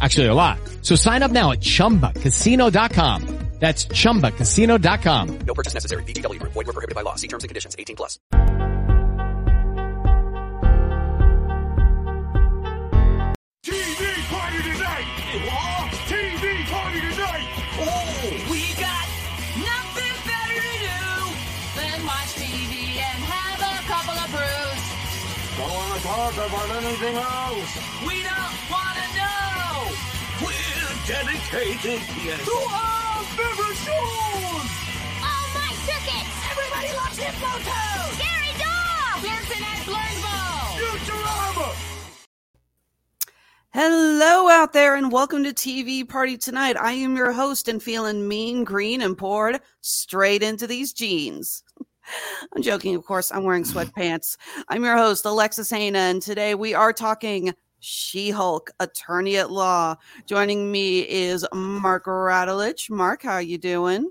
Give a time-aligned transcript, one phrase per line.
[0.00, 0.58] Actually, a lot.
[0.82, 3.44] So sign up now at ChumbaCasino.com.
[3.60, 5.38] That's ChumbaCasino.com.
[5.46, 6.02] No purchase necessary.
[6.04, 6.52] VGW Group.
[6.52, 7.14] Void were prohibited by law.
[7.14, 7.74] See terms and conditions.
[7.78, 8.18] 18 plus.
[13.64, 15.06] TV party tonight!
[15.48, 15.90] What?
[16.10, 17.46] TV party tonight!
[17.80, 18.28] Oh!
[18.50, 19.06] We got
[19.56, 21.04] nothing better to do
[21.80, 24.82] than watch TV and have a couple of brews.
[25.56, 27.72] Don't want to talk about anything else.
[28.06, 28.34] We don't
[28.68, 28.83] want to know.
[28.83, 28.83] We're
[31.06, 34.70] dedicated here to our favorite shows!
[35.20, 36.32] Oh, my tickets!
[36.50, 38.18] Everybody loves Hypnotoad!
[38.18, 39.22] Gary Dog!
[39.22, 40.80] Dancing at Blurnsville!
[40.80, 41.74] Futurama!
[43.74, 46.78] Hello out there and welcome to TV Party Tonight.
[46.80, 51.62] I am your host and feeling mean, green, and poured straight into these jeans.
[52.56, 53.30] I'm joking, of course.
[53.30, 54.38] I'm wearing sweatpants.
[54.70, 57.52] I'm your host, Alexis Hejna, and today we are talking
[57.84, 59.96] She-Hulk, Attorney at Law.
[60.26, 62.88] Joining me is Mark Radulich.
[62.88, 64.10] Mark, how you doing?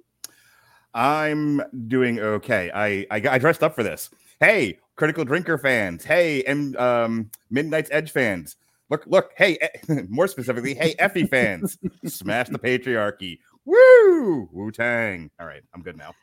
[0.93, 2.69] I'm doing okay.
[2.71, 4.11] I, I I dressed up for this.
[4.39, 6.03] Hey, Critical Drinker fans.
[6.03, 8.57] Hey, and um, Midnight's Edge fans.
[8.91, 9.31] Look, look.
[9.35, 9.57] Hey,
[10.07, 11.79] more specifically, hey, Effie fans.
[12.05, 13.39] Smash the patriarchy.
[13.65, 14.49] Woo!
[14.51, 15.31] Wu Tang.
[15.39, 16.13] All right, I'm good now.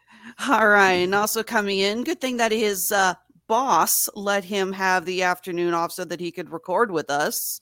[0.49, 3.15] All right, and also coming in, good thing that his uh,
[3.50, 7.61] boss let him have the afternoon off so that he could record with us.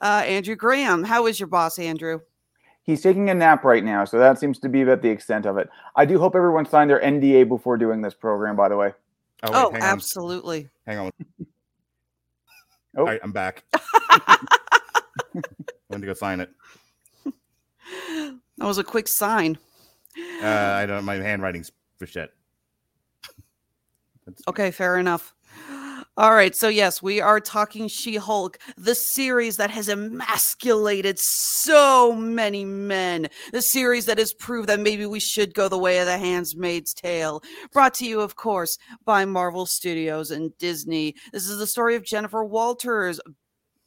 [0.00, 2.20] Uh, Andrew Graham, how is your boss, Andrew?
[2.82, 5.56] He's taking a nap right now, so that seems to be about the extent of
[5.56, 5.70] it.
[5.96, 8.92] I do hope everyone signed their NDA before doing this program, by the way.
[9.42, 9.88] Oh, Oh, wait, hang on.
[9.88, 10.68] absolutely.
[10.86, 11.10] Hang on.
[12.96, 13.02] Oh.
[13.02, 13.62] All right, I'm back.
[15.88, 16.50] Went to go sign it.
[17.24, 19.58] That was a quick sign.
[20.42, 21.04] Uh, I don't.
[21.04, 22.34] My handwriting's for shit.
[24.26, 25.34] That's- Okay, fair enough.
[26.16, 32.12] All right, so yes, we are talking She Hulk, the series that has emasculated so
[32.12, 36.06] many men, the series that has proved that maybe we should go the way of
[36.06, 37.42] the Handmaid's Tale.
[37.72, 38.76] Brought to you, of course,
[39.06, 41.14] by Marvel Studios and Disney.
[41.32, 43.18] This is the story of Jennifer Walters,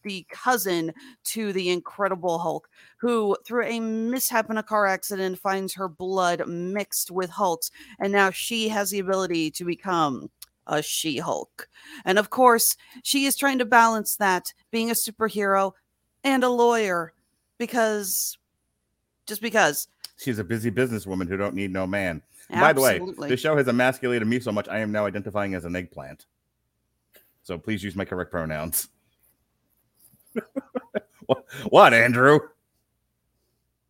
[0.04, 0.94] the cousin
[1.26, 6.48] to the Incredible Hulk, who, through a mishap in a car accident, finds her blood
[6.48, 10.30] mixed with Hulk's, and now she has the ability to become
[10.68, 11.68] a She Hulk.
[12.06, 15.74] And of course, she is trying to balance that being a superhero
[16.24, 17.14] and a lawyer
[17.58, 18.38] because
[19.26, 19.88] just because.
[20.18, 22.22] She's a busy businesswoman who don't need no man.
[22.50, 25.56] And By the way, the show has emasculated me so much I am now identifying
[25.56, 26.26] as an eggplant.
[27.44, 28.90] So please use my correct pronouns.
[31.26, 32.40] What, what, Andrew?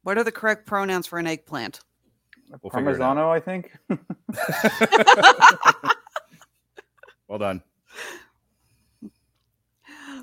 [0.04, 1.82] What are the correct pronouns for an eggplant?
[2.62, 3.18] We'll figure it out.
[3.18, 3.72] Parmesano, I think.
[7.34, 7.64] Well done.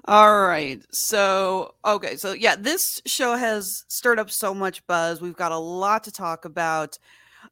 [0.05, 0.81] All right.
[0.93, 2.15] So, okay.
[2.15, 5.21] So, yeah, this show has stirred up so much buzz.
[5.21, 7.01] We've got a lot to talk about.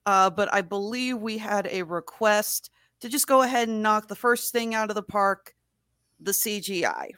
[0.06, 2.70] Uh, but I believe we had a request
[3.00, 5.56] to just go ahead and knock the first thing out of the park
[6.20, 7.10] the CGI.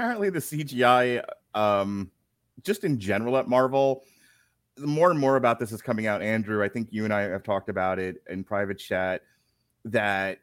[0.00, 1.22] Apparently, the CGI,
[1.52, 2.10] um,
[2.62, 4.04] just in general at Marvel,
[4.78, 6.22] more and more about this is coming out.
[6.22, 9.20] Andrew, I think you and I have talked about it in private chat
[9.84, 10.38] that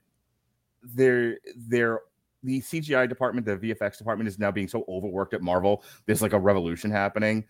[0.83, 2.01] they're they're
[2.43, 5.83] the CGI department, the VFX department is now being so overworked at Marvel.
[6.05, 7.43] There's like a revolution happening.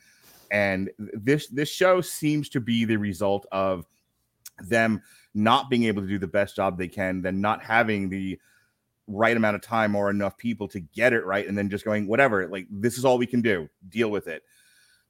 [0.49, 3.85] And this this show seems to be the result of
[4.59, 5.01] them
[5.33, 8.39] not being able to do the best job they can, then not having the
[9.07, 12.07] right amount of time or enough people to get it right, and then just going,
[12.07, 14.43] whatever, like this is all we can do, deal with it.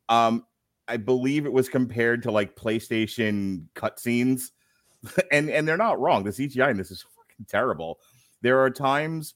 [0.10, 0.46] Um,
[0.88, 4.52] I believe it was compared to like PlayStation cutscenes,
[5.32, 6.24] and and they're not wrong.
[6.24, 8.00] The CGI in this is fucking terrible.
[8.42, 9.36] There are times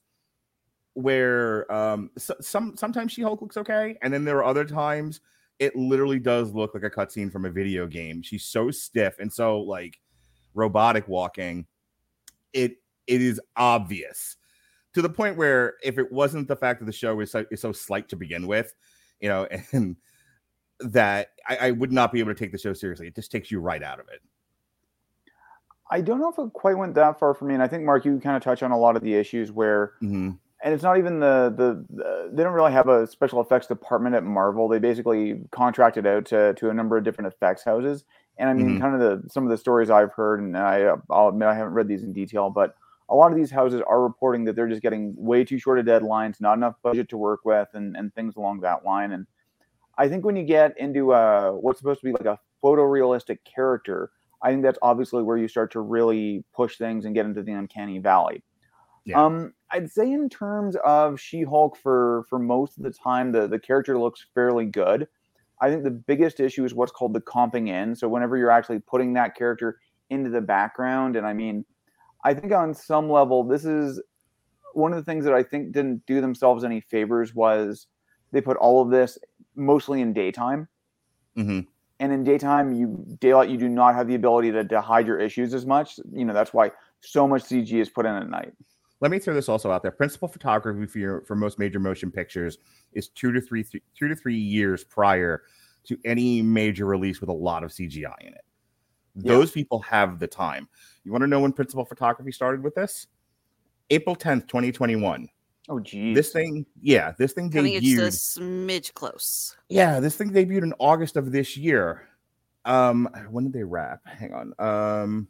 [0.93, 5.21] where um so, some sometimes She Hulk looks okay, and then there are other times
[5.59, 8.21] it literally does look like a cutscene from a video game.
[8.23, 9.99] She's so stiff and so like
[10.53, 11.65] robotic walking
[12.53, 12.77] it
[13.07, 14.37] it is obvious
[14.93, 17.61] to the point where if it wasn't the fact that the show is so, is
[17.61, 18.73] so slight to begin with,
[19.19, 19.95] you know, and
[20.79, 23.07] that I, I would not be able to take the show seriously.
[23.07, 24.21] It just takes you right out of it.
[25.89, 28.05] I don't know if it quite went that far for me, and I think Mark,
[28.05, 30.37] you kind of touch on a lot of the issues where, Mhm.
[30.63, 34.15] and it's not even the, the the they don't really have a special effects department
[34.15, 34.69] at Marvel.
[34.69, 38.05] They basically contracted out to to a number of different effects houses,
[38.37, 38.81] and I mean, Mhm.
[38.81, 41.73] kind of the some of the stories I've heard, and I I'll admit I haven't
[41.73, 42.75] read these in detail, but
[43.11, 45.85] a lot of these houses are reporting that they're just getting way too short of
[45.85, 49.11] deadlines, not enough budget to work with, and and things along that line.
[49.11, 49.27] And
[49.97, 54.11] I think when you get into uh, what's supposed to be like a photorealistic character,
[54.41, 57.51] I think that's obviously where you start to really push things and get into the
[57.51, 58.43] uncanny valley.
[59.03, 59.23] Yeah.
[59.23, 63.59] Um, I'd say in terms of She-Hulk, for for most of the time, the the
[63.59, 65.07] character looks fairly good.
[65.59, 67.95] I think the biggest issue is what's called the comping in.
[67.95, 69.79] So whenever you're actually putting that character
[70.09, 71.65] into the background, and I mean,
[72.23, 74.01] I think on some level, this is
[74.73, 77.87] one of the things that I think didn't do themselves any favors was
[78.31, 79.17] they put all of this
[79.55, 80.67] mostly in daytime.
[81.35, 81.67] Mhm.
[81.99, 85.19] And in daytime, you daylight, you do not have the ability to, to hide your
[85.19, 85.99] issues as much.
[86.11, 86.71] You know, that's why
[87.01, 88.53] so much CG is put in at night.
[89.01, 89.91] Let me throw this also out there.
[89.91, 92.59] Principal photography for your, for most major motion pictures
[92.93, 95.43] is two to three th- two to three years prior
[95.85, 98.45] to any major release with a lot of CGI in it.
[99.15, 99.33] Yeah.
[99.33, 100.67] Those people have the time.
[101.03, 103.07] You want to know when principal photography started with this?
[103.89, 105.27] April 10th, 2021.
[105.69, 106.15] Oh, geez.
[106.15, 109.55] This thing, yeah, this thing I think it's a smidge close.
[109.69, 112.07] Yeah, this thing debuted in August of this year.
[112.65, 114.01] Um, when did they wrap?
[114.05, 114.53] Hang on.
[114.59, 115.27] Um,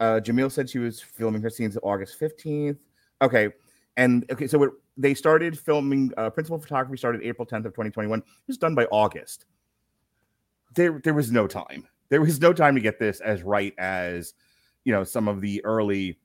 [0.00, 2.78] uh, Jamil said she was filming her scenes August fifteenth.
[3.20, 3.50] Okay,
[3.96, 6.12] and okay, so it, they started filming.
[6.16, 8.20] Uh, principal photography started April tenth of twenty twenty one.
[8.20, 9.46] It was done by August.
[10.74, 11.86] There, there was no time.
[12.08, 14.34] There was no time to get this as right as
[14.84, 16.18] you know some of the early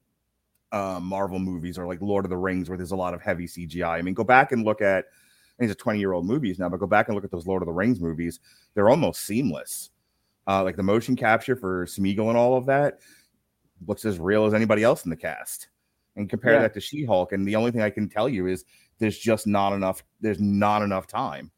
[0.72, 3.46] uh, Marvel movies or like Lord of the Rings, where there's a lot of heavy
[3.48, 3.88] CGI.
[3.98, 5.06] I mean, go back and look at
[5.58, 7.62] these are 20 year old movies now, but go back and look at those Lord
[7.62, 8.40] of the Rings movies.
[8.74, 9.90] They're almost seamless.
[10.48, 13.00] Uh, like the motion capture for Smeagol and all of that
[13.88, 15.70] looks as real as anybody else in the cast.
[16.16, 16.60] And compare Yeah.
[16.62, 18.66] that to She Hulk, and the only thing I can tell you is
[18.98, 20.04] there's just not enough.
[20.20, 21.52] There's not enough time.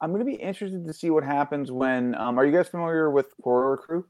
[0.00, 2.14] I'm going to be interested to see what happens when.
[2.16, 4.06] Um, are you guys familiar with Corridor Crew?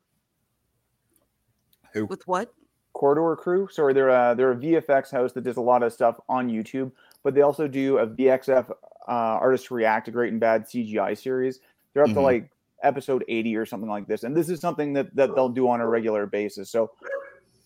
[1.93, 2.07] Who?
[2.07, 2.53] With what?
[2.93, 3.69] Corridor Crew.
[3.71, 6.91] Sorry, they're a, they're a VFX house that does a lot of stuff on YouTube,
[7.23, 8.75] but they also do a VXF uh,
[9.07, 11.61] Artists React to Great and Bad CGI series.
[11.93, 12.23] They're up to Mhm.
[12.23, 12.51] like
[12.83, 15.81] episode 80 or something like this, and this is something that that they'll do on
[15.81, 16.71] a regular basis.
[16.71, 16.91] So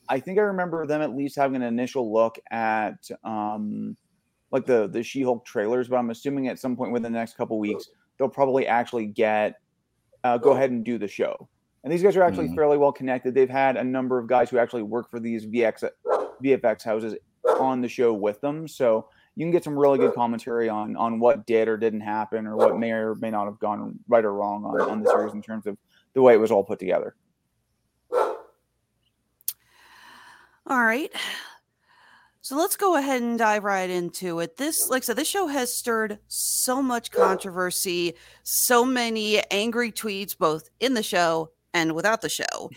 [0.09, 3.97] I think I remember them at least having an initial look at um,
[4.51, 7.59] like the the She-Hulk trailers, but I'm assuming at some point within the next couple
[7.59, 7.89] weeks
[8.21, 9.57] they'll probably actually get
[10.23, 11.49] uh, go ahead and do the show.
[11.83, 12.55] And these guys are actually Mhm.
[12.55, 13.35] fairly well connected.
[13.35, 15.83] They've had a number of guys who actually work for these VX
[16.43, 17.17] VFX houses
[17.59, 21.19] on the show with them, so you can get some really good commentary on on
[21.21, 24.35] what did or didn't happen, or what may or may not have gone right or
[24.35, 25.79] wrong on, on the series in terms of
[26.13, 27.15] the way it was all put together.
[30.67, 31.11] All right.
[32.51, 34.57] So let's go ahead and dive right into it.
[34.57, 40.37] This, like I said, this show has stirred so much controversy, so many angry tweets,
[40.37, 42.69] both in the show and without the show.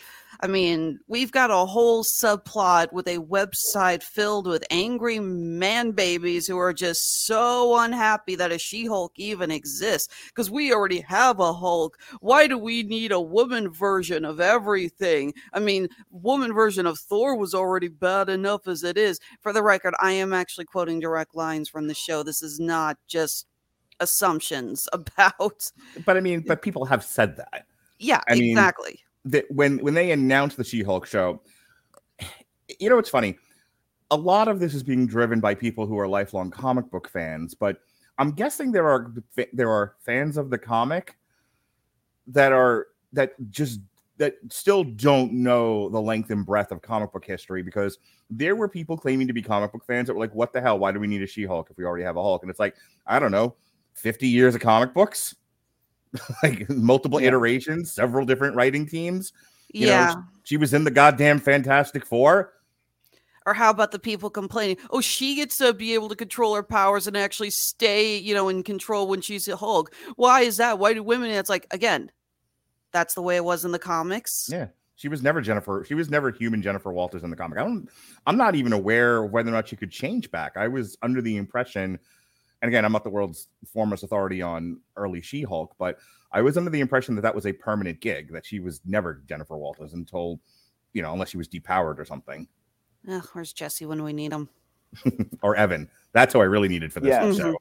[0.43, 6.45] I mean, we've got a whole subplot with a website filled with angry man babies
[6.45, 11.39] who are just so unhappy that a She Hulk even exists because we already have
[11.39, 11.97] a Hulk.
[12.19, 15.33] Why do we need a woman version of everything?
[15.53, 19.21] I mean, woman version of Thor was already bad enough as it is.
[19.39, 22.21] For the record, I am actually quoting direct lines from the show.
[22.21, 23.47] This is not just
[24.01, 25.71] assumptions about.
[26.05, 27.65] But I mean, but people have said that.
[27.97, 28.99] Yeah, I mean, exactly.
[29.25, 31.41] That when when they announced the She-Hulk show,
[32.79, 33.37] you know what's funny?
[34.11, 37.53] A lot of this is being driven by people who are lifelong comic book fans,
[37.53, 37.77] but
[38.17, 39.13] I'm guessing there are
[39.53, 41.17] there are fans of the comic
[42.27, 43.79] that are that just
[44.17, 47.97] that still don't know the length and breadth of comic book history because
[48.29, 50.77] there were people claiming to be comic book fans that were like, "What the hell?
[50.77, 52.75] Why do we need a She-Hulk if we already have a Hulk?" And it's like,
[53.07, 53.55] I don't know,
[53.95, 55.35] 50 years of comic books,
[56.43, 57.27] like multiple Yeah.
[57.29, 59.33] iterations, several different writing teams.
[59.73, 60.13] You yeah.
[60.13, 62.53] know, she was in the goddamn Fantastic Four.
[63.45, 64.77] Or how about the people complaining?
[64.89, 68.47] Oh, she gets to be able to control her powers and actually stay, you know,
[68.47, 69.93] in control when she's a Hulk.
[70.15, 70.79] Why is that?
[70.79, 71.29] Why do women?
[71.29, 72.09] It's like again,
[72.93, 74.49] that's the way it was in the comics.
[74.51, 74.67] Yeah.
[74.95, 75.83] She was never Jennifer.
[75.85, 77.57] She was never human Jennifer Walters in the comic.
[77.57, 77.89] I don't.
[78.27, 80.55] I'm not even aware of whether or not she could change back.
[80.55, 81.99] I was under the impression,
[82.63, 85.99] And again, I'm not the world's foremost authority on early She-Hulk, but
[86.31, 89.21] I was under the impression that that was a permanent gig, that she was never
[89.27, 90.39] Jennifer Walters until,
[90.93, 92.47] you know, unless she was depowered or something,
[93.11, 94.47] Ugh, where's Jesse when we need him?
[95.41, 95.89] or Evan.
[96.13, 97.33] That's who I really needed for this Yeah.
[97.33, 97.57] show.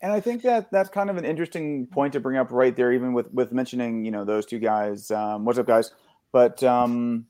[0.00, 2.92] And I think that that's kind of an interesting point to bring up right there,
[2.92, 5.10] even with with mentioning you know those two guys.
[5.10, 5.90] Um, what's up, guys?
[6.30, 7.26] But um,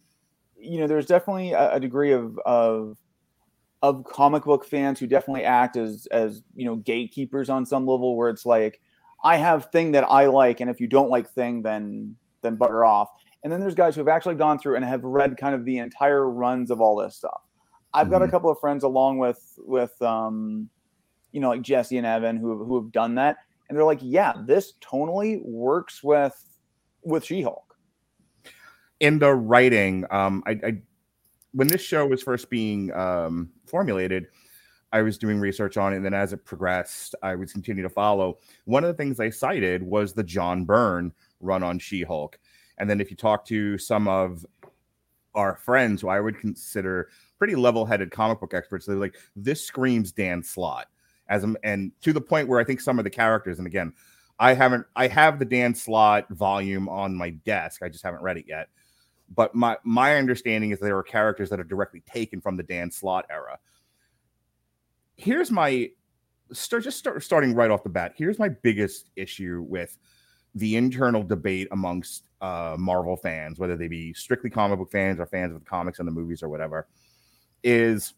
[0.59, 2.99] you know, there's definitely a, a degree of of
[3.83, 8.16] of comic book fans who definitely act as as you know gatekeepers on some level,
[8.16, 8.80] where it's like
[9.25, 12.85] I have thing that I like, and if you don't like thing, then then butter
[12.85, 13.09] off.
[13.42, 15.78] And then there's guys who have actually gone through and have read kind of the
[15.78, 17.42] entire runs of all this stuff.
[17.95, 18.30] I've got a Mhm.
[18.30, 20.68] couple of friends along with with um,
[21.33, 23.37] you know like Jesse and Evan who who have done that,
[23.68, 26.35] and they're like, yeah, this tonally works with
[27.02, 27.62] with She-Hulk.
[29.00, 30.83] in the writing, um, I, I
[31.57, 34.27] when this show was first being um, formulated,
[34.93, 37.89] I was doing research on it, and then as it progressed, I would continue to
[37.89, 38.39] follow.
[38.67, 42.39] One of the things I cited was the John Byrne run on She-Hulk,
[42.77, 44.45] and then if you talk to some of
[45.35, 47.09] our friends who I would consider
[47.39, 50.89] pretty level-headed comic book experts, they're like, "This screams Dan Slott,"
[51.29, 53.95] as a, and to the point where I think some of the characters, and again,
[54.39, 58.37] I haven't, I have the Dan Slott volume on my desk, I just haven't read
[58.37, 58.69] it yet
[59.35, 62.90] but my my understanding is there are characters that are directly taken from the Dan
[62.90, 63.59] Slott era.
[65.16, 65.90] Here's my
[66.52, 68.14] start just start starting right off the bat.
[68.16, 69.97] Here's my biggest issue with
[70.54, 75.26] the internal debate amongst uh, Marvel fans, whether they be strictly comic book fans or
[75.26, 76.87] fans of the comics and the movies or whatever,
[77.62, 78.14] is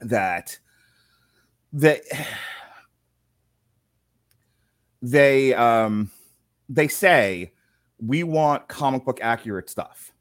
[0.00, 0.58] that
[1.72, 2.00] they
[5.02, 6.10] they um
[6.70, 7.52] they say
[7.98, 10.13] we want comic book accurate stuff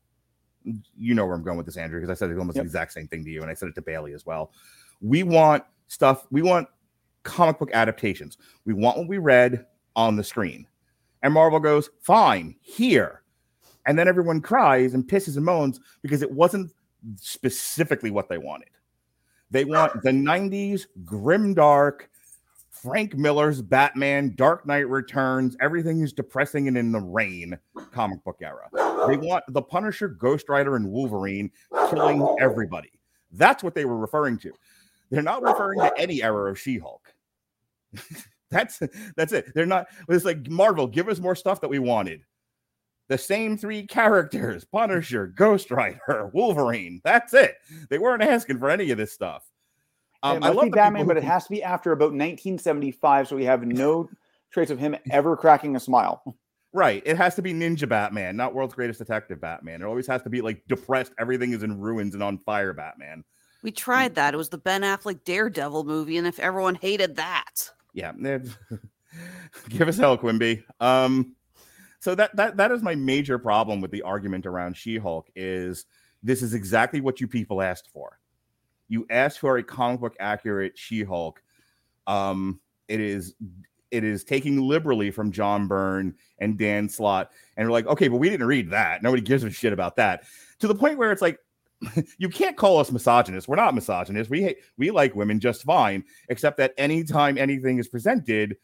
[0.97, 2.63] you know where I'm going with this, Andrew, because I said almost Yep.
[2.63, 4.51] the exact same thing to you, and I said it to Bailey as well.
[5.01, 6.67] We want stuff, we want
[7.23, 8.37] comic book adaptations.
[8.65, 9.65] We want what we read
[9.95, 10.67] on the screen.
[11.21, 13.21] And Marvel goes, fine, here.
[13.85, 16.71] And then everyone cries and pisses and moans because it wasn't
[17.15, 18.69] specifically what they wanted.
[19.51, 22.09] They want the 90s grim dark,
[22.83, 27.57] Frank Miller's Batman, Dark Knight Returns, everything is depressing and in the rain
[27.93, 28.67] comic book era.
[29.07, 31.49] They want the Punisher, Ghost Rider, and Wolverine
[31.89, 32.91] killing everybody.
[33.31, 34.51] That's what they were referring to.
[35.09, 37.13] They're not referring to any era of She-Hulk.
[38.51, 38.81] that's
[39.15, 39.53] that's it.
[39.55, 39.87] They're not.
[40.09, 42.25] It's like Marvel, give us more stuff that we wanted.
[43.07, 46.99] The same three characters: Punisher, Ghost Rider, Wolverine.
[47.05, 47.55] That's it.
[47.89, 49.52] They weren't asking for any of this stuff.
[50.23, 53.27] Um, it must be the people Batman, but it has to be after about 1975,
[53.27, 54.09] so we have no
[54.51, 56.23] trace of him ever cracking a smile.
[56.71, 57.03] Right.
[57.05, 59.81] It has to be Ninja Batman, not World's Greatest Detective Batman.
[59.81, 63.23] It always has to be like depressed, everything is in ruins and on fire Batman.
[63.61, 64.33] We tried that.
[64.33, 68.11] It was the Ben Affleck Daredevil movie, and if everyone hated that, Yeah.
[68.25, 68.39] eh,
[69.69, 70.63] Give us hell, Quimby.
[70.79, 71.35] Um,
[71.99, 75.85] so that that that is my major problem with the argument around She-Hulk is
[76.23, 78.19] this is exactly what you people asked for.
[78.93, 81.41] You asked for a comic book accurate She-Hulk.
[82.05, 83.33] Um, it is
[83.89, 88.17] it is taking liberally from John Byrne and Dan Slott, and we're like, okay, but
[88.17, 89.01] we didn't read that.
[89.01, 90.25] Nobody gives a shit about that.
[90.59, 91.39] To the point where it's like,
[92.19, 93.47] you can't call us misogynists.
[93.47, 94.29] We're not misogynists.
[94.29, 98.57] We we like women just fine, except that anytime anything is presented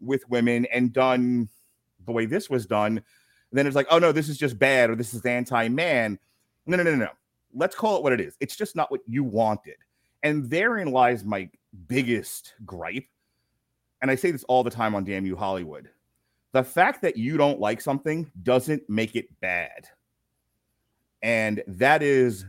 [0.00, 1.48] with women and done
[2.06, 3.02] the way this was done,
[3.50, 6.16] then it's like, oh no, this is just bad or this is anti-man.
[6.64, 7.08] No, no, no, no.
[7.54, 8.36] Let's call it what it is.
[8.40, 9.76] It's just not what you wanted.
[10.22, 11.48] And therein lies my
[11.86, 13.06] biggest gripe.
[14.02, 15.90] And I say this all the time on Damn You Hollywood.
[16.52, 19.88] The fact that you don't like something doesn't make it bad.
[21.22, 22.44] And that is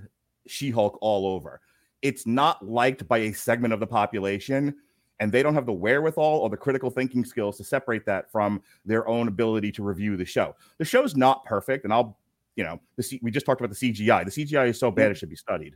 [0.48, 1.62] She Hulk all over.
[2.02, 4.76] It's not liked by a segment of the population,
[5.20, 8.62] and they don't have the wherewithal or the critical thinking skills to separate that from
[8.86, 10.56] their own ability to review the show.
[10.78, 12.20] The show's not perfect, and I'll,
[12.56, 14.26] you know, the C- we just talked about the CGI.
[14.26, 15.12] The CGI is so bad mm-hmm.
[15.12, 15.76] it should be studied.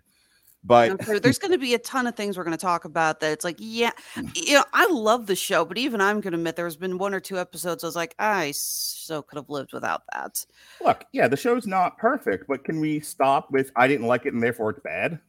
[0.61, 2.83] But I'm sure there's going to be a ton of things we're going to talk
[2.83, 3.91] about that it's like, yeah,
[4.35, 7.13] you know, I love the show, but even I'm going to admit there's been one
[7.13, 10.45] or two episodes I was like, I so could have lived without that.
[10.83, 14.33] look, yeah, the show's not perfect, but can we stop with I didn't like it
[14.33, 15.19] and therefore it's bad?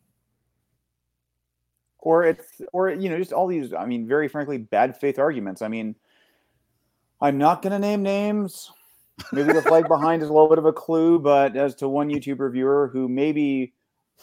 [2.03, 5.63] or it's or you know just all these i mean very frankly bad faith arguments
[5.63, 5.95] i mean
[7.21, 8.73] i'm not going to name names
[9.33, 12.09] maybe the flag behind is a little bit of a clue but as to one
[12.09, 13.73] youtube reviewer who maybe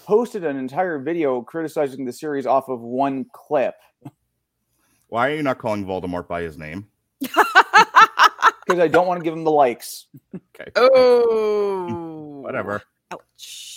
[0.06, 3.75] posted an entire video criticizing the series off of one clip
[5.08, 6.88] Why are you not calling Voldemort by his name?
[7.20, 10.08] because i don't want to give him the likes
[10.60, 10.72] Okay.
[10.75, 12.82] Oh, Whatever.
[13.12, 13.76] Ouch.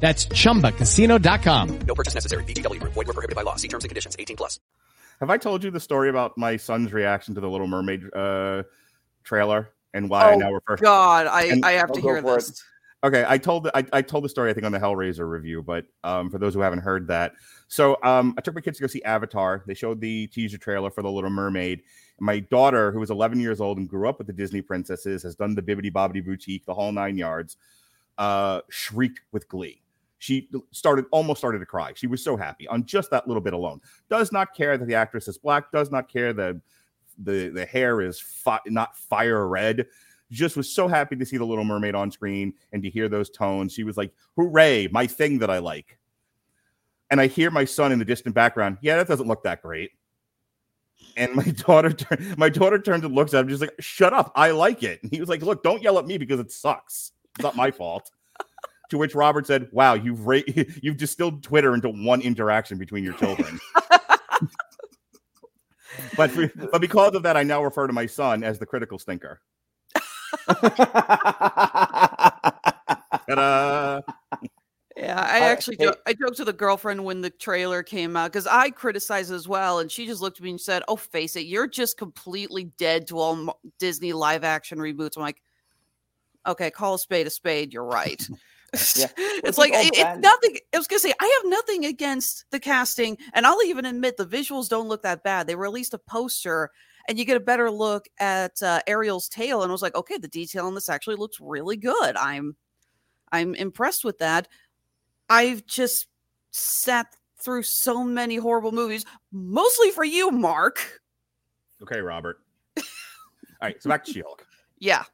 [0.00, 1.78] That's chumbacasino.com.
[1.80, 2.44] No purchase necessary.
[2.44, 2.92] VGW Group.
[2.92, 3.56] Void were prohibited by law.
[3.56, 4.14] See terms and conditions.
[4.18, 4.60] 18 plus.
[5.20, 8.62] Have I told you the story about my son's reaction to the Little Mermaid uh,
[9.24, 10.76] trailer and why I Oh, now refer?
[10.76, 12.40] God, I, And- I have to hear for it.
[12.42, 12.62] this.
[13.04, 15.62] Okay, I told the, I, I told the story I think on the Hellraiser review,
[15.62, 17.32] but um, for those who haven't heard that,
[17.68, 19.62] so um, I took my kids to go see Avatar.
[19.68, 21.82] They showed the teaser trailer for the Little Mermaid.
[22.18, 25.36] My daughter, who was 11 years old and grew up with the Disney princesses, has
[25.36, 27.56] done the Bibbidi Bobbidi Boutique, the whole nine yards.
[28.16, 29.77] Uh, shrieked with glee.
[30.18, 31.92] She started almost started to cry.
[31.94, 33.80] She was so happy on just that little bit alone.
[34.10, 35.70] Does not care that the actress is black.
[35.72, 36.60] Does not care that
[37.18, 39.86] the the hair is fi- not fire red
[40.30, 43.30] just was so happy to see the Little Mermaid on screen and to hear those
[43.30, 43.72] tones.
[43.72, 45.98] She was like, "Hooray, my thing that I like."
[47.10, 48.78] And I hear my son in the distant background.
[48.82, 49.92] Yeah, that doesn't look that great.
[51.16, 54.32] And my daughter, turn, my daughter turns and looks at him, just like, "Shut up,
[54.36, 57.12] I like it." And he was like, "Look, don't yell at me because it sucks.
[57.36, 58.10] It's not my fault."
[58.88, 60.40] To which Robert said, "Wow, you've ra-
[60.82, 63.58] you've distilled Twitter into one interaction between your children."
[66.16, 68.98] but for, but because of that, I now refer to my son as the critical
[68.98, 69.40] stinker.
[73.28, 74.00] Ta-da!
[74.96, 78.16] Yeah, I Uh, actually hey- jo- I joked to the girlfriend when the trailer came
[78.16, 80.96] out because I criticized as well, and she just looked at me and said, "Oh,
[80.96, 85.40] face it, you're just completely dead to all mo- Disney live action reboots." I'm like,
[86.46, 87.72] "Okay, call a spade a spade.
[87.72, 88.20] You're right."
[88.96, 89.06] Yeah.
[89.16, 90.58] it's like all it- it's nothing.
[90.74, 94.26] I was gonna say I have nothing against the casting, and I'll even admit the
[94.26, 95.46] visuals don't look that bad.
[95.46, 96.70] They released a poster.
[97.08, 100.18] And you get a better look at uh, Ariel's tail, and I was like, okay,
[100.18, 102.14] the detail on this actually looks really good.
[102.18, 102.54] I'm,
[103.32, 104.46] I'm impressed with that.
[105.30, 106.06] I've just
[106.50, 107.06] sat
[107.40, 111.00] through so many horrible movies, mostly for you, Mark.
[111.82, 112.40] Okay, Robert.
[112.76, 112.84] All
[113.62, 114.44] right, so back to She-Hulk.
[114.78, 115.04] Yeah.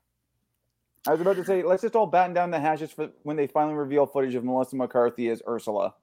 [1.06, 3.46] I was about to say, let's just all batten down the hashes for when they
[3.46, 5.94] finally reveal footage of Melissa McCarthy as Ursula.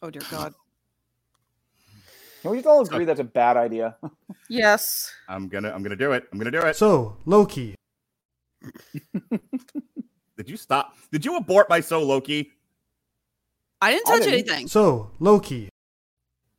[0.00, 0.54] Oh dear God.
[2.42, 3.96] Can we just all agree that's a bad idea?
[4.50, 5.12] Yes.
[5.28, 6.26] I'm gonna I'm gonna do it.
[6.32, 6.74] I'm gonna do it.
[6.74, 7.74] So, Loki.
[10.38, 10.96] Did you stop?
[11.12, 12.50] Did you abort my so Loki?
[13.82, 14.48] I didn't I touch didn't.
[14.48, 14.68] anything.
[14.68, 15.68] So, Loki.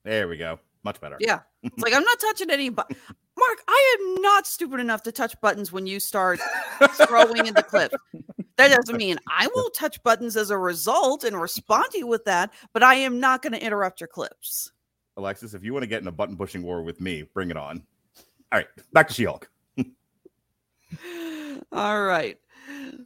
[0.03, 0.59] There we go.
[0.83, 1.17] Much better.
[1.19, 1.39] Yeah.
[1.63, 2.91] It's like I'm not touching any but
[3.39, 6.39] Mark, I am not stupid enough to touch buttons when you start
[7.07, 7.93] throwing in the clip.
[8.57, 12.25] That doesn't mean I won't touch buttons as a result and respond to you with
[12.25, 14.71] that, but I am not going to interrupt your clips.
[15.15, 17.57] Alexis, if you want to get in a button pushing war with me, bring it
[17.57, 17.83] on.
[18.51, 19.49] All right, back to She-Hulk.
[21.71, 22.37] All right.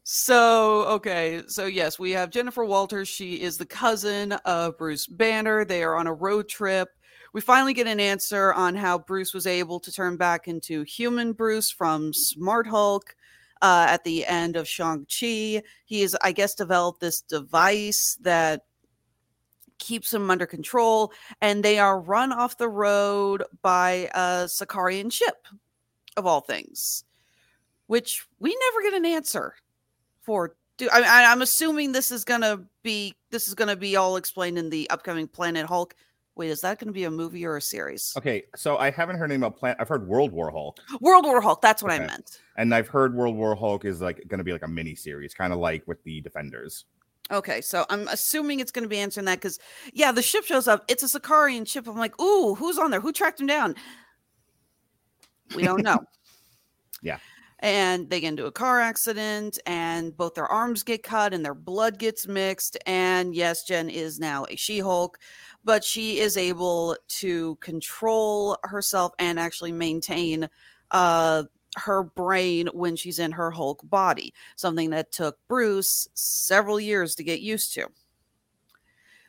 [0.04, 1.43] So, okay.
[1.48, 3.08] So, yes, we have Jennifer Walters.
[3.08, 5.65] She is the cousin of Bruce Banner.
[5.65, 6.89] They are on a road trip.
[7.34, 11.34] We finally get an answer on how Bruce was able to turn back into human
[11.34, 13.15] Bruce from Smart Hulk
[13.62, 15.63] uh, at the end of Shang-Chi.
[15.86, 18.65] He has, I guess, developed this device that
[19.80, 25.48] keeps him under control, and they are run off the road by a Sakaarian ship,
[26.15, 27.04] of all things
[27.88, 29.56] which we never get an answer
[30.22, 30.56] for.
[30.78, 34.69] Do I, I'm assuming this is gonna be this is gonna be all explained in
[34.69, 35.96] the upcoming Planet Hulk.
[36.36, 38.13] Wait, is that gonna be a movie or a series?
[38.17, 39.78] Okay, so I haven't heard anything about Planet.
[39.80, 41.62] I've heard World War Hulk, World War Hulk.
[41.62, 42.39] That's what I meant.
[42.58, 45.34] and I've heard World War Hulk is like going to be like a mini series,
[45.34, 46.86] kind of like with the Defenders.
[47.32, 49.58] Okay, so I'm assuming it's going to be answering that because,
[49.93, 50.84] yeah, the ship shows up.
[50.89, 51.88] It's a Sakaarian ship.
[51.88, 53.00] I'm like, ooh, who's on there?
[53.00, 53.76] Who tracked him down?
[55.56, 56.00] We don't know.
[57.02, 57.17] Yeah.
[57.63, 61.56] And they get into a car accident, and both their arms get cut, and their
[61.56, 62.78] blood gets mixed.
[62.86, 65.17] And yes, Jen is now a She Hulk,
[65.63, 70.49] but she is able to control herself and actually maintain
[70.91, 71.43] uh,
[71.78, 77.23] her brain when she's in her Hulk body something that took Bruce several years to
[77.23, 77.88] get used to.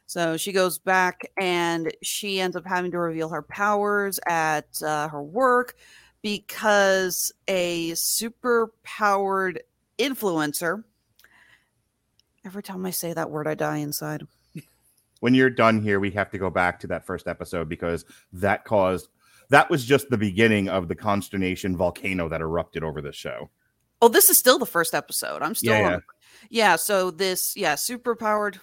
[0.06, 5.08] So she goes back and she ends up having to reveal her powers at uh,
[5.08, 5.76] her work
[6.24, 9.62] because a super powered
[9.98, 10.82] influencer.
[12.46, 14.22] Every time I say that word, I die inside.
[15.20, 18.64] When you're done here, we have to go back to that first episode because that
[18.64, 19.08] caused
[19.50, 23.50] that was just the beginning of the consternation volcano that erupted over this show.
[24.00, 25.42] Oh, this is still the first episode.
[25.42, 25.98] I'm still Yeah, on- yeah.
[26.48, 26.76] yeah.
[26.76, 28.58] So this, yeah, super powered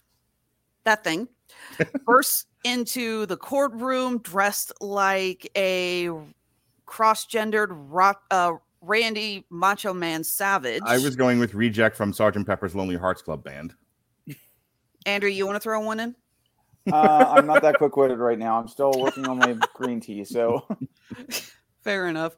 [0.84, 1.28] that thing
[2.06, 6.10] bursts into the courtroom dressed like a
[6.92, 8.52] cross-gendered rock, uh,
[8.82, 10.82] Randy Macho Man Savage.
[10.86, 13.74] I was going with reject from Sergeant Pepper's Lonely Hearts Club Band.
[15.06, 16.16] Andrew, you want to throw one in?
[16.92, 18.60] Uh, I'm not that quick witted right now.
[18.60, 20.26] I'm still working on my green tea.
[20.26, 20.68] So
[21.82, 22.36] Fair enough.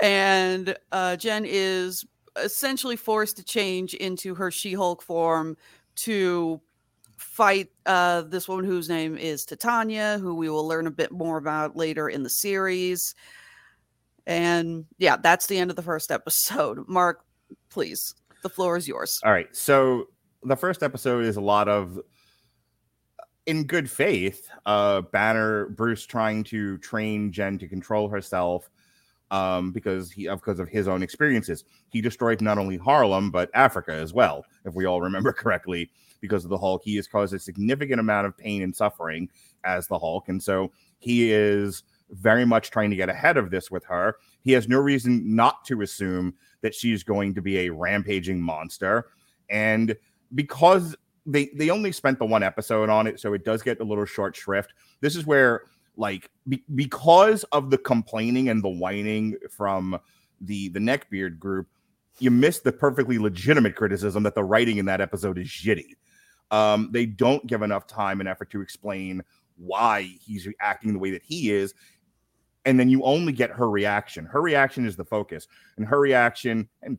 [0.00, 2.04] And uh, Jen is
[2.36, 5.56] essentially forced to change into her She Hulk form
[5.96, 6.60] to
[7.16, 11.38] fight uh, this woman whose name is Titania, who we will learn a bit more
[11.38, 13.16] about later in the series.
[14.26, 16.78] And yeah, that's the end of the first episode.
[16.88, 17.24] Mark,
[17.70, 19.20] please, the floor is yours.
[19.24, 19.54] All right.
[19.54, 20.08] So
[20.42, 21.98] the first episode is a lot of
[23.46, 28.70] in good faith, uh Banner Bruce trying to train Jen to control herself
[29.30, 31.64] um because he because of his own experiences.
[31.88, 36.44] He destroyed not only Harlem but Africa as well, if we all remember correctly, because
[36.44, 36.82] of the Hulk.
[36.84, 39.28] He has caused a significant amount of pain and suffering
[39.64, 41.82] as the Hulk, and so he is
[42.14, 44.16] very much trying to get ahead of this with her.
[44.42, 49.06] He has no reason not to assume that she's going to be a rampaging monster.
[49.50, 49.96] And
[50.34, 50.96] because
[51.26, 54.04] they they only spent the one episode on it, so it does get a little
[54.04, 54.74] short shrift.
[55.00, 55.62] This is where
[55.96, 59.98] like be, because of the complaining and the whining from
[60.40, 61.68] the the neckbeard group,
[62.18, 65.94] you miss the perfectly legitimate criticism that the writing in that episode is shitty.
[66.50, 69.22] Um, they don't give enough time and effort to explain
[69.56, 71.74] why he's acting the way that he is.
[72.64, 74.24] And then you only get her reaction.
[74.24, 76.98] Her reaction is the focus, and her reaction, and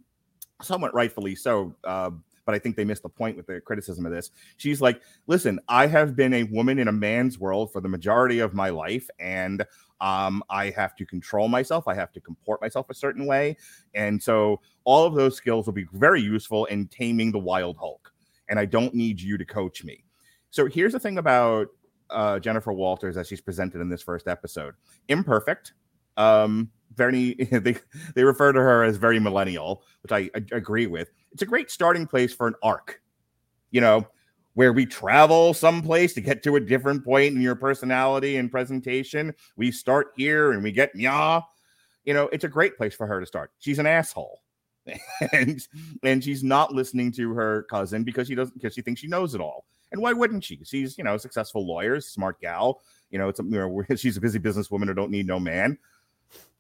[0.62, 2.12] somewhat rightfully so, uh,
[2.46, 4.30] but I think they missed the point with the criticism of this.
[4.58, 8.40] She's like, listen, I have been a woman in a man's world for the majority
[8.40, 9.66] of my life, and
[10.02, 11.88] um, I have to control myself.
[11.88, 13.58] I have to comport myself a certain way.
[13.94, 18.12] And so all of those skills will be very useful in taming the wild Hulk.
[18.50, 20.04] And I don't need you to coach me.
[20.52, 21.70] So here's the thing about
[22.10, 24.76] uh, Jennifer Walters as she's presented in this first episode
[25.08, 25.74] imperfect.
[26.18, 27.78] Um, very they
[28.16, 31.12] they refer to her as very millennial, which I, I agree with.
[31.32, 33.02] It's a great starting place for an arc,
[33.72, 34.08] you know,
[34.54, 39.34] where we travel someplace to get to a different point in your personality and presentation.
[39.58, 41.44] We start here and we get nya.
[42.06, 43.52] You know, it's a great place for her to start.
[43.60, 44.42] She's an asshole.
[45.34, 45.68] and
[46.04, 49.34] and she's not listening to her cousin because she doesn't because she thinks she knows
[49.34, 49.66] it all.
[49.96, 50.60] And why wouldn't she?
[50.66, 52.82] She's you know successful lawyer, smart gal.
[53.12, 55.78] You know, it's a, you know she's a busy businesswoman who don't need no man.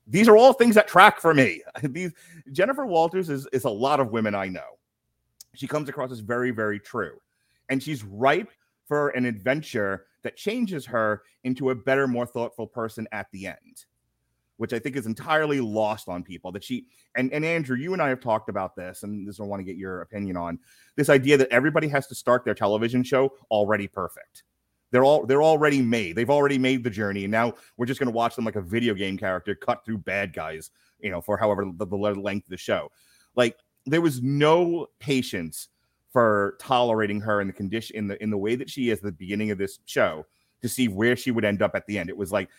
[0.07, 1.61] These are all things that track for me.
[1.83, 2.13] These
[2.53, 4.79] Jennifer Walters is is a lot of women I know.
[5.53, 7.19] She comes across as very very true,
[7.67, 8.51] and she's ripe
[8.87, 13.83] for an adventure that changes her into a better, more thoughtful person at the end
[14.57, 16.51] which I think is entirely lost on people.
[16.51, 19.43] That she and, and Andrew, you and I have talked about this, and this I
[19.43, 20.59] want to get your opinion on
[20.95, 24.43] this idea that everybody has to start their television show already perfect.
[24.91, 26.15] They're all they're already made.
[26.15, 28.61] They've already made the journey, and now we're just going to watch them like a
[28.61, 32.51] video game character cut through bad guys, you know, for however the, the length of
[32.51, 32.91] the show.
[33.35, 35.69] Like there was no patience
[36.11, 39.03] for tolerating her in the condition in the in the way that she is at
[39.03, 40.25] the beginning of this show
[40.61, 42.09] to see where she would end up at the end.
[42.09, 42.49] It was like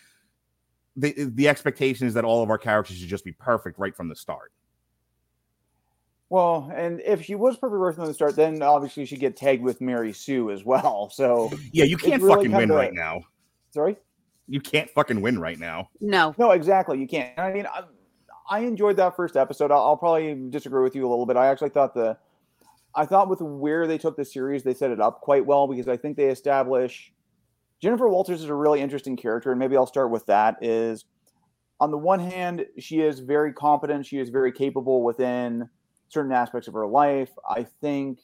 [0.97, 4.09] the the expectation is that all of our characters should just be perfect right from
[4.09, 4.51] the start.
[6.29, 9.63] Well, and if she was perfect right from the start, then obviously she'd get tagged
[9.63, 11.09] with Mary Sue as well.
[11.09, 13.21] So yeah, you can't really fucking win right now.
[13.71, 13.95] Sorry,
[14.47, 15.89] you can't fucking win right now.
[16.01, 16.99] No, no, exactly.
[16.99, 17.37] You can't.
[17.37, 17.83] I mean, I,
[18.49, 19.71] I enjoyed that first episode.
[19.71, 21.37] I'll, I'll, probably disagree with you a little bit.
[21.37, 22.17] I actually thought the,
[22.95, 25.87] I thought with where they took the series, they set it up quite well because
[25.87, 27.11] I think they establish
[27.81, 30.57] Jennifer Walters is a really interesting character, and maybe I'll start with that.
[30.61, 31.05] Is
[31.79, 34.05] on the one hand, she is very competent.
[34.05, 35.69] She is very capable within
[36.09, 37.29] certain aspects of her life.
[37.49, 38.19] I think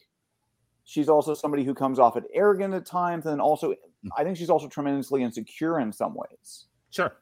[0.85, 3.73] she's also somebody who comes off at arrogant at times, and also
[4.05, 4.09] Mm.
[4.17, 6.65] I think she's also tremendously insecure in some ways.
[6.91, 7.15] Sure.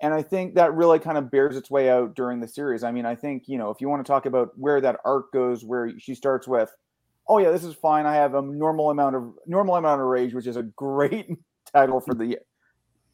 [0.00, 2.82] And I think that really kind of bears its way out during the series.
[2.82, 5.30] I mean, I think, you know, if you want to talk about where that arc
[5.32, 6.74] goes, where she starts with,
[7.28, 8.06] oh yeah, this is fine.
[8.06, 11.28] I have a normal amount of normal amount of rage, which is a great
[11.72, 12.38] title for the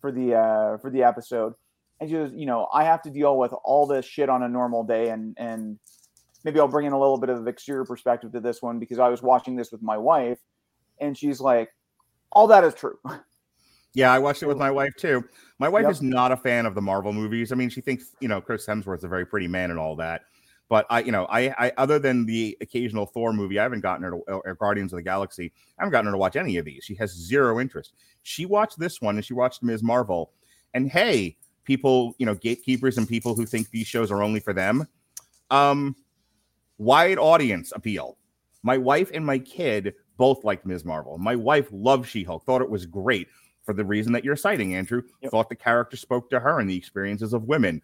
[0.00, 1.54] for the uh for the episode.
[2.00, 4.48] And she goes, you know, I have to deal with all this shit on a
[4.48, 5.78] normal day and and
[6.44, 9.08] maybe I'll bring in a little bit of exterior perspective to this one because I
[9.08, 10.38] was watching this with my wife
[11.00, 11.70] and she's like,
[12.32, 12.98] all that is true.
[13.94, 15.24] Yeah, I watched it with my wife too.
[15.58, 15.90] My wife Yep.
[15.92, 17.50] is not a fan of the Marvel movies.
[17.50, 20.24] I mean, she thinks you know Chris Hemsworth's a very pretty man and all that.
[20.68, 24.02] But I, you know, I, I other than the occasional Thor movie, I haven't gotten
[24.02, 25.52] her to or Guardians of the Galaxy.
[25.78, 26.82] I haven't gotten her to watch any of these.
[26.84, 27.92] She has zero interest.
[28.22, 29.82] She watched this one and she watched Ms.
[29.82, 30.32] Marvel.
[30.74, 34.52] And hey, people, you know, gatekeepers and people who think these shows are only for
[34.52, 34.88] them,
[35.50, 35.94] um,
[36.78, 38.18] wide audience appeal.
[38.62, 40.84] My wife and my kid both liked Ms.
[40.84, 41.18] Marvel.
[41.18, 43.28] My wife loved She Hulk, thought it was great
[43.64, 45.02] for the reason that you're citing, Andrew.
[45.22, 45.30] Yep.
[45.30, 47.82] Thought the character spoke to her and the experiences of women.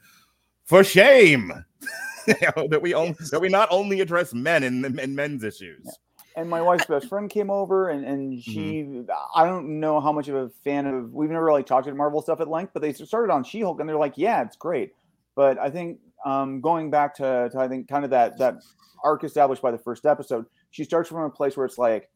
[0.64, 1.52] For shame
[2.70, 5.98] that we only, that we not only address men and, and men's issues.
[6.36, 9.02] and my wife's best friend came over and, and she
[9.34, 12.22] i don't know how much of a fan of we've never really talked about marvel
[12.22, 14.92] stuff at length but they started on she-hulk and they're like yeah it's great.
[15.34, 18.56] But i think um, going back to, to i think kind of that that
[19.04, 22.08] arc established by the first episode she starts from a place where it's like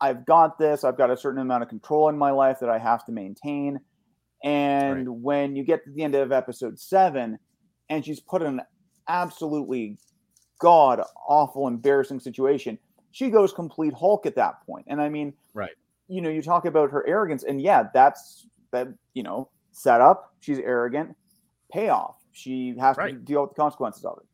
[0.00, 0.84] i've got this.
[0.84, 3.80] I've got a certain amount of control in my life that i have to maintain.
[4.44, 7.38] And when you get to the end of episode seven
[7.88, 8.60] and she's put in an
[9.08, 9.98] absolutely
[10.58, 12.78] god awful embarrassing situation.
[13.12, 14.86] She goes complete hulk at that point.
[14.88, 15.72] And i mean Right.
[16.08, 20.34] you know you talk about her arrogance and yeah that's that you know set up
[20.40, 21.16] she's arrogant
[21.72, 22.16] payoff.
[22.32, 24.26] She has to deal with the consequences of it.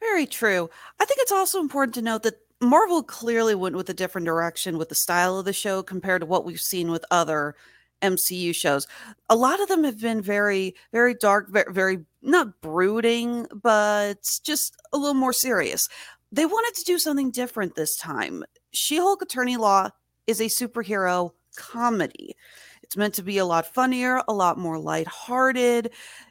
[0.00, 0.70] Very true.
[1.00, 4.78] I think it's also important to note that Marvel clearly went with a different direction
[4.78, 7.54] with the style of the show compared to what we've seen with other
[8.02, 8.86] MCU shows.
[9.28, 14.76] A lot of them have been very, very dark, very, very not brooding, but just
[14.92, 15.88] a little more serious.
[16.30, 18.44] They wanted to do something different this time.
[18.72, 19.90] She Hulk Attorney Law
[20.26, 22.36] is a superhero comedy.
[22.82, 25.90] It's meant to be a lot funnier, a lot more lighthearted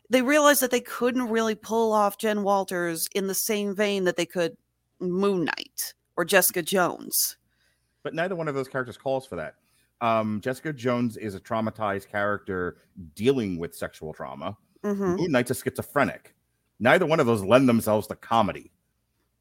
[0.09, 4.15] they realized that they couldn't really pull off Jen Walters in the same vein that
[4.15, 4.55] they could
[4.99, 7.37] Moon Knight or Jessica Jones.
[8.03, 9.55] but neither one of those characters calls for that.
[10.01, 12.77] Um, Jessica Jones is a traumatized character
[13.15, 14.57] dealing with sexual trauma.
[14.83, 15.17] Mhm.
[15.17, 16.35] Moon Knight's a schizophrenic.
[16.79, 18.71] Neither one of those lend themselves to comedy.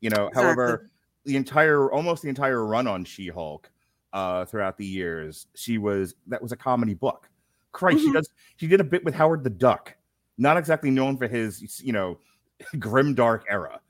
[0.01, 0.91] You know, however,
[1.25, 3.71] the entire almost the entire run on She-Hulk
[4.13, 7.29] uh throughout the years, she was that was a comedy book.
[7.73, 8.15] Christ, she Mhm.
[8.15, 9.95] does she did a bit with Howard the Duck,
[10.39, 12.19] not exactly known for his, you know,
[12.79, 13.81] grim dark era.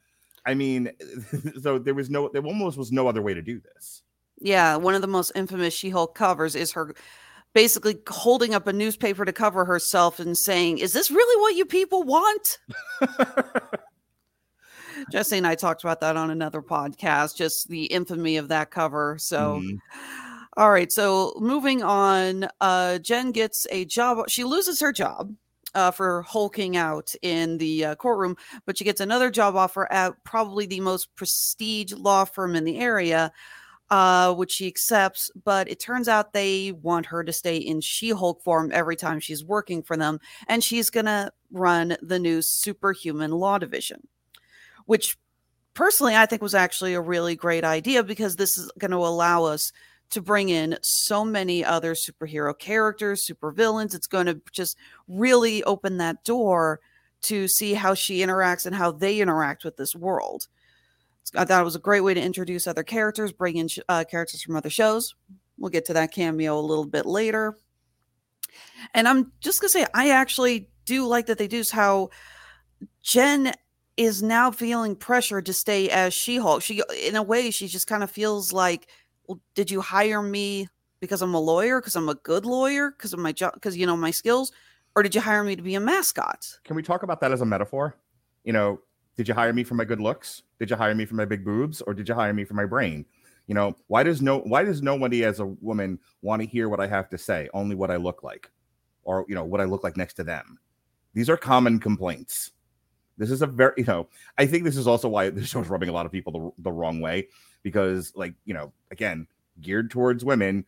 [0.45, 0.91] I mean,
[1.63, 4.03] so there was no there almost was no other way to do this.
[4.41, 6.95] Yeah, one of the most infamous She Hulk covers is her
[7.55, 11.65] basically holding up a newspaper to cover herself and saying, Is this really what you
[11.65, 12.59] people want?
[15.11, 19.17] Jesse and I talked about that on another podcast, just the infamy of that cover.
[19.19, 19.79] So, Mhm.
[20.57, 20.91] all right.
[20.91, 24.29] So, moving on, uh, Jen gets a job.
[24.29, 25.35] She loses her job
[25.75, 30.15] uh, for hulking out in the uh, courtroom, but she gets another job offer at
[30.25, 33.31] probably the most prestige law firm in the area,
[33.91, 35.31] uh, which she accepts.
[35.45, 39.21] But it turns out they want her to stay in She Hulk form every time
[39.21, 40.19] she's working for them,
[40.49, 44.07] and she's to run the new superhuman law division,
[44.87, 45.17] which
[45.75, 49.73] personally I think was actually a really great idea because this is to allow us
[50.11, 53.95] to bring in so many other superhero characters, supervillains.
[53.95, 54.77] It's going to just
[55.09, 56.81] really open that door
[57.23, 60.47] to see how she interacts and how they interact with this world.
[61.35, 64.43] I thought it was a great way to introduce other characters, bring in uh, characters
[64.43, 65.15] from other shows.
[65.59, 67.57] We'll get to that cameo a little bit later.
[68.95, 72.11] And I'm just going to say, I actually do like that they do how
[73.03, 73.53] Jen
[73.97, 76.63] is now feeling pressure to stay as She Hulk.
[76.63, 78.89] She, in a way, she just kind of feels like,
[79.27, 80.69] well, did you hire me
[81.01, 83.87] because I'm a lawyer, because I'm a good lawyer, because of my job, because you
[83.87, 84.53] know my skills,
[84.95, 86.59] or did you hire me to be a mascot?
[86.65, 87.97] Can we talk about that as a metaphor?
[88.45, 88.81] You know,
[89.17, 90.43] did you hire me for my good looks?
[90.59, 92.67] Did you hire me for my big boobs, or did you hire me for my
[92.67, 93.05] brain?
[93.47, 96.81] You know, why does no why does nobody as a woman want to hear what
[96.81, 97.49] I have to say?
[97.55, 98.51] Only what I look like,
[99.05, 100.59] or you know, what I look like next to them.
[101.15, 102.53] These are common complaints.
[103.19, 105.69] This is a very, you know, I think this is also why this show is
[105.69, 107.29] rubbing a lot of people the, the wrong way
[107.63, 109.27] because, like, you know, again,
[109.61, 110.67] geared towards women,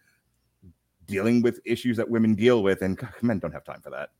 [1.06, 4.10] dealing with issues that women deal with, and men don't have time for that.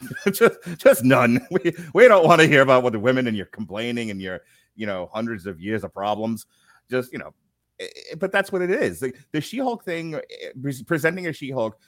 [0.32, 1.40] just, just none.
[1.50, 4.40] We, we don't want to hear about what the women and you're complaining and your,
[4.74, 6.46] you know, hundreds of years of problems.
[6.90, 7.34] Just, you know,
[7.80, 9.00] eh, eh, but that's what it is.
[9.00, 11.78] The, the She-Hulk thing, eh, presenting a She-Hulk,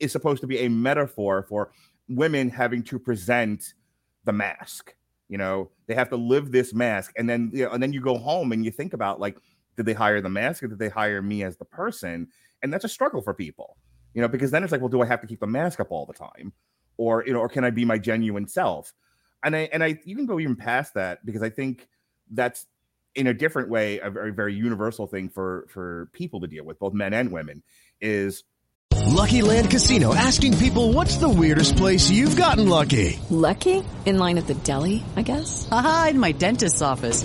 [0.00, 1.72] is supposed to be a metaphor for
[2.08, 3.74] women having to present
[4.24, 4.94] the mask.
[5.28, 8.00] You know, they have to live this mask, and then you know, and then you
[8.00, 9.36] go home and you think about like,
[9.76, 12.28] did they hire the mask or did they hire me as the person?
[12.62, 13.76] And that's a struggle for people,
[14.14, 15.90] you know, because then it's like, well, do I have to keep the mask up
[15.90, 16.52] all the time,
[16.98, 18.92] or you know, or can I be my genuine self?
[19.42, 21.88] And I and I even go even past that because I think
[22.30, 22.66] that's
[23.14, 26.78] in a different way a very very universal thing for for people to deal with,
[26.78, 27.62] both men and women,
[28.00, 28.44] is
[29.06, 33.18] Lucky Land Casino asking people what's the weirdest place you've gotten lucky?
[33.30, 33.82] Lucky?
[34.04, 35.66] In line at the deli, I guess?
[35.70, 37.24] Aha, in my dentist's office.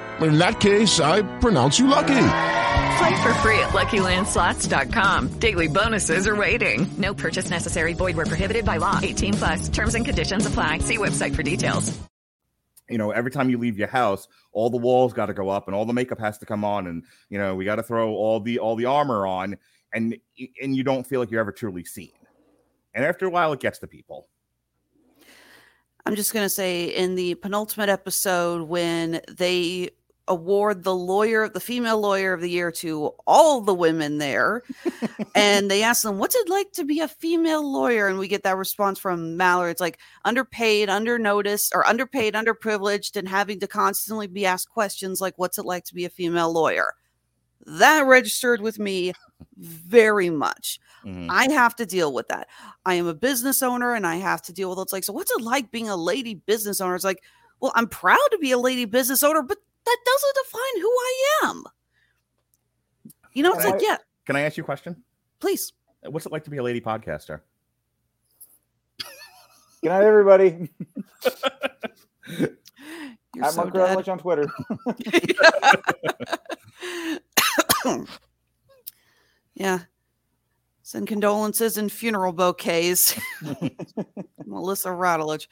[0.21, 2.07] In that case, I pronounce you lucky.
[2.97, 5.39] Play for free at LuckyLandSlots.com.
[5.39, 6.87] Daily bonuses are waiting.
[6.97, 7.93] No purchase necessary.
[7.93, 8.99] Void were prohibited by law.
[9.01, 9.69] 18 plus.
[9.69, 10.79] Terms and conditions apply.
[10.79, 11.97] See website for details.
[12.89, 15.67] you know every time you leave your house all the walls got to go up
[15.67, 18.09] and all the makeup has to come on and you know we got to throw
[18.13, 19.55] all the all the armor on
[19.93, 20.17] and
[20.61, 22.11] and you don't feel like you're ever truly seen
[22.93, 24.27] and after a while it gets to people
[26.05, 29.91] I'm just going to say in the penultimate episode when they
[30.31, 34.63] award the lawyer, the female lawyer of the year to all the women there,
[35.35, 38.07] and they ask them, What's it like to be a female lawyer?
[38.07, 39.71] And we get that response from Mallory.
[39.71, 45.33] It's like underpaid, undernoticed, or underpaid, underprivileged, and having to constantly be asked questions like,
[45.37, 46.93] What's it like to be a female lawyer?
[47.65, 49.13] That registered with me
[49.57, 50.79] very much.
[51.05, 51.29] Mm-hmm.
[51.29, 52.47] I have to deal with that.
[52.85, 55.31] I am a business owner and I have to deal with it's like, so what's
[55.31, 56.95] it like being a lady business owner?
[56.95, 57.21] It's like,
[57.59, 61.39] well, I'm proud to be a lady business owner, but that doesn't define who I
[61.45, 61.63] am.
[63.33, 65.03] You know, it's Can like, I- yeah, can i ask you a question
[65.39, 65.73] please.
[66.03, 67.41] what's it like to be a lady podcaster
[69.81, 70.69] Good night, everybody.
[73.33, 74.09] You're At so Mark dead.
[74.09, 74.45] On Twitter.
[79.55, 79.79] yeah.
[80.83, 83.17] Send condolences and funeral bouquets.
[84.45, 85.47] Melissa Rattledge.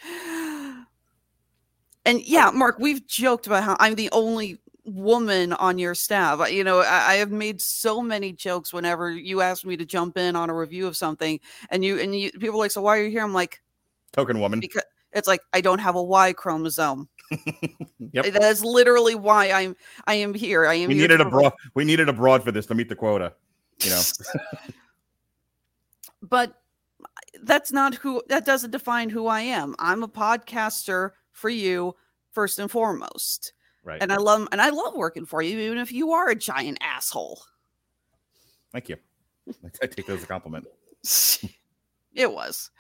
[2.05, 6.51] And yeah, Mark, we've joked about how I'm the only woman on your staff.
[6.51, 10.17] You know, I, I have made so many jokes whenever you ask me to jump
[10.17, 12.97] in on a review of something, and you and you people are like, so why
[12.97, 13.23] are you here?
[13.23, 13.61] I'm like,
[14.11, 17.09] token woman because it's like I don't have a Y chromosome.
[18.11, 18.25] Yep.
[18.33, 19.75] That is literally why I'm
[20.07, 20.65] I am here.
[20.65, 22.95] I am we needed a broad we needed a broad for this to meet the
[22.95, 23.33] quota
[23.83, 24.01] you know
[26.23, 26.55] but
[27.03, 27.05] uh,
[27.43, 29.75] that's not who that doesn't define who I am.
[29.77, 31.95] I'm a podcaster for you
[32.31, 33.53] first and foremost.
[33.83, 36.35] right And I love and I love working for you even if you are a
[36.35, 37.41] giant asshole.
[38.71, 38.97] thank you
[39.81, 40.67] i take that as a compliment
[42.13, 42.71] It was.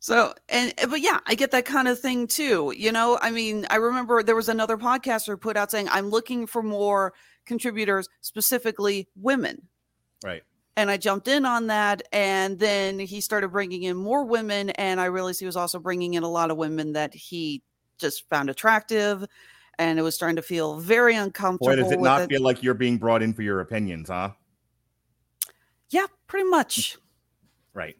[0.00, 2.74] So and eh, but yeah, I get that kind of thing too.
[2.76, 6.46] You know, I mean, I remember there was another podcaster put out saying I'm looking
[6.46, 7.14] for more
[7.46, 9.68] contributors, specifically women.
[10.24, 10.42] right
[10.76, 12.02] and I jumped in on that.
[12.12, 16.14] And then he started bringing in more women, and I realized he was also bringing
[16.14, 17.62] in a lot of women that he
[17.98, 19.24] just found attractive,
[19.78, 21.68] and it was starting to feel very uncomfortable.
[21.68, 24.30] boy does it not feel like you're being brought in for your opinions huh
[25.94, 26.98] yeah, pretty much.
[27.72, 27.96] Right.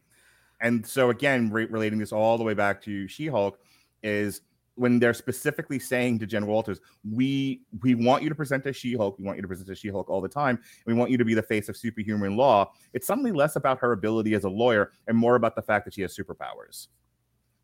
[0.61, 3.59] And so again, re- relating this all the way back to She-Hulk
[4.03, 4.41] is
[4.77, 9.19] when they're specifically saying to Jen Walters, "We we want you to present as She-Hulk.
[9.19, 10.61] We want you to present as She-Hulk all the time.
[10.87, 13.93] We want you to be the face of superhuman law." It's suddenly less about her
[13.93, 16.89] ability as a lawyer and more about the fact that she has superpowers.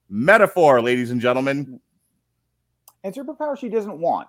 [0.08, 1.80] Metaphor, ladies and gentlemen.
[3.04, 4.28] And superpower she doesn't want.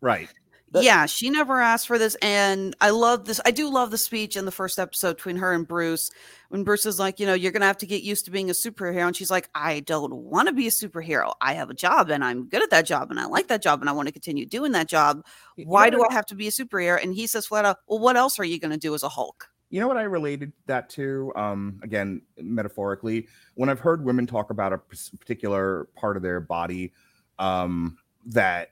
[0.00, 0.28] Right.
[0.74, 2.16] Yeah, she never asked for this.
[2.16, 3.40] And I love this.
[3.44, 6.10] I do love the speech in the first episode between her and Bruce
[6.48, 8.50] when Bruce is like, you know, you're going to have to get used to being
[8.50, 9.06] a superhero.
[9.06, 11.32] And she's like, I don't want to be a superhero.
[11.40, 13.80] I have a job and I'm good at that job and I like that job
[13.80, 15.24] and I want to continue doing that job.
[15.56, 17.02] Why do I have to be a superhero?
[17.02, 19.08] And he says flat out, well, what else are you going to do as a
[19.08, 19.48] Hulk?
[19.70, 21.30] You know what I related that to?
[21.36, 26.94] Um, again, metaphorically, when I've heard women talk about a particular part of their body,
[27.38, 28.70] um, that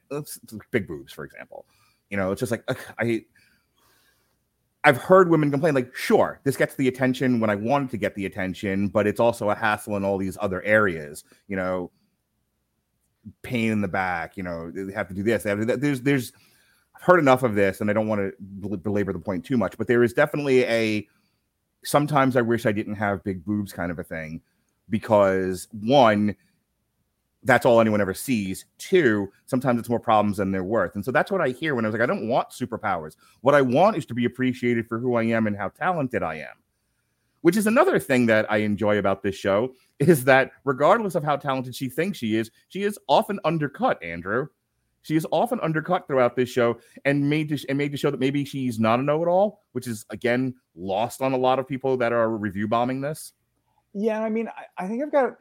[0.70, 1.66] big boobs, for example.
[2.10, 2.64] You know, it's just like
[2.98, 3.24] I.
[4.84, 8.14] I've heard women complain, like, sure, this gets the attention when I wanted to get
[8.14, 11.24] the attention, but it's also a hassle in all these other areas.
[11.48, 11.90] You know,
[13.42, 14.36] pain in the back.
[14.36, 15.42] You know, they have to do this.
[15.42, 15.80] They have to do that.
[15.80, 16.32] There's, there's.
[16.94, 19.56] I've heard enough of this, and I don't want to bel- belabor the point too
[19.56, 21.08] much, but there is definitely a.
[21.84, 24.40] Sometimes I wish I didn't have big boobs, kind of a thing,
[24.88, 26.36] because one,
[27.46, 28.66] that's all anyone ever sees.
[28.78, 30.94] Two, sometimes it's more problems than they're worth.
[30.94, 33.16] And so that's what I hear when I was like, I don't want superpowers.
[33.40, 36.36] What I want is to be appreciated for who I am and how talented I
[36.36, 36.56] am.
[37.42, 41.36] Which is another thing that I enjoy about this show is that regardless of how
[41.36, 44.48] talented she thinks she is, she is often undercut, Andrew.
[45.06, 48.18] she is often undercut throughout this show and made to, and made to show that
[48.18, 52.12] maybe she's not a know-it-all, which is again lost on a lot of people that
[52.12, 53.32] are review bombing this.
[53.94, 55.36] Yeah, I mean, I, I think I've got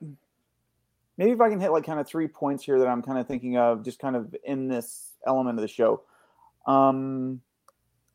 [1.18, 3.28] maybe if I can hit like kind of three points here that I'm kind of
[3.28, 6.02] thinking of just kind of in this element of the show.
[6.68, 7.42] Um,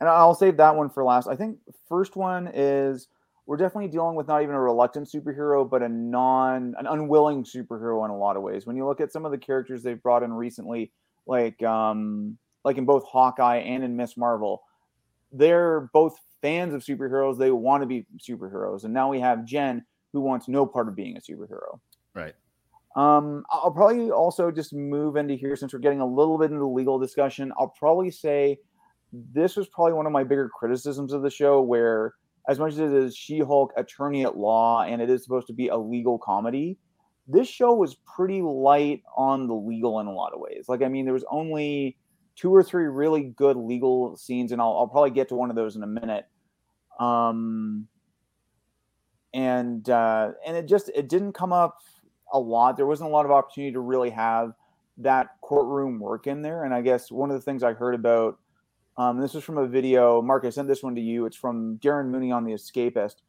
[0.01, 1.29] and I'll save that one for last.
[1.29, 3.09] I think first one is
[3.47, 8.05] we're definitely dealing with not even a reluctant superhero, but a non, an unwilling superhero
[8.05, 8.67] in a lot of ways.
[8.67, 10.93] When you look at some of the characters they've brought in recently,
[11.27, 14.63] like um, like in both Hawkeye and in Miss Marvel,
[15.33, 17.39] they're both fans of superheroes.
[17.39, 20.97] They want to be superheroes, and now we have Jen who wants no part of
[20.97, 21.79] being a superhero.
[22.15, 22.35] Right.
[22.97, 26.59] Um, I'll probably also just move into here since we're getting a little bit into
[26.59, 27.53] the legal discussion.
[27.59, 28.59] I'll probably say
[29.13, 32.15] this was probably one of my bigger criticisms of the show, where
[32.49, 35.69] as much as it is She-Hulk attorney at law and it is supposed to be
[35.69, 36.79] a legal comedy,
[37.29, 40.65] this show was pretty light on the legal in a lot of ways.
[40.69, 41.97] Like, I mean, there was only
[42.35, 45.57] two or three really good legal scenes, and I'll, I'll probably get to one of
[45.57, 46.27] those in a minute.
[46.99, 47.87] Um,
[49.33, 51.79] and uh, and it just it didn't come up
[52.33, 52.77] a lot.
[52.77, 54.55] There wasn't a lot of opportunity to really have
[54.99, 56.65] that courtroom work in there.
[56.65, 58.39] And I guess one of the things I heard about
[58.97, 60.21] um, this was from a video.
[60.21, 61.25] Mark, I sent this one to you.
[61.25, 63.23] It's from Darren Mooney on The Escapist,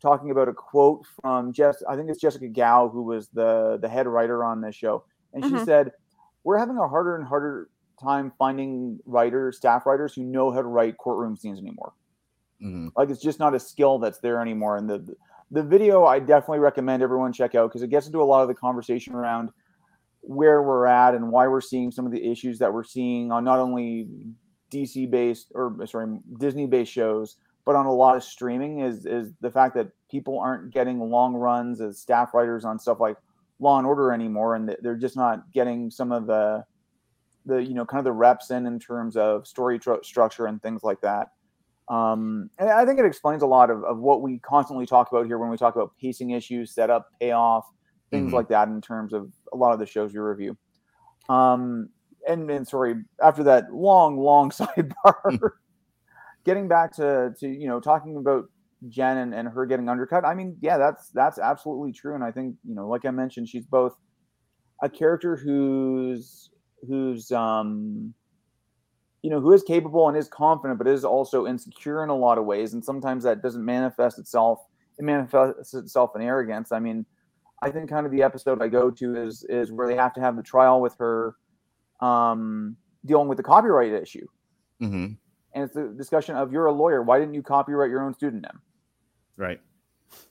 [0.00, 1.82] talking about a quote from Jess.
[1.88, 5.42] I think it's Jessica Gao, who was the the head writer on this show, and
[5.42, 5.62] she Mm-hmm.
[5.62, 5.64] Mhm.
[5.64, 5.92] said,
[6.44, 10.68] "We're having a harder and harder time finding writers, staff writers who know how to
[10.68, 11.94] write courtroom scenes anymore.
[12.62, 12.92] Mhm.
[12.94, 15.16] Like it's just not a skill that's there anymore." And the
[15.50, 18.48] the video I definitely recommend everyone check out because it gets into a lot of
[18.48, 19.50] the conversation around
[20.20, 23.44] where we're at and why we're seeing some of the issues that we're seeing on
[23.44, 24.08] not only
[24.72, 29.32] DC based or sorry Disney based shows, but on a lot of streaming is is
[29.40, 33.16] the fact that people aren't getting long runs as staff writers on stuff like
[33.58, 36.64] Law and Order anymore, and they're just not getting some of the
[37.46, 40.60] the you know kind of the reps in in terms of story tr- structure and
[40.60, 41.28] things like that.
[41.88, 45.26] Um, and I think it explains a lot of, of what we constantly talk about
[45.26, 47.64] here when we talk about pacing issues, setup, payoff,
[48.10, 48.34] things Mhm.
[48.34, 50.56] like that in terms of a lot of the shows we review.
[51.28, 51.90] Um,
[52.28, 55.50] and, and sorry, after that long, long sidebar,
[56.44, 58.46] getting back to, to, you know, talking about
[58.88, 60.24] Jen and, and her getting undercut.
[60.24, 62.14] I mean, yeah, that's, that's absolutely true.
[62.14, 63.96] And I think, you know, like I mentioned, she's both
[64.82, 66.50] a character who's,
[66.86, 68.12] who's, um,
[69.26, 72.38] you know, who is capable and is confident, but is also insecure in a lot
[72.38, 72.74] of ways.
[72.74, 74.60] And sometimes that doesn't manifest itself.
[75.00, 76.70] It manifests itself in arrogance.
[76.70, 77.04] I mean,
[77.60, 80.20] I think kind of the episode I go to is is where they have to
[80.20, 81.34] have the trial with her,
[82.00, 84.26] um, dealing with the copyright issue,
[84.80, 85.06] Mm-hmm.
[85.54, 87.02] and it's the discussion of you're a lawyer.
[87.02, 88.60] Why didn't you copyright your own student name?
[89.36, 89.60] Right.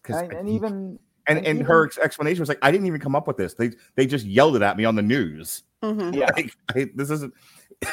[0.07, 3.15] And, and even and and and even- her explanation was like, I didn't even come
[3.15, 3.55] up with this.
[3.55, 5.63] They they just yelled it at me on the news.
[5.83, 6.15] Mhm.
[6.15, 6.29] Yeah.
[6.37, 7.33] Like, I, this isn't.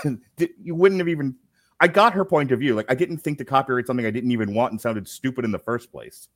[0.63, 1.37] you wouldn't have even.
[1.81, 2.75] I got her point of view.
[2.75, 5.51] Like I didn't think to copyright something I didn't even want and sounded stupid in
[5.51, 6.29] the first place.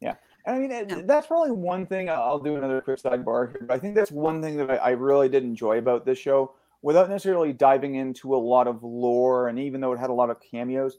[0.00, 0.14] Yeah.
[0.44, 2.08] And I mean, that's probably one thing.
[2.08, 4.90] I'll do another quick sidebar here, but I think that's one thing that I, I
[4.90, 9.48] really did enjoy about this show without necessarily diving into a lot of lore.
[9.48, 10.98] And even though it had a lot of cameos,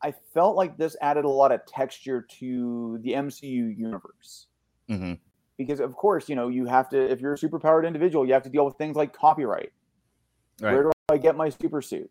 [0.00, 4.46] I felt like this added a lot of texture to the MCU universe.
[4.88, 5.14] Mm-hmm.
[5.56, 8.42] Because, of course, you know, you have to, if you're a superpowered individual, you have
[8.42, 9.72] to deal with things like copyright.
[10.58, 12.10] Where do I get my super suit?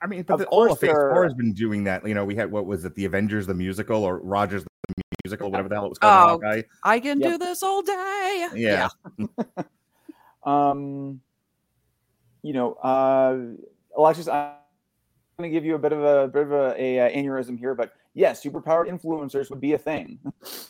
[0.00, 1.84] I mean, but Of the, all course of Phase there Four are- has been doing
[1.84, 2.06] that.
[2.06, 5.50] You know, we had what was it, the Avengers the musical or Rogers the musical,
[5.50, 6.42] whatever the hell it was called.
[6.42, 6.62] Oh, Hawkeye.
[6.82, 7.30] I can Yep.
[7.30, 8.48] do this all day.
[8.54, 8.88] Yeah.
[10.44, 11.20] Um,
[12.42, 13.38] you know, uh,
[13.96, 14.54] Alexis, I'm
[15.38, 17.76] going to give you a bit of a bit of a, a, uh aneurysm here,
[17.76, 20.18] but yes, superpowered influencers would be a thing.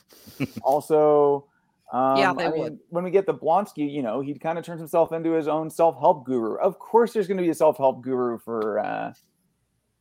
[0.63, 1.47] also,
[1.93, 2.73] um, Yeah, they I would.
[2.73, 5.47] mean, when we get the Blonsky, you know, he kind of turns himself into his
[5.47, 6.57] own self help guru.
[6.57, 9.13] Of course, there's going to be a self help guru for uh,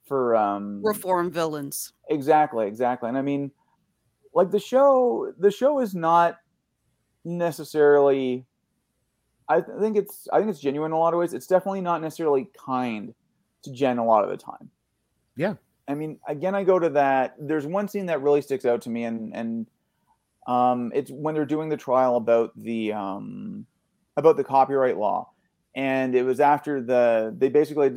[0.08, 1.94] for um, Reform villains.
[2.10, 3.10] Exactly, exactly.
[3.10, 3.52] And I mean,
[4.34, 6.38] like the show, the show is not
[7.26, 8.46] necessarily.
[9.50, 11.34] I th- think it's I think it's genuine in a lot of ways.
[11.34, 13.14] It's definitely not necessarily kind
[13.64, 14.70] to Jen a lot of the time.
[15.36, 15.56] Yeah.
[15.88, 17.36] I mean, again, I go to that.
[17.38, 19.68] There's one scene that really sticks out to me, and and
[20.52, 23.66] um, it's when they're doing the trial about the um,
[24.18, 25.30] about the copyright law,
[25.76, 27.90] and it was after the they basically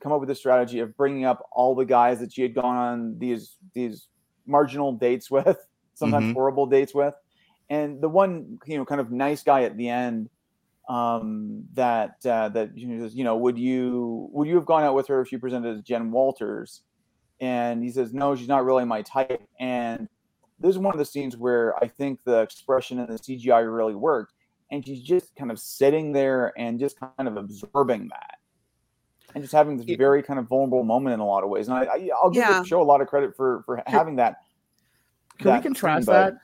[0.00, 2.76] come up with a strategy of bringing up all the guys that she had gone
[2.76, 4.08] on these these
[4.46, 5.58] marginal dates with,
[5.94, 6.32] sometimes Mhm.
[6.34, 7.14] horrible dates with,
[7.68, 10.30] and the one you know kind of nice guy at the end
[10.88, 14.82] um that uh that you know, says, you know would you would you have gone
[14.84, 16.82] out with her if she presented as jen walters?
[17.40, 19.42] And he says no she's not really my type.
[19.60, 20.08] And
[20.60, 23.94] this is one of the scenes where i think the expression and the cgi really
[23.94, 24.34] worked
[24.70, 28.36] and she's just kind of sitting there and just kind of absorbing that,
[29.34, 31.68] and just having this very kind of vulnerable moment in a lot of ways.
[31.68, 32.60] And I, I I'll give Yeah.
[32.60, 34.36] the show a lot of credit for for having that.
[35.38, 36.34] Can we contrast that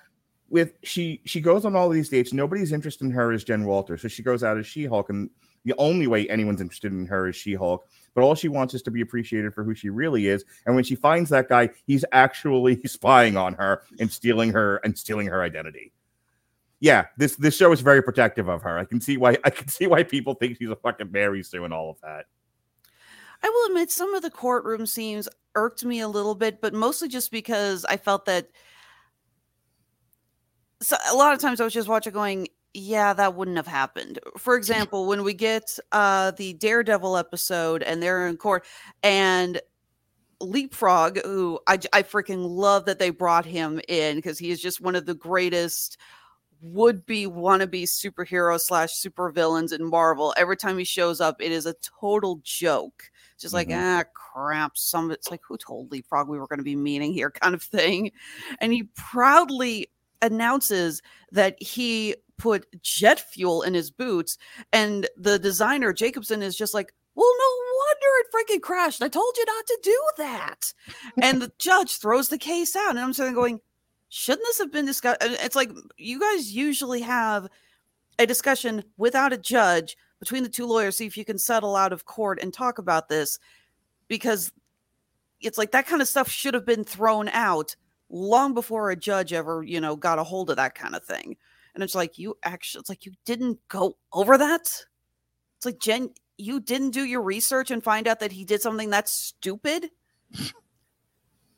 [0.48, 2.32] with she she goes on all these dates.
[2.32, 5.28] Nobody's interested in her as Jen Walter, so she goes out as She Hulk, and
[5.64, 7.86] the only way anyone's interested in her is She Hulk.
[8.14, 10.44] But all she wants is to be appreciated for who she really is.
[10.66, 14.96] And when she finds that guy, he's actually spying on her and stealing her and
[14.96, 15.92] stealing her identity.
[16.80, 18.78] Yeah, this this show is very protective of her.
[18.78, 21.64] I can see why I can see why people think she's a fucking Mary Sue
[21.64, 22.26] and all of that.
[23.42, 27.08] I will admit some of the courtroom scenes irked me a little bit, but mostly
[27.08, 28.48] just because I felt that
[30.80, 34.18] so a lot of times I was just watching going, yeah, that wouldn't have happened.
[34.36, 38.64] For example, when we get uh the Daredevil episode and they're in court
[39.02, 39.60] and
[40.40, 44.80] Leapfrog, who I, I freaking love that they brought him in because he is just
[44.80, 45.96] one of the greatest
[46.60, 50.34] would be wannabe superhero slash supervillains in Marvel.
[50.36, 53.10] Every time he shows up, it is a total joke.
[53.38, 54.00] Just like, Mhm.
[54.00, 54.76] ah, crap.
[54.76, 57.54] Some of it's like, who told Leapfrog we were going to be meeting here, kind
[57.54, 58.12] of thing.
[58.60, 59.90] And he proudly
[60.22, 61.02] announces
[61.32, 64.38] that he put jet fuel in his boots.
[64.72, 69.02] And the designer, Jacobson, is just like, well, no wonder it freaking crashed.
[69.02, 70.72] I told you not to do that.
[71.22, 72.90] and the judge throws the case out.
[72.90, 73.60] And I'm sitting going,
[74.08, 75.18] shouldn't this have been discussed?
[75.22, 77.48] It's like you guys usually have
[78.18, 81.92] a discussion without a judge between the two lawyers, see if you can settle out
[81.92, 83.38] of court and talk about this
[84.08, 84.52] because
[85.40, 87.76] it's like that kind of stuff should have been thrown out
[88.08, 91.36] long before a judge ever, you know, got a hold of that kind of thing.
[91.74, 94.62] And it's like you actually, it's like you didn't go over that.
[94.62, 98.90] It's like Jen, you didn't do your research and find out that he did something
[98.90, 99.90] that's stupid.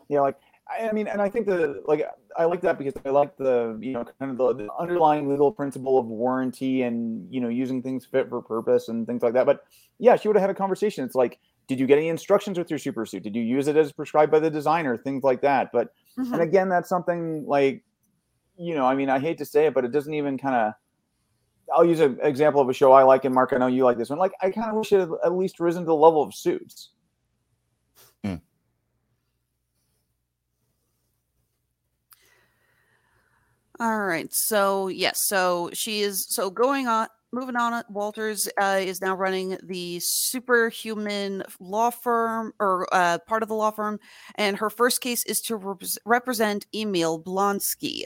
[0.09, 0.37] Yeah, like
[0.69, 2.05] I mean, and I think the like
[2.37, 5.53] I like that because I like the you know kind of the, the underlying legal
[5.53, 9.47] principle of warranty and you know using things fit for purpose and things like that.
[9.47, 9.65] But
[9.99, 11.05] yeah, she would have had a conversation.
[11.05, 11.39] It's like,
[11.69, 13.23] did you get any instructions with your super suit?
[13.23, 14.97] Did you use it as prescribed by the designer?
[14.97, 15.71] Things like that.
[15.73, 16.33] But Mhm.
[16.33, 17.85] and again, that's something like
[18.59, 20.73] you know, I mean, I hate to say it, but it doesn't even kind of.
[21.75, 23.99] I'll use an example of a show I like, and Mark, I know you like
[23.99, 24.21] this one.
[24.21, 26.91] Like, I kind of wish it had at least risen to the level of suits.
[33.79, 34.33] All right.
[34.33, 39.59] So yes, so she is so going on moving on Walters uh, is now running
[39.63, 43.99] the superhuman law firm or uh, part of the law firm
[44.37, 48.05] and her first case is to rep- represent Emil Blonsky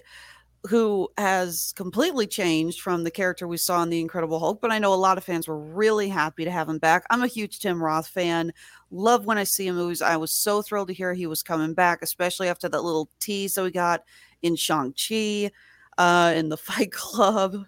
[0.68, 4.78] who has completely changed from the character we saw in the Incredible Hulk, but I
[4.78, 7.04] know a lot of fans were really happy to have him back.
[7.08, 8.52] I'm a huge Tim Roth fan.
[8.90, 10.02] Love when I see him movies.
[10.02, 13.54] I was so thrilled to hear he was coming back, especially after that little tease
[13.54, 14.04] that we got
[14.42, 15.50] in Shang-Chi,
[15.96, 17.64] uh, in the Fight Club.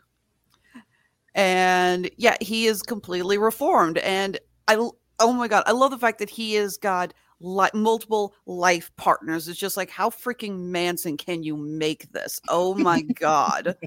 [1.34, 3.98] And yeah, he is completely reformed.
[3.98, 4.38] And
[4.68, 4.76] I,
[5.18, 9.48] oh my God, I love the fact that he has got li- multiple life partners.
[9.48, 12.40] It's just like, how freaking Manson can you make this?
[12.48, 13.76] Oh my God.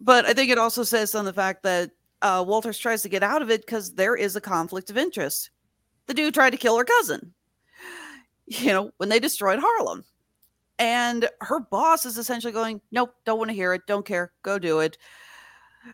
[0.00, 1.90] but I think it also says on the fact that
[2.22, 5.50] uh, Walters tries to get out of it because there is a conflict of interest.
[6.06, 7.32] The dude tried to kill her cousin,
[8.46, 10.04] you know, when they destroyed Harlem.
[10.78, 13.82] And her boss is essentially going, Nope, don't want to hear it.
[13.86, 14.32] Don't care.
[14.42, 14.96] Go do it.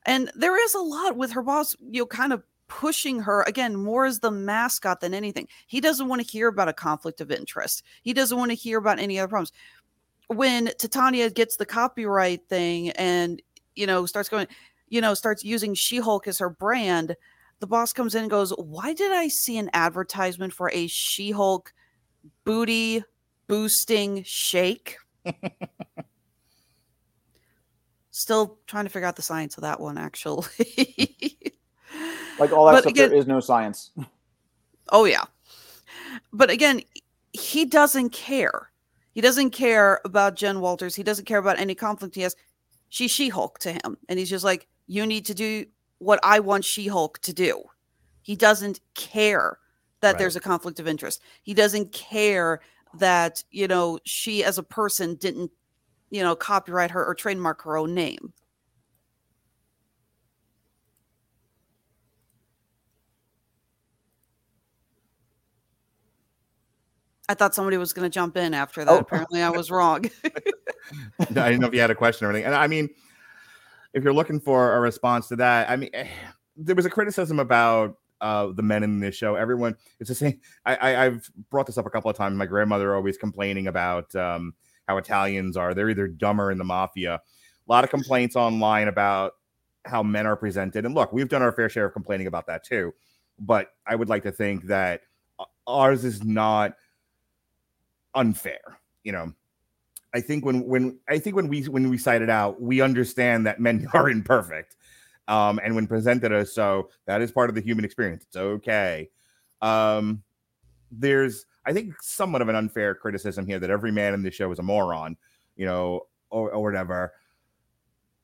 [0.05, 3.77] And there is a lot with her boss, you know, kind of pushing her again
[3.77, 5.49] more as the mascot than anything.
[5.67, 7.83] He doesn't want to hear about a conflict of interest.
[8.03, 9.53] He doesn't want to hear about any other problems.
[10.29, 13.41] When Titania gets the copyright thing and
[13.75, 14.49] you know starts going,
[14.89, 17.17] you know, starts using She-Hulk as her brand,
[17.61, 21.73] the boss comes in and goes, "Why did I see an advertisement for a She-Hulk
[22.45, 23.05] booty
[23.47, 24.97] boosting shake?"
[28.11, 30.47] Still trying to figure out the science of that one, actually.
[32.39, 33.91] Like all that But stuff, again- there is no science.
[34.91, 35.25] Oh yeah.
[36.33, 36.83] But again,
[37.33, 38.71] he doesn't care.
[39.13, 40.95] He doesn't care about Jen Walters.
[40.95, 42.37] He doesn't care about any conflict he has.
[42.89, 43.97] She's She-Hulk to him.
[44.09, 45.67] And he's just like, you need to do
[45.99, 47.63] what I want She-Hulk to do.
[48.23, 49.59] He doesn't care
[50.01, 51.23] that there's a conflict of interest.
[51.43, 52.61] He doesn't care
[52.99, 55.51] that, you know, she as a person didn't,
[56.11, 58.33] you know, copyright her or trademark her own name.
[67.29, 68.91] I thought somebody was going to jump in after that.
[68.91, 68.99] Oh.
[68.99, 70.05] Apparently, I was wrong.
[71.21, 72.47] I didn't know if you had a question or anything.
[72.47, 72.89] And I mean,
[73.93, 76.09] if you're looking for a response to that, I mean, eh,
[76.57, 79.35] there was a criticism about uh, the men in this show.
[79.35, 80.41] Everyone, it's the same.
[80.65, 82.37] I, I, I've brought this up a couple of times.
[82.37, 84.55] My grandmother always complaining about um,
[84.87, 85.75] how Italians are.
[85.75, 87.15] They're either dumber in the mafia.
[87.15, 89.33] A lot of complaints online about
[89.85, 90.85] how men are presented.
[90.85, 92.93] And look, we've done our fair share of complaining about that too.
[93.39, 95.03] But I would like to think that
[95.67, 96.75] ours is not
[98.17, 98.79] unfair.
[99.05, 99.33] You know,
[100.15, 103.47] I think when when I think when we when we cite it out, we understand
[103.47, 104.77] that men are imperfect.
[105.29, 108.25] Um, and when presented as so, that is part of the human experience.
[108.25, 109.11] It's okay.
[109.61, 110.23] Um,
[110.91, 114.51] there's I think somewhat of an unfair criticism here that every man in the show
[114.53, 115.17] is a moron,
[115.57, 117.13] you know, or, or whatever.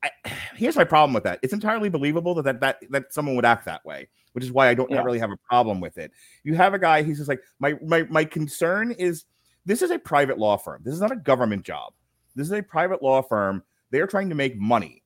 [0.03, 0.11] I,
[0.55, 1.41] here's my problem with that.
[1.43, 4.69] It's entirely believable that, that that that someone would act that way, which is why
[4.69, 5.03] I don't Yeah.
[5.03, 6.13] really have a problem with it.
[6.45, 9.25] You have a guy, he's just like, my my my concern is
[9.65, 10.83] this is a private law firm.
[10.85, 11.93] This is not a government job.
[12.35, 13.63] This is a private law firm.
[13.91, 15.03] They are trying to make money.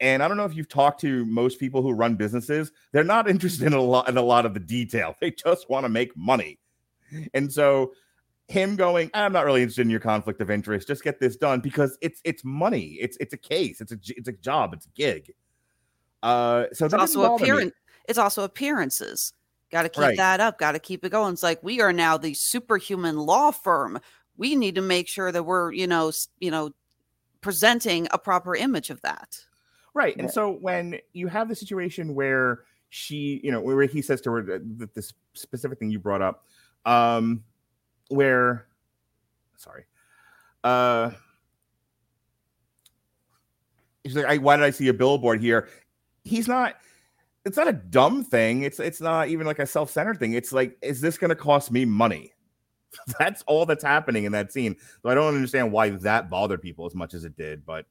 [0.00, 3.28] And I don't know if you've talked to most people who run businesses, they're not
[3.30, 5.14] interested in a lot in a lot of the detail.
[5.20, 6.58] They just want to make money.
[7.32, 7.92] And so
[8.48, 10.88] him going, I'm not really interested in your conflict of interest.
[10.88, 12.98] Just get this done because it's it's money.
[13.00, 13.80] It's it's a case.
[13.80, 14.74] It's a it's a job.
[14.74, 15.32] It's a gig.
[16.22, 17.72] Uh, so It's also appearance.
[18.08, 19.32] It's also appearances.
[19.70, 20.16] Got to keep Right.
[20.16, 20.58] that up.
[20.58, 21.32] Got to keep it going.
[21.32, 23.98] It's like we are now the superhuman law firm.
[24.36, 26.72] We need to make sure that we're, you know, you know,
[27.40, 29.38] presenting a proper image of that.
[29.94, 30.16] Right.
[30.16, 34.32] And so when you have the situation where she, you know, where he says to
[34.32, 36.44] her that that this specific thing you brought up,
[36.86, 37.44] um,
[38.08, 38.66] where,
[39.56, 39.84] sorry,
[40.62, 41.10] uh,
[44.04, 45.68] he's like, I, why did I see a billboard here?
[46.24, 46.76] He's not.
[47.44, 48.62] It's not a dumb thing.
[48.62, 50.32] It's it's not even like a self-centered thing.
[50.32, 52.32] It's like, is this going to cost me money?
[53.18, 54.76] That's all that's happening in that scene.
[55.02, 57.66] So I don't understand why that bothered people as much as it did.
[57.66, 57.86] But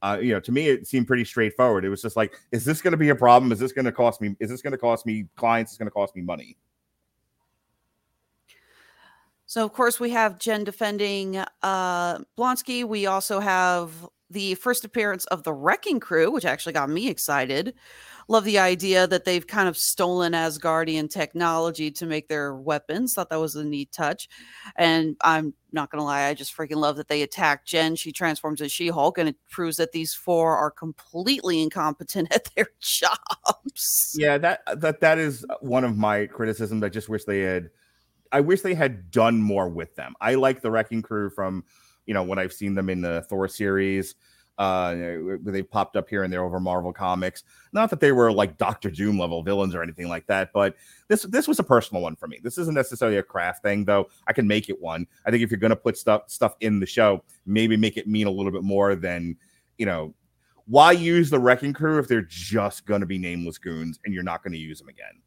[0.00, 1.84] uh, you know, to me, it seemed pretty straightforward.
[1.84, 3.50] It was just like, is this going to be a problem?
[3.52, 4.36] Is this going to cost me?
[4.38, 5.72] Is this going to cost me clients?
[5.72, 6.56] Is going to cost me money?
[9.46, 12.84] So of course we have Jen defending uh Blonsky.
[12.84, 13.92] We also have
[14.30, 17.74] the first appearance of the Wrecking Crew, which actually got me excited.
[18.26, 23.12] Love the idea that they've kind of stolen Asgardian technology to make their weapons.
[23.12, 24.28] Thought that was a neat touch.
[24.76, 27.96] And I'm not gonna lie, I just freaking love that they attack Jen.
[27.96, 32.68] She transforms as She-Hulk, and it proves that these four are completely incompetent at their
[32.80, 34.16] jobs.
[34.18, 36.82] Yeah, that uh, that that is uh, one of my criticisms.
[36.82, 37.70] I just wish they had.
[38.32, 40.14] I wish they had done more with them.
[40.20, 41.62] I like the Wrecking Crew from,
[42.06, 44.14] you know, when I've seen them in the Thor series.
[44.56, 44.94] Uh,
[45.42, 47.42] they popped up here and there over Marvel Comics.
[47.72, 50.76] Not that they were like Doctor Doom level villains or anything like that, but
[51.08, 52.38] this this was a personal one for me.
[52.40, 54.08] This isn't necessarily a craft thing, though.
[54.28, 55.08] I can make it one.
[55.26, 58.28] I think if you're gonna put stuff stuff in the show, maybe make it mean
[58.28, 59.36] a little bit more than,
[59.76, 60.14] you know,
[60.66, 64.44] why use the Wrecking Crew if they're just gonna be nameless goons and you're not
[64.44, 65.20] gonna use them again?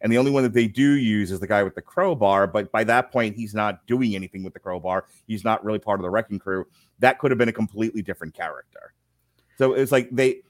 [0.00, 2.46] And the only one that they do use is the guy with the crowbar.
[2.46, 5.06] But by that point, he's not doing anything with the crowbar.
[5.26, 6.66] He's not really part of the wrecking crew.
[6.98, 8.92] That could have been a completely different character.
[9.56, 10.42] So it's like they,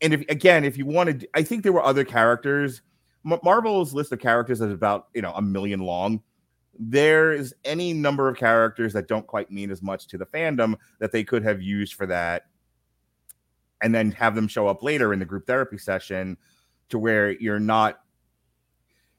[0.00, 2.82] and if again, if you wanted, I think there were other characters.
[3.24, 6.22] Marvel's list of characters is about you know a million long.
[6.78, 10.76] There is any number of characters that don't quite mean as much to the fandom
[10.98, 12.46] that they could have used for that,
[13.80, 16.36] and then have them show up later in the group therapy session,
[16.88, 18.00] to where you're not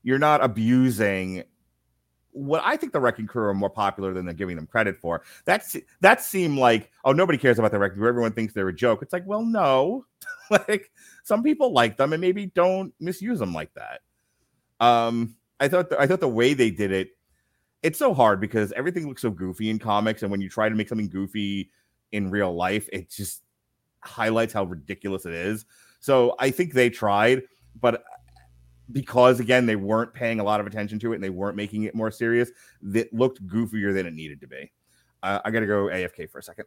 [0.06, 1.44] you're not abusing
[2.30, 5.24] what I think the Wrecking Crew are more popular than they're giving them credit for.
[5.46, 8.08] That's that seemed like oh nobody cares about the Wrecking Crew.
[8.08, 9.02] Everyone thinks they're a joke.
[9.02, 10.06] It's like well no,
[10.52, 10.92] like
[11.24, 14.02] some people like them and maybe don't misuse them like that.
[14.80, 17.10] Um, I thought the, I thought the way they did it,
[17.82, 20.76] it's so hard because everything looks so goofy in comics, and when you try to
[20.76, 21.72] make something goofy
[22.12, 23.42] in real life, it just
[24.02, 25.66] highlights how ridiculous it is.
[26.00, 27.42] So I think they tried,
[27.82, 28.04] but
[28.92, 31.84] because again they weren't paying a lot of attention to it and they weren't making
[31.84, 34.72] it more serious, that looked goofier than it needed to be.
[35.24, 36.66] Uh, I got to go AFK for a second.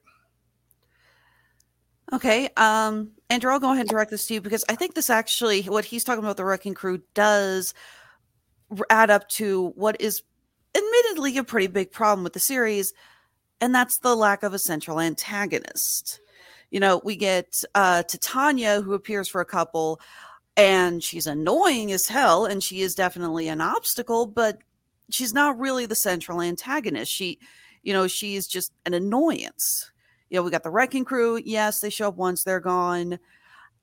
[2.13, 2.49] Okay.
[2.57, 5.63] Um, Andrew, I'll go ahead and direct this to you because I think this actually,
[5.63, 7.75] what he's talking about, the Wrecking Crew, does
[8.91, 10.23] add up to what is
[10.75, 12.93] admittedly a pretty big problem with the series,
[13.61, 16.21] and that's the lack of a central antagonist.
[16.71, 20.01] You know, we get uh, Titania, who appears for a couple,
[20.59, 24.59] and she's annoying as hell, and she is definitely an obstacle, but
[25.11, 27.11] she's not really the central antagonist.
[27.11, 27.39] She,
[27.83, 29.91] you know, she's just an annoyance
[30.31, 31.41] you know, we got the wrecking crew.
[31.45, 33.19] Yes, they show up once, they're gone.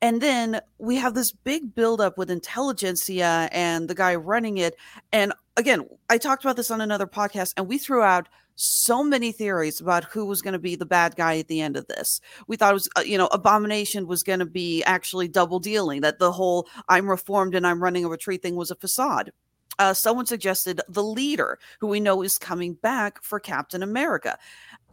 [0.01, 4.75] And then we have this big buildup with intelligentsia and the guy running it.
[5.11, 9.31] And again, I talked about this on another podcast, and we threw out so many
[9.31, 12.21] theories about who was going to be the bad guy at the end of this.
[12.47, 16.01] We thought it was, uh, you know, Abomination was going to be actually double dealing,
[16.01, 19.31] that the whole I'm reformed and I'm running a retreat thing was a facade.
[19.79, 24.37] uh, someone suggested the leader, who we know is coming back for Captain America,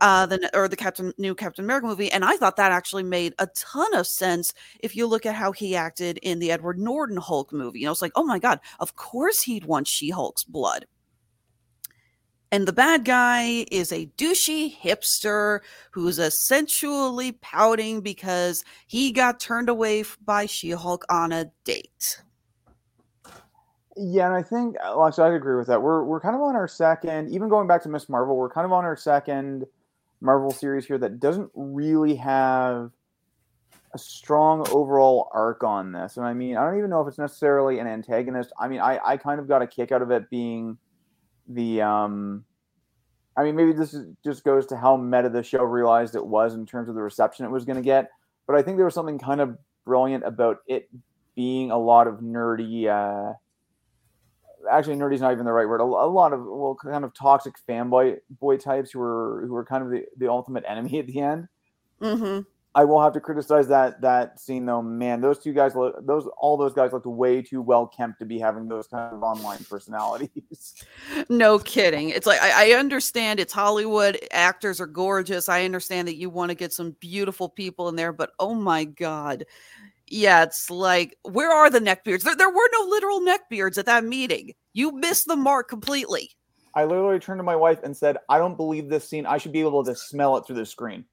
[0.01, 3.35] uh, the or the Captain new Captain America movie, and I thought that actually made
[3.39, 7.17] a ton of sense if you look at how he acted in the Edward Norton
[7.17, 7.81] Hulk movie.
[7.81, 10.87] You know, it's like, oh my god, of course he'd want She Hulk's blood.
[12.53, 19.71] And the bad guy is a douchey hipster who's essentially pouting because he got turned
[19.71, 22.21] away by She Hulk on a date.
[23.97, 25.81] Yeah, and I think uh, Alex, I agree with that.
[25.81, 28.67] We're we're kind of on our second, even going back to Miss Marvel, we're kind
[28.67, 29.65] of on our second
[30.21, 32.91] Marvel series here that doesn't really have
[33.95, 36.19] a strong overall arc on this.
[36.19, 38.53] And I mean, I don't even know if it's necessarily an antagonist.
[38.61, 40.79] I mean, I, I kind of got a kick out of it being
[41.55, 42.45] the um
[43.37, 46.55] I mean, maybe this is, just goes to how meta the show realized it was
[46.55, 48.11] in terms of the reception it was going to get.
[48.47, 50.91] But I think there was something kind of brilliant about it
[51.35, 52.89] being a lot of nerdy.
[52.89, 53.33] Uh,
[54.71, 55.81] actually, nerdy is not even the right word.
[55.81, 59.65] A, a lot of well, kind of toxic fanboy boy types who were who were
[59.65, 61.49] kind of the, the ultimate enemy at the end.
[62.03, 62.41] Mm-hmm.
[62.75, 64.81] I will have to criticize that that scene though.
[64.81, 68.25] Man, those two guys, look, those all those guys looked way too well kept to
[68.25, 70.31] be having those kind of online personalities.
[71.29, 72.11] No kidding.
[72.11, 74.19] It's like I, I understand it's Hollywood.
[74.31, 75.49] Actors are gorgeous.
[75.49, 78.85] I understand that you want to get some beautiful people in there, but oh my
[78.85, 79.45] god,
[80.07, 82.23] yeah, it's like where are the neckbeards?
[82.23, 84.53] There, there were no literal neckbeards at that meeting.
[84.73, 86.31] You missed the mark completely.
[86.75, 89.27] I literally turned to my wife and said, "I don't believe this scene.
[89.27, 91.05] I should be able to smell it through the screen."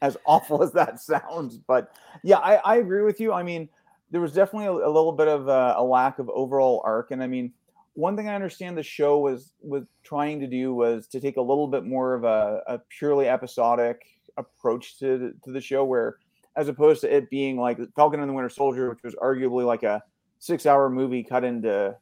[0.00, 3.32] As awful as that sounds, but yeah, I, I agree with you.
[3.32, 3.68] I mean,
[4.10, 7.22] there was definitely a, a little bit of a, a lack of overall arc, and
[7.22, 7.52] I mean,
[7.94, 11.42] one thing I understand the show was was trying to do was to take a
[11.42, 14.02] little bit more of a, a purely episodic
[14.38, 16.16] approach to the, to the show, where
[16.56, 19.82] as opposed to it being like Falcon and the Winter Soldier, which was arguably like
[19.82, 20.02] a
[20.38, 21.96] six hour movie cut into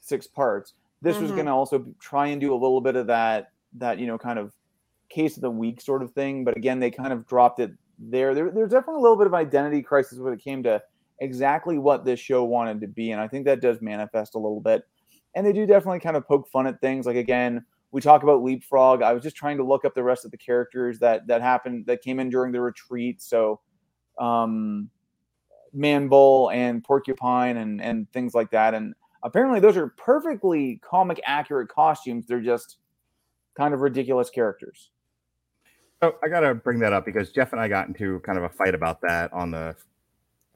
[0.00, 0.74] six parts.
[1.02, 1.36] This was Mhm.
[1.36, 4.38] going to also try and do a little bit of that that you know kind
[4.38, 4.52] of
[5.08, 6.44] case of the week sort of thing.
[6.44, 8.34] But again, they kind of dropped it there.
[8.34, 8.50] there.
[8.50, 10.82] There's definitely a little bit of identity crisis when it came to
[11.20, 14.60] exactly what this show wanted to be, and I think that does manifest a little
[14.60, 14.82] bit.
[15.34, 17.06] And they do definitely kind of poke fun at things.
[17.06, 19.02] Like again, we talk about leapfrog.
[19.02, 21.86] I was just trying to look up the rest of the characters that that happened
[21.86, 23.22] that came in during the retreat.
[23.22, 23.60] So,
[24.18, 24.90] um,
[25.72, 28.74] Man Bull and Porcupine and and things like that.
[28.74, 32.26] And apparently, those are perfectly comic accurate costumes.
[32.26, 32.78] They're just
[33.56, 34.90] kind of ridiculous characters.
[36.02, 38.48] Oh, I gotta bring that up because Jeff and I got into kind of a
[38.48, 39.74] fight about that on the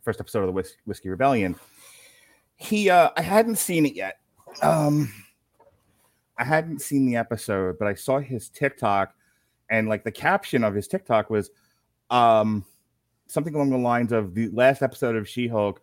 [0.03, 1.57] first episode of the Whis- Whiskey Rebellion.
[2.57, 4.19] He, uh, I hadn't seen it yet.
[4.63, 5.13] Um,
[6.37, 9.15] I hadn't seen the episode, but I saw his TikTok,
[9.71, 11.51] and like the caption of his TikTok was,
[12.11, 12.65] um,
[13.29, 15.81] something along the lines of the last episode of She-Hulk,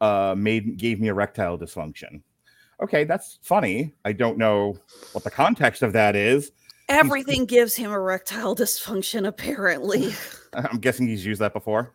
[0.00, 2.22] uh, made gave me erectile dysfunction.
[2.82, 3.92] Okay, that's funny.
[4.04, 4.78] I don't know
[5.12, 6.52] what the context of that is.
[6.88, 10.12] Everything gives him erectile dysfunction, apparently.
[10.54, 11.94] I'm guessing he's used that before.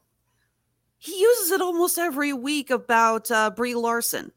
[0.97, 4.31] He uses it almost every week about uh, Brie Larson.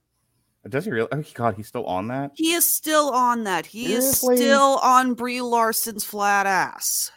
[0.69, 1.09] Does he really?
[1.11, 2.31] Oh God, he's still on that.
[2.35, 3.67] He is still on that.
[3.67, 4.35] He Seriously?
[4.35, 7.11] is still on Brie Larson's flat ass.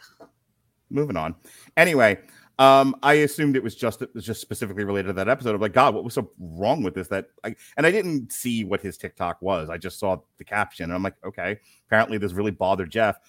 [0.89, 1.35] Moving on.
[1.77, 2.17] Anyway,
[2.57, 5.55] um, I assumed it was just it was just specifically related to that episode.
[5.55, 7.09] I'm like, God, what was so wrong with this?
[7.09, 9.69] That I and I didn't see what his TikTok was.
[9.69, 13.19] I just saw the caption, and I'm like, okay, apparently this really bothered Jeff.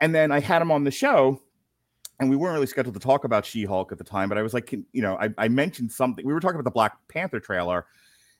[0.00, 1.40] And then I had him on the show,
[2.18, 4.52] and we weren't really scheduled to talk about She-Hulk at the time, but I was
[4.52, 6.26] like, can, you know, I, I mentioned something.
[6.26, 7.86] We were talking about the Black Panther trailer,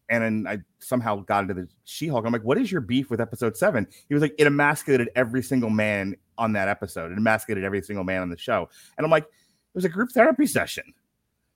[0.09, 2.27] and then I somehow got into the She-Hulk.
[2.27, 3.87] I'm like, what is your beef with episode seven?
[4.09, 7.13] He was like, it emasculated every single man on that episode.
[7.13, 8.69] It emasculated every single man on the show.
[8.99, 9.27] And I'm like,
[9.75, 10.95] it was a group therapy session.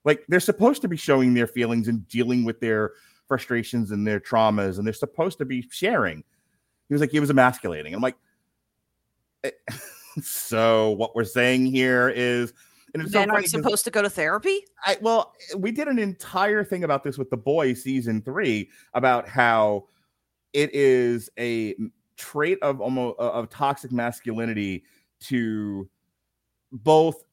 [0.05, 2.93] Like they're supposed to be showing their feelings and dealing with their
[3.27, 6.25] frustrations and their traumas, and they're supposed to be sharing.
[6.89, 7.95] He was like, he was emasculating.
[7.95, 8.16] I'm like,
[9.45, 9.51] eh,
[10.23, 12.53] so what we're saying here is,
[12.95, 14.64] and it's so Men funny aren't supposed to go to therapy?
[14.85, 19.29] I well, we did an entire thing about this with the boy season three about
[19.29, 19.87] how
[20.55, 21.77] it is a
[22.16, 24.85] trait of almost of toxic masculinity
[25.21, 25.89] to
[26.73, 27.25] both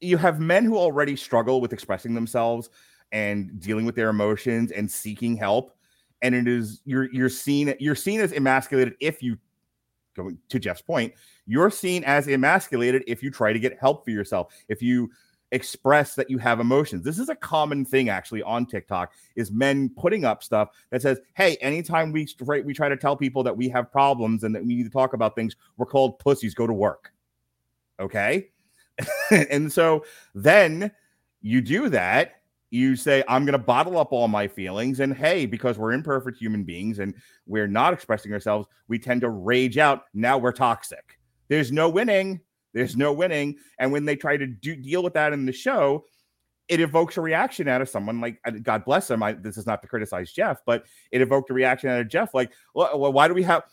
[0.00, 2.70] you have men who already struggle with expressing themselves
[3.12, 5.76] and dealing with their emotions and seeking help.
[6.22, 9.38] And it is you're you're seen you're seen as emasculated if you
[10.14, 11.14] going to Jeff's point
[11.46, 15.08] you're seen as emasculated if you try to get help for yourself if you
[15.52, 17.04] express that you have emotions.
[17.04, 21.20] This is a common thing actually on TikTok is men putting up stuff that says
[21.34, 24.62] hey anytime we right we try to tell people that we have problems and that
[24.64, 27.12] we need to talk about things we're called pussies go to work.
[27.98, 28.50] Okay
[29.30, 30.90] and so then
[31.40, 35.00] you do that You say, I'm going to bottle up all my feelings.
[35.00, 37.14] And hey, because we're imperfect human beings and
[37.46, 40.04] we're not expressing ourselves, we tend to rage out.
[40.14, 41.18] Now we're toxic.
[41.48, 42.40] There's no winning.
[42.72, 43.56] There's no winning.
[43.80, 46.04] And when they try to do, deal with that in the show,
[46.68, 49.24] it evokes a reaction out of someone like God bless him.
[49.24, 52.32] I, this is not to criticize Jeff, but it evoked a reaction out of Jeff.
[52.32, 53.64] Like, well, why do we have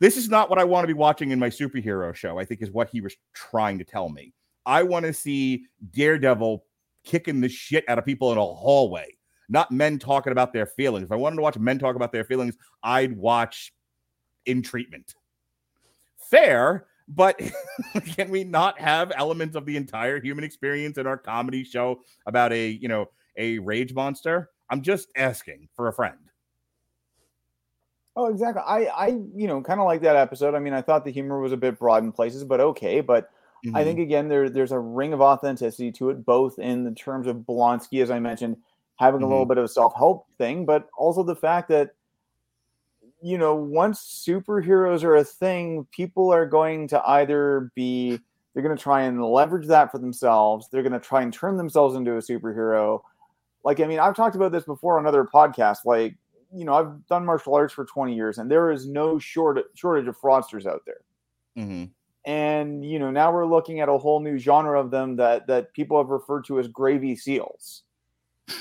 [0.00, 0.18] this?
[0.18, 2.38] Is not what I want to be watching in my superhero show.
[2.38, 4.34] I think is what he was trying to tell me.
[4.68, 6.62] I want to see Daredevil
[7.02, 9.16] kicking the shit out of people in a hallway,
[9.48, 11.06] not men talking about their feelings.
[11.06, 13.72] If I wanted to watch men talk about their feelings, I'd watch
[14.44, 15.14] In Treatment.
[16.18, 17.40] Fair, but
[18.16, 22.52] can we not have elements of the entire human experience in our comedy show about
[22.52, 23.08] a, you know,
[23.38, 24.50] a rage monster?
[24.68, 26.18] I'm just asking for a friend.
[28.16, 28.62] Oh, exactly.
[28.66, 30.54] I, I, you know, kind of like that episode.
[30.54, 33.00] I mean, I thought the humor was a bit broad in places, but okay.
[33.00, 33.30] But
[33.64, 33.76] mm-hmm.
[33.76, 37.26] I think again, there, there's a ring of authenticity to it, both in the terms
[37.26, 38.56] of Blonsky, as I mentioned,
[38.96, 39.26] having mm-hmm.
[39.26, 41.90] a little bit of a self help thing, but also the fact that
[43.20, 48.18] you know, once superheroes are a thing, people are going to either be
[48.54, 50.68] they're going to try and leverage that for themselves.
[50.70, 53.02] They're going to try and turn themselves into a superhero.
[53.64, 55.84] Like, I mean, I've talked about this before on other podcasts.
[55.84, 56.16] Like,
[56.52, 60.08] you know, I've done martial arts for 20 years, and there is no short shortage
[60.08, 61.00] of fraudsters out there.
[61.56, 61.84] Mm-hmm.
[62.28, 65.72] And you know, now we're looking at a whole new genre of them that that
[65.72, 67.84] people have referred to as gravy seals,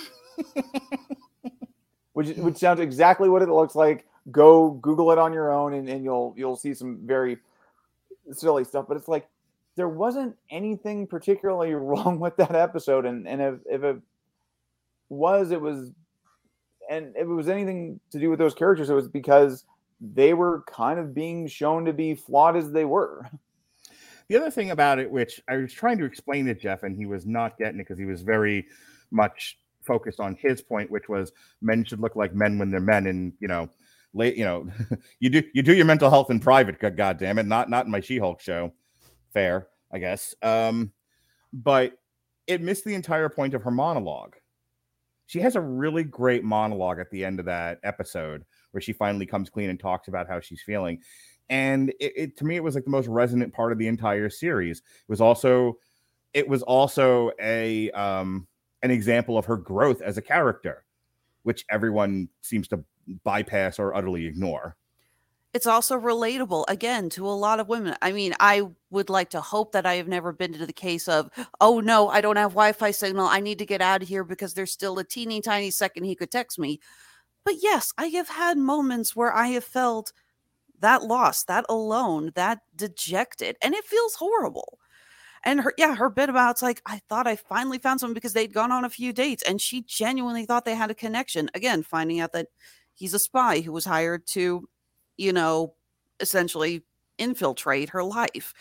[2.13, 5.87] which which sounds exactly what it looks like go Google it on your own and,
[5.89, 7.37] and you'll you'll see some very
[8.31, 8.85] silly stuff.
[8.87, 9.27] But it's like
[9.75, 13.97] there wasn't anything particularly wrong with that episode, and and if, if it
[15.09, 15.91] was, it was,
[16.89, 19.65] and if it was anything to do with those characters, it was because
[19.99, 23.29] they were kind of being shown to be flawed as they were.
[24.29, 27.05] The other thing about it, which I was trying to explain to Jeff, and he
[27.05, 28.67] was not getting it because he was very
[29.09, 33.07] much focused on his point, which was men should look like men when they're men,
[33.07, 33.69] and you know,
[34.13, 34.67] late, you know,
[35.19, 36.79] you do you do your mental health in private.
[36.79, 38.73] God damn it, not not in my She-Hulk show.
[39.33, 40.35] Fair, I guess.
[40.41, 40.91] Um,
[41.53, 41.93] but
[42.47, 44.35] it missed the entire point of her monologue.
[45.25, 49.25] She has a really great monologue at the end of that episode where she finally
[49.25, 51.01] comes clean and talks about how she's feeling.
[51.49, 54.29] And it, it to me, it was like the most resonant part of the entire
[54.29, 54.79] series.
[54.79, 55.77] It was also,
[56.33, 58.47] it was also a um
[58.83, 60.85] an example of her growth as a character,
[61.43, 62.83] which everyone seems to
[63.23, 64.75] bypass or utterly ignore.
[65.53, 67.95] It's also relatable again to a lot of women.
[68.01, 71.07] I mean, I would like to hope that I have never been to the case
[71.07, 71.31] of,
[71.61, 73.25] oh no, I don't have Wi Fi signal.
[73.25, 76.15] I need to get out of here because there's still a teeny tiny second he
[76.15, 76.79] could text me.
[77.45, 80.11] But yes, I have had moments where I have felt
[80.79, 84.79] that loss, that alone, that dejected, and it feels horrible.
[85.43, 88.53] And her, yeah, her bit about like, I thought I finally found someone because they'd
[88.53, 91.49] gone on a few dates and she genuinely thought they had a connection.
[91.53, 92.47] Again, finding out that
[92.93, 94.67] he's a spy who was hired to,
[95.15, 95.73] you know,
[96.19, 96.83] essentially
[97.17, 98.53] infiltrate her life.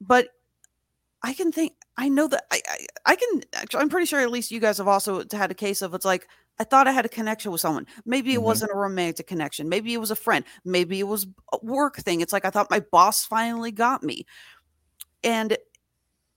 [0.00, 0.28] But
[1.22, 4.30] I can think, I know that I, I, I can, actually, I'm pretty sure at
[4.30, 6.26] least you guys have also had a case of it's like,
[6.58, 7.86] I thought I had a connection with someone.
[8.04, 8.44] Maybe it mm-hmm.
[8.44, 9.68] wasn't a romantic connection.
[9.68, 10.44] Maybe it was a friend.
[10.64, 12.20] Maybe it was a work thing.
[12.20, 14.26] It's like I thought my boss finally got me.
[15.22, 15.56] And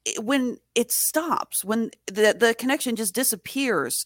[0.05, 4.05] it, when it stops, when the, the connection just disappears,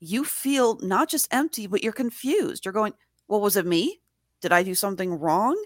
[0.00, 2.64] you feel not just empty, but you're confused.
[2.64, 2.94] You're going,
[3.28, 4.00] well, was it me?
[4.40, 5.56] Did I do something wrong?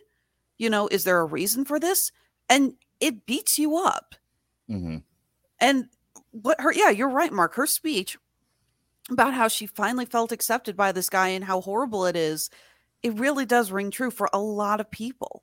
[0.59, 2.13] You know, is there a reason for this?
[2.49, 4.15] And it beats you up.
[4.71, 4.99] Mm-hmm.
[5.61, 5.89] And
[6.31, 7.55] what her, yeah, you're right, Mark.
[7.55, 8.19] Her speech
[9.11, 12.51] about how she finally felt accepted by this guy and how horrible it is,
[13.03, 15.43] it really does ring true for a lot of people.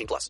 [0.07, 0.29] plus.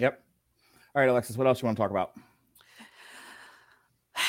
[0.00, 0.22] Yep.
[0.94, 2.12] All right, Alexis, what else you want to talk about?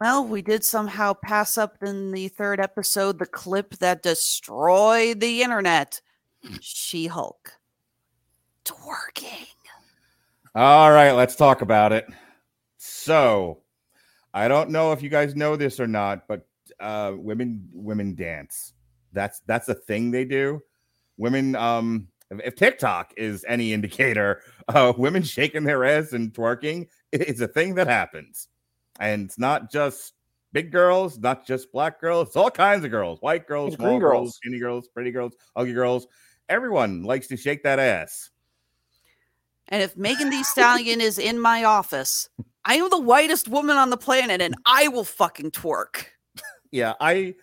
[0.00, 5.40] Well, we did somehow pass up in the third episode the clip that destroyed the
[5.40, 6.00] internet.
[6.60, 7.52] She Hulk.
[8.64, 9.46] Twerking.
[10.54, 12.06] All right, let's talk about it.
[12.76, 13.62] So,
[14.34, 16.46] I don't know if you guys know this or not, but
[16.80, 18.72] uh, women women dance.
[19.12, 20.60] That's that's a thing they do.
[21.16, 26.88] Women, um, if, if TikTok is any indicator, uh, women shaking their ass and twerking
[27.12, 28.48] is a thing that happens,
[29.00, 30.14] and it's not just
[30.52, 32.28] big girls, not just black girls.
[32.28, 34.36] It's all kinds of girls: white girls, It's small green girls, girls.
[34.36, 36.06] skinny girls, pretty girls, ugly girls.
[36.48, 38.30] Everyone likes to shake that ass.
[39.68, 42.28] And if Megan Thee Stallion is in my office,
[42.66, 46.06] I am the whitest woman on the planet and I will fucking twerk.
[46.70, 47.34] yeah i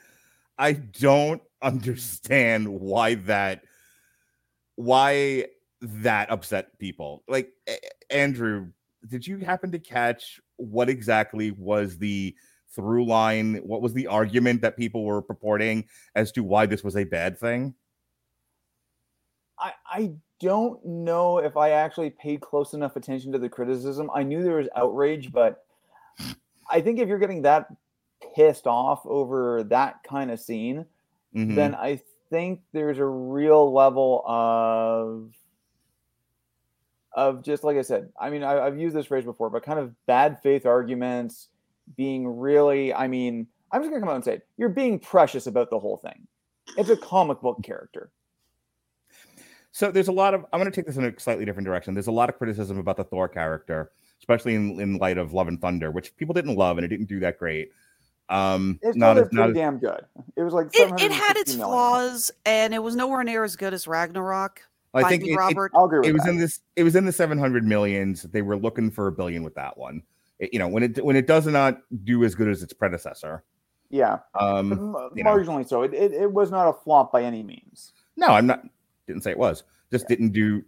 [0.58, 3.64] i don't understand why that
[4.76, 5.46] why
[5.82, 7.52] that upset people like
[8.10, 8.68] andrew
[9.08, 12.36] did you happen to catch what exactly was the
[12.76, 15.84] through line what was the argument that people were purporting
[16.16, 17.74] as to why this was a bad thing
[19.62, 24.10] I, I don't know if I actually paid close enough attention to the criticism.
[24.12, 25.66] I knew there was outrage, but
[26.70, 27.68] I think if you're getting that
[28.36, 30.86] pissed off over that kind of scene,
[31.36, 31.56] Mhm.
[31.56, 32.02] then I
[32.32, 35.32] think there's a real level of
[37.14, 38.10] of just like I said.
[38.20, 41.50] I mean, I, I've used this phrase before, but kind of bad faith arguments
[41.98, 42.94] being really.
[42.94, 44.48] I mean, I'm just gonna come out and say it.
[44.58, 46.28] You're being precious about the whole thing.
[46.78, 48.12] It's a comic book character.
[49.72, 51.94] So there's a lot of I'm going to take this in a slightly different direction.
[51.94, 55.48] There's a lot of criticism about the Thor character, especially in, in light of Love
[55.48, 57.72] and Thunder, which people didn't love and it didn't do that great.
[58.30, 60.06] Um, It's not still as, not as, damn good.
[60.36, 61.68] It was like It, it had its million.
[61.70, 64.62] flaws and it was nowhere near as good as Ragnarok.
[64.94, 65.72] I think me, it, it- Robert.
[65.76, 66.30] I'll agree with it was that.
[66.32, 66.60] in this.
[66.76, 68.24] It was in the 700 millions.
[68.24, 70.04] They were looking for a billion with that one.
[70.40, 73.44] It- you know, when it when it does not do as good as its predecessor.
[73.90, 75.36] Yeah, Um, m- you know.
[75.36, 75.82] marginally so.
[75.84, 77.92] It, it it was not a flop by any means.
[78.16, 78.64] No, I'm not.
[79.06, 79.64] Didn't say it was.
[79.92, 80.64] Just didn't do.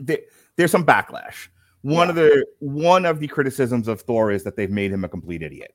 [0.00, 0.18] There,
[0.56, 1.48] there's some backlash.
[1.82, 5.08] One of the one of the criticisms of Thor is that they've made him a
[5.08, 5.74] complete idiot.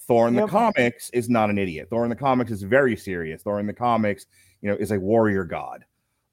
[0.00, 1.88] Thor in the comics is not an idiot.
[1.88, 3.42] Thor in the comics is very serious.
[3.42, 4.26] Thor in the comics,
[4.60, 5.84] you know, is a warrior god.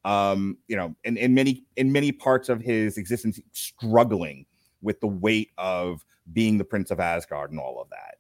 [0.04, 4.46] Um, you know, in, in many in many parts of his existence, struggling
[4.82, 8.16] with the weight of being the Prince of Asgard and all of that.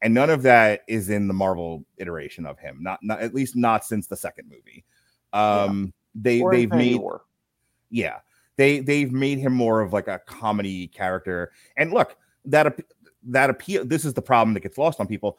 [0.00, 2.78] And none of that is in the Marvel iteration of him.
[2.80, 4.84] Not not at least not since the second movie.
[5.32, 7.22] Um they Or they've made War.
[7.90, 8.18] yeah
[8.56, 12.78] they they've made him more of like a comedy character and look that
[13.24, 15.38] that appeal this is the problem that gets lost on people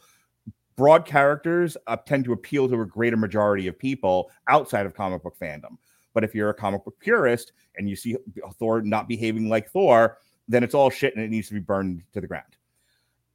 [0.80, 5.22] broad characters uh, tend to appeal to a greater majority of people outside of comic
[5.22, 5.78] book fandom
[6.14, 8.16] but if you're a comic book purist and you see
[8.58, 12.02] thor not behaving like thor then it's all shit and it needs to be burned
[12.14, 12.56] to the ground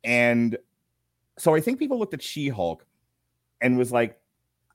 [0.04, 0.56] and
[1.38, 2.86] so i think people looked at she-hulk
[3.60, 4.18] and was like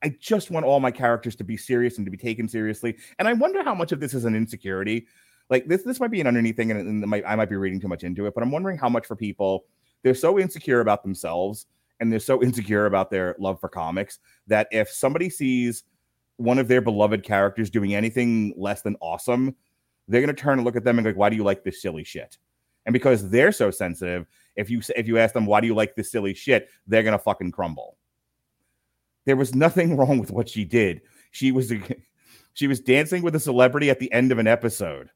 [0.02, 2.96] I just want all my characters to be serious and to be taken seriously.
[3.18, 5.06] And I wonder how much of this is an insecurity.
[5.50, 7.78] Like this, this might be an underneath thing, and, and might, I might be reading
[7.78, 8.32] too much into it.
[8.32, 9.66] But I'm wondering how much for people
[10.02, 11.66] they're so insecure about themselves
[12.00, 15.84] and they're so insecure about their love for comics that if somebody sees
[16.36, 19.54] one of their beloved characters doing anything less than awesome,
[20.08, 22.04] they're gonna turn and look at them and go, "Why do you like this silly
[22.04, 22.38] shit?"
[22.86, 24.26] And because they're so sensitive,
[24.56, 27.18] if you if you ask them, "Why do you like this silly shit?" they're gonna
[27.18, 27.96] fucking crumble
[29.26, 31.02] there was nothing wrong with what she did.
[31.30, 31.72] She was
[32.54, 35.10] she was dancing with a celebrity at the end of an episode.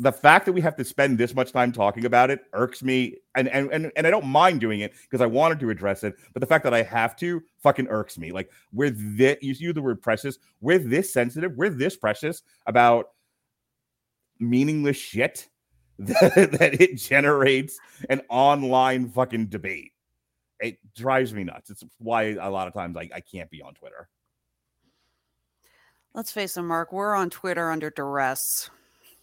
[0.00, 3.16] The fact that we have to spend this much time talking about it irks me,
[3.34, 6.14] and and and, and I don't mind doing it because I wanted to address it.
[6.32, 8.30] But the fact that I have to fucking irks me.
[8.30, 10.38] Like we're this, you use the word precious.
[10.60, 11.56] We're this sensitive.
[11.56, 13.10] We're this precious about
[14.38, 15.48] meaningless shit
[15.98, 17.78] that, that it generates
[18.08, 19.92] an online fucking debate
[20.60, 21.70] it drives me nuts.
[21.70, 24.08] It's why a lot of times I, I can't be on Twitter.
[26.14, 28.70] Let's face it, Mark, we're on Twitter under duress.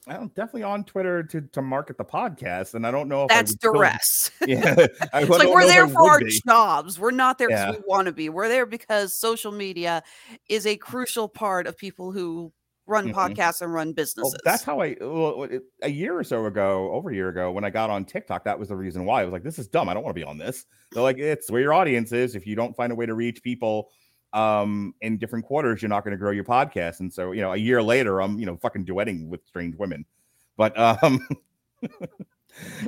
[0.08, 3.52] I'm definitely on Twitter to, to market the podcast, and I don't know if That's
[3.52, 4.32] would still- duress.
[4.48, 4.76] Yeah,
[5.14, 6.40] I it's like we're there for our be.
[6.48, 7.00] jobs.
[7.00, 7.80] We're not there because Yeah.
[7.80, 8.30] we want to be.
[8.30, 10.04] We're there because social media
[10.50, 12.52] is a crucial part of people who
[12.88, 13.14] run Mhm.
[13.16, 14.36] podcasts and run Well, businesses.
[14.46, 15.48] that's how I well,
[15.82, 18.60] a year or so ago, over a year ago, when I got on TikTok, that
[18.60, 19.90] was the reason why I was like, "This is dumb.
[19.90, 22.36] I don't want to be on this." They're like, "It's where your audience is.
[22.36, 23.90] If you don't find a way to reach people
[24.34, 27.54] um in different quarters, you're not going to grow your podcast." And so, you know,
[27.54, 30.06] a year later, I'm you know fucking duetting with strange women,
[30.58, 31.26] but um,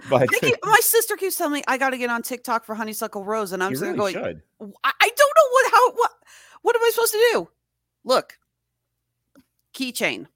[0.10, 2.76] but I keep- my sister keeps telling me I got to get on TikTok for
[2.76, 4.42] Honeysuckle Rose, and I'm really going, should.
[4.62, 6.12] I, I don't know what how what
[6.62, 7.50] what am I supposed to do?
[8.04, 8.38] Look,
[9.74, 10.28] keychain.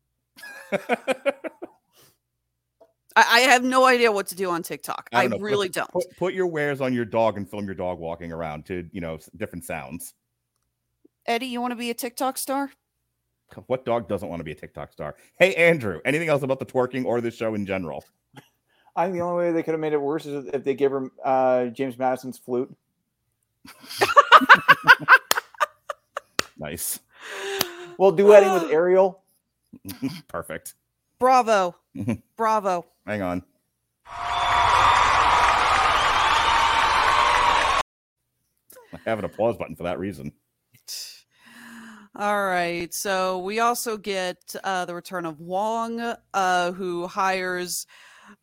[3.15, 5.09] I, I have no idea what to do on TikTok.
[5.11, 5.91] I, don't know, put- really don't.
[5.91, 9.01] Put, put your wares on your dog and film your dog walking around to you
[9.01, 10.13] know different sounds.
[11.25, 12.71] Eddie, you want to be a TikTok star?
[13.67, 15.15] What dog doesn't want to be a TikTok star?
[15.37, 18.05] Hey Andrew, anything else about the twerking or the show in general?
[18.95, 20.91] I think the only way they could have made it worse is if they gave
[20.91, 22.73] her uh, James Madison's flute.
[26.57, 26.99] Nice,
[27.97, 29.23] Well, duetting with Ariel.
[30.27, 30.75] perfect.
[31.19, 31.75] Bravo.
[32.37, 32.85] Bravo.
[33.05, 33.43] Hang on.
[38.93, 40.31] I have an applause button for that reason.
[42.13, 42.93] All right.
[42.93, 46.01] So we also get uh, the return of Wong,
[46.33, 47.87] uh, who hires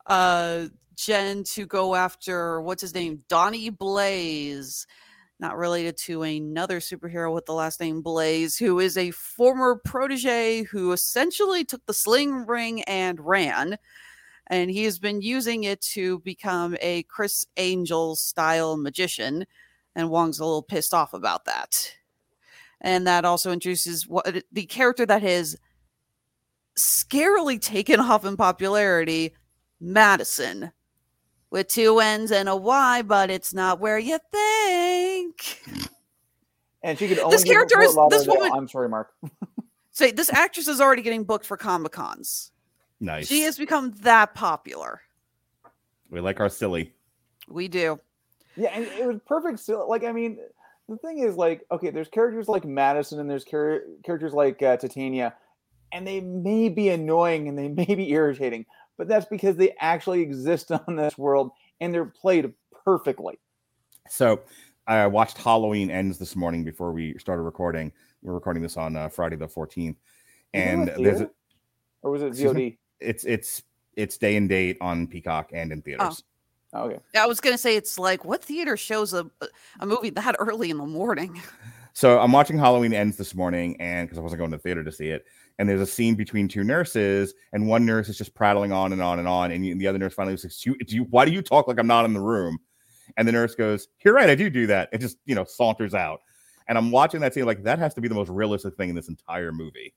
[0.06, 0.66] uh,
[0.96, 4.86] Jen to go after what's his name, Donnie Blaze,
[5.38, 10.62] not related to another superhero with the last name Blaze, who is a former protege
[10.62, 13.76] who essentially took the sling ring and ran.
[14.46, 19.44] And he has been using it to become a Criss Angel style magician.
[19.94, 21.98] And Wong's a little pissed off about that
[22.80, 25.56] and that also introduces what uh, the character that has
[26.78, 29.34] scarily taken off in popularity,
[29.82, 30.72] Madisynn,
[31.50, 35.62] with two N's and a Y, but it's not where you think.
[36.82, 39.12] And she could only This character is- this woman- I'm sorry, Mark.
[39.90, 42.52] Say this actress is already getting booked for Comic Cons.
[43.00, 43.26] Nice.
[43.26, 45.00] She has become that popular.
[46.08, 46.94] We like our silly.
[47.48, 47.98] We do.
[48.56, 49.58] Yeah, and it was perfect.
[49.58, 50.38] Still, like I mean,
[50.88, 54.76] the thing is, like, okay, there's characters like Madisynn, and there's char- characters like uh,
[54.76, 55.34] Titania,
[55.92, 58.66] and they may be annoying and they may be irritating,
[58.96, 62.52] but that's because they actually exist on this world and they're played
[62.84, 63.38] perfectly.
[64.08, 64.40] So
[64.86, 67.92] I watched Halloween Ends this morning before we started recording.
[68.22, 69.96] We're recording this on uh, Friday the 14th.
[70.54, 71.24] And there's theater?
[71.24, 72.78] a, Or was it VOD?
[73.00, 73.62] it's it's
[73.96, 76.22] it's day and date on Peacock and in theaters.
[76.22, 76.37] Oh,
[76.74, 76.98] okay.
[77.16, 79.30] I was gonna say it's like what theater shows a
[79.80, 81.40] a movie that early in the morning?
[81.94, 84.84] So I'm watching Halloween Ends this morning, and because I wasn't going to the theater
[84.84, 85.24] to see it,
[85.58, 89.02] and there's a scene between two nurses, and one nurse is just prattling on and
[89.02, 91.24] on and on, and you- the other nurse finally says, "Do you, do you, why
[91.24, 92.58] do you talk like I'm not in the room?"
[93.16, 95.92] And the nurse goes, "You're right, I do do that." It just you know saunters
[95.92, 96.20] out,
[96.68, 98.94] and I'm watching that scene like that has to be the most realistic thing in
[98.94, 99.92] this entire movie.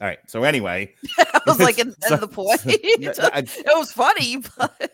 [0.00, 0.18] All right.
[0.26, 2.60] So anyway, I was like, and So- the point.
[3.14, 4.90] so- I- it was funny, but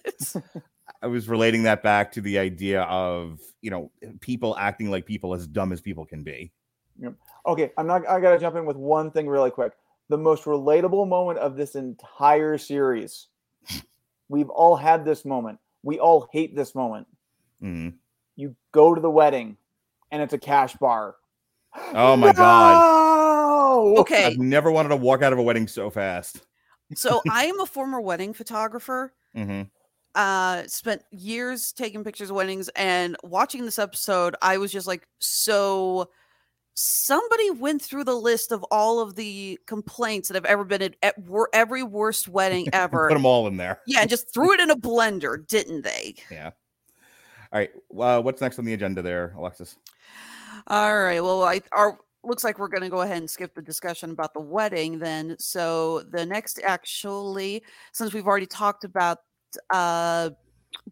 [1.03, 3.91] I was relating that back to the idea of you know
[4.21, 6.53] people acting like people as dumb as people can be.
[7.01, 7.15] Yep.
[7.47, 8.07] Okay, I'm not.
[8.09, 9.73] I gotta jump in with one thing really quick.
[10.11, 13.29] The most relatable moment of this entire series.
[14.29, 15.59] We've all had this moment.
[15.83, 17.07] We all hate this moment.
[17.63, 17.95] Mhm.
[18.37, 19.57] You go to the wedding,
[20.11, 21.17] and it's a cash bar.
[21.77, 22.83] Oh my god!
[22.85, 24.25] Oh, okay.
[24.27, 26.43] I've never wanted to walk out of a wedding so fast.
[26.95, 29.13] So I am a former wedding photographer.
[29.35, 29.63] hmm
[30.15, 35.07] Uh, spent years taking pictures of weddings, and watching this episode, I was just like,
[35.19, 36.11] so.
[36.75, 40.97] Somebody went through the list of all of the complaints that have ever been at,
[41.03, 43.09] at wor- every worst wedding ever.
[43.09, 43.81] Put them all in there.
[43.87, 46.15] Yeah, and just threw it in a blender, didn't they?
[46.31, 46.53] Yeah.
[47.53, 47.71] All right.
[47.95, 49.77] Uh, what's next on the agenda there, Alexis?
[50.67, 51.21] All right.
[51.23, 54.35] Well, I our looks like we're going to go ahead and skip the discussion about
[54.35, 55.37] the wedding then.
[55.39, 59.19] So the next, actually, since we've already talked about
[59.71, 60.31] uh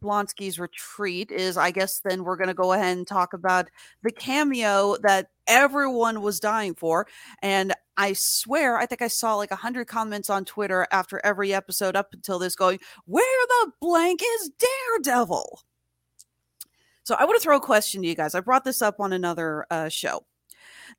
[0.01, 3.69] Blonsky's retreat, is I guess then we're going to go ahead and talk about
[4.03, 7.07] the cameo that everyone was dying for,
[7.43, 11.55] and I swear I think I saw like a hundred comments on Twitter after every
[11.55, 15.62] episode up until this, going, "Where the blank is Daredevil?"
[17.09, 18.35] So I want to throw a question to you guys.
[18.35, 20.27] I brought this up on another uh, show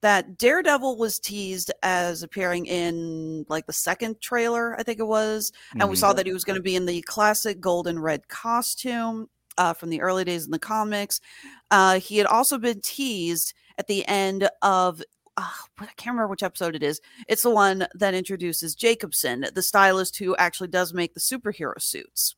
[0.01, 5.51] that Daredevil was teased as appearing in like the second trailer, I think it was,
[5.79, 9.29] and we saw that he was going to be in the classic golden red costume
[9.59, 11.21] uh, from the early days in the comics.
[11.69, 15.03] Uh, he had also been teased at the end of.
[15.37, 15.47] Uh,
[15.77, 16.99] I can't remember which episode it is.
[17.27, 22.35] It's the one that introduces Jacobson, the stylist who actually does make the superhero suits.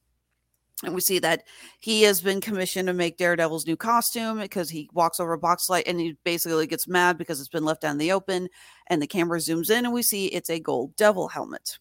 [0.83, 1.43] And we see that
[1.79, 5.69] he has been commissioned to make Daredevil's new costume because he walks over a box
[5.69, 8.49] light and he basically gets mad because it's been left out in the open.
[8.87, 11.77] And the camera zooms in and we see it's a gold devil helmet.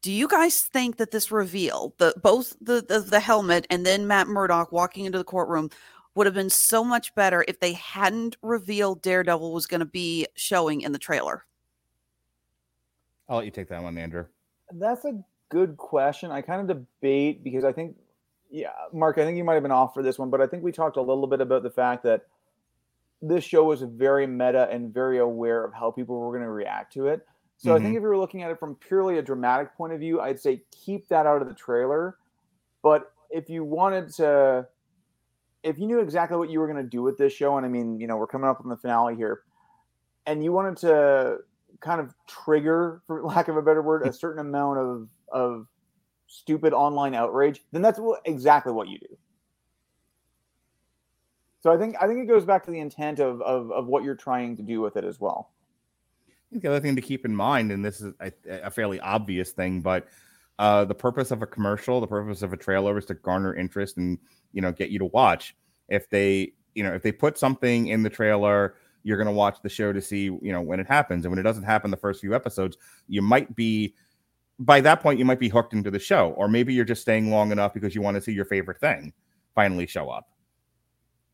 [0.00, 4.06] Do you guys think that this reveal, the both the, the the helmet and then
[4.06, 5.70] Matt Murdock walking into the courtroom,
[6.14, 10.26] would have been so much better if they hadn't revealed Daredevil was going to be
[10.34, 11.44] showing in the trailer?
[13.28, 14.26] I'll let you take that one, Andrew.
[14.72, 16.30] That's a good question.
[16.30, 17.96] I kind of debate because I think,
[18.50, 20.62] yeah, Mark, I think you might have been off for this one, but I think
[20.62, 22.26] we talked a little bit about the fact that
[23.20, 26.92] this show was very meta and very aware of how people were going to react
[26.94, 27.26] to it.
[27.56, 27.96] So I think Mhm.
[27.96, 30.62] if you were looking at it from purely a dramatic point of view, I'd say
[30.70, 32.18] keep that out of the trailer.
[32.82, 34.68] But if you wanted to,
[35.64, 37.68] if you knew exactly what you were going to do with this show, and I
[37.68, 39.42] mean, you know, we're coming up on the finale here,
[40.24, 41.38] and you wanted to
[41.80, 45.66] kind of trigger, for lack of a better word, a certain amount of of
[46.26, 49.16] stupid online outrage, then that's what, exactly what you do.
[51.60, 54.04] So I think I think it goes back to the intent of of, of what
[54.04, 55.50] you're trying to do with it as well.
[56.28, 59.00] I think the other thing to keep in mind, and this is a, a fairly
[59.00, 60.06] obvious thing, but
[60.58, 63.96] uh, the purpose of a commercial, the purpose of a trailer is to garner interest
[63.96, 64.18] and
[64.52, 65.56] you know get you to watch.
[65.88, 69.58] If they, you know, if they put something in the trailer, you're going to watch
[69.62, 71.24] the show to see, you know, when it happens.
[71.24, 72.76] And when it doesn't happen the first few episodes,
[73.08, 73.94] you might be
[74.58, 77.30] by that point you might be hooked into the show, or maybe you're just staying
[77.30, 79.12] long enough because you want to see your favorite thing
[79.54, 80.28] finally show up.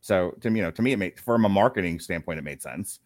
[0.01, 2.61] So to me, you know, to me, it made from a marketing standpoint, it made
[2.61, 3.01] sense.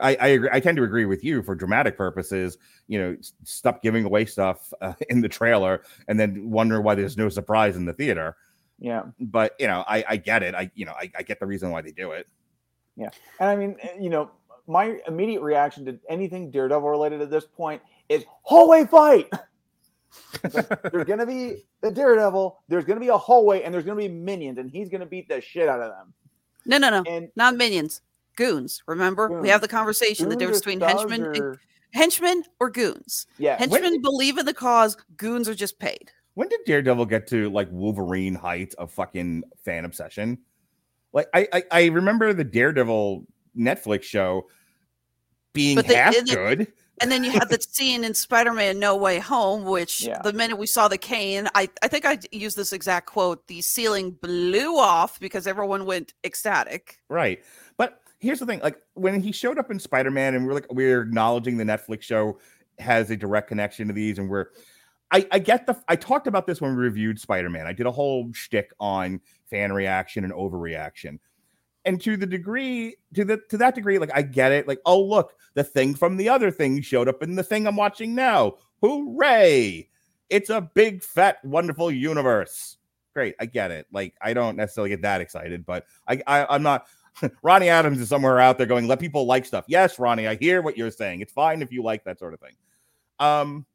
[0.00, 0.48] I, I agree.
[0.52, 2.58] I tend to agree with you for dramatic purposes.
[2.88, 7.16] You know, stop giving away stuff uh, in the trailer and then wonder why there's
[7.16, 8.36] no surprise in the theater.
[8.78, 9.04] Yeah.
[9.20, 10.54] But you know, I, I get it.
[10.54, 12.26] I you know, I, I get the reason why they do it.
[12.96, 13.10] Yeah.
[13.40, 14.30] And I mean, you know,
[14.66, 19.30] my immediate reaction to anything Daredevil related at this point is hallway fight.
[20.42, 24.58] There's gonna be the Daredevil, there's gonna be a hallway, and there's gonna be minions,
[24.58, 26.12] and he's gonna beat the shit out of them.
[26.66, 27.02] No, no, no.
[27.10, 28.00] and not minions.
[28.36, 28.82] Goons.
[28.86, 29.40] Remember?
[29.40, 29.76] We have the Goons.
[29.78, 31.58] conversation the difference between henchmen or- and
[31.92, 33.26] henchmen or goons.
[33.38, 33.56] Yeah.
[33.58, 36.10] Henchmen believe in the cause, goons are just paid.
[36.34, 40.38] When did Daredevil get to like Wolverine height of fucking fan obsession?
[41.12, 43.26] Like I I, I remember the Daredevil
[43.58, 44.48] Netflix show
[45.52, 46.72] being But half and then- good.
[47.00, 50.20] And then you had the scene in Spider-Man No Way Home, which Yeah.
[50.22, 53.60] the minute we saw the cane, I, I think I used this exact quote, the
[53.62, 56.98] ceiling blew off because everyone went ecstatic.
[57.08, 57.42] Right.
[57.76, 61.02] But here's the thing: like when he showed up in Spider-Man, and we're like we're
[61.02, 62.38] acknowledging the Netflix show
[62.78, 64.46] has a direct connection to these, and we're
[65.10, 67.66] I, I get the I talked about this when we reviewed Spider-Man.
[67.66, 69.20] I did a whole shtick on
[69.50, 71.18] fan reaction and overreaction.
[71.84, 74.68] And to the degree, to the to that degree, like I get it.
[74.68, 77.76] Like, oh look, the thing from the other thing showed up in the thing I'm
[77.76, 78.54] watching now.
[78.82, 79.88] Hooray!
[80.30, 82.78] It's a big, fat, wonderful universe.
[83.14, 83.86] Great, I get it.
[83.92, 86.86] Like, I don't necessarily get that excited, but I, I I'm not.
[87.42, 89.66] Ronnie Adams is somewhere out there going, let people like stuff.
[89.68, 91.20] Yes, Ronnie, I hear what you're saying.
[91.20, 92.54] It's fine if you like that sort of thing.
[93.18, 93.66] Um,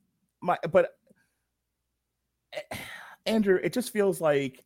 [0.42, 0.98] my but
[2.54, 2.78] eh,
[3.26, 4.64] Andrew, it just feels like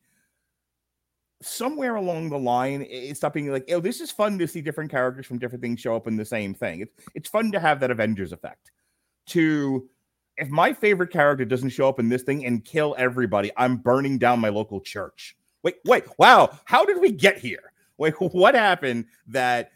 [1.42, 5.26] somewhere along the line it's stopping like, oh, this is fun to see different characters
[5.26, 6.82] from different things show up in the same thing.
[6.82, 8.72] It's it's fun to have that Avengers effect.
[9.28, 9.90] To
[10.38, 14.18] if my favorite character doesn't show up in this thing and kill everybody, I'm burning
[14.18, 15.36] down my local church.
[15.64, 17.74] Wait, wait, wow, how did we get here?
[17.98, 19.72] Wait, what happened that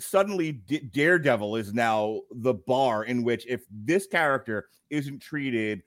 [0.00, 5.82] suddenly D- Daredevil is now the bar in which if this character isn't treated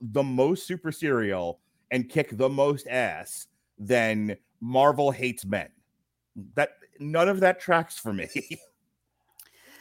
[0.00, 1.60] the most super serial
[1.90, 3.46] and kick the most ass,
[3.78, 5.70] then Marvel hates men.
[6.54, 8.28] That none of that tracks for me.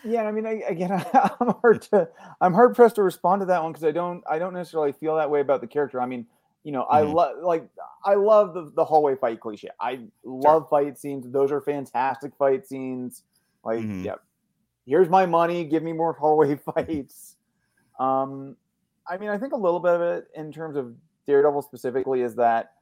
[0.07, 2.07] Yeah, I mean, I, again, I'm hard to,
[2.39, 5.15] I'm hard pressed to respond to that one because I don't, I don't necessarily feel
[5.15, 5.99] that way about the character.
[5.99, 6.27] I mean,
[6.63, 7.15] you know, I Mhm.
[7.15, 7.69] love, like,
[8.05, 9.69] I love the, the hallway fight cliche.
[9.79, 13.23] I love fight scenes; those are fantastic fight scenes.
[13.63, 14.05] Like, Mhm.
[14.05, 14.15] yeah,
[14.85, 17.37] here's my money, give me more hallway fights.
[17.99, 18.57] Um,
[19.07, 20.95] I mean, I think a little bit of it in terms of
[21.27, 22.74] Daredevil specifically is that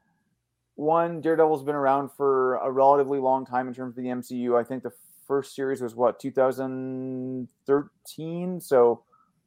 [0.76, 4.60] one, Daredevil's been around for a relatively long time in terms of the MCU.
[4.60, 4.92] I think the
[5.28, 8.62] first series was what 2013.
[8.62, 9.04] So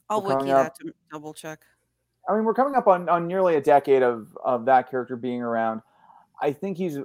[0.09, 1.61] I'll wiki up- that to double check.
[2.29, 5.43] I mean, we're coming up on, on nearly a decade of, of that character being
[5.43, 5.81] around.
[6.43, 6.99] I think he's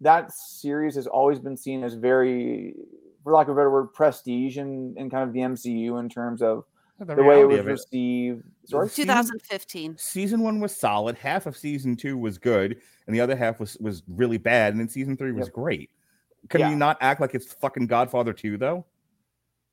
[0.00, 2.74] that series has always been seen as very,
[3.22, 6.42] for lack of a better word, prestige in, in kind of the MCU in terms
[6.42, 6.64] of
[6.98, 8.44] The the, way it was it- received.
[8.64, 8.88] Sorry?
[8.88, 9.96] 2015.
[9.98, 11.16] season one was solid.
[11.16, 14.72] Half of season two was good, and the other half was was really bad.
[14.72, 15.54] And then season three was Yep.
[15.54, 15.90] great.
[16.48, 16.70] Can Yeah.
[16.70, 18.86] you not act like it's fucking Godfather two though?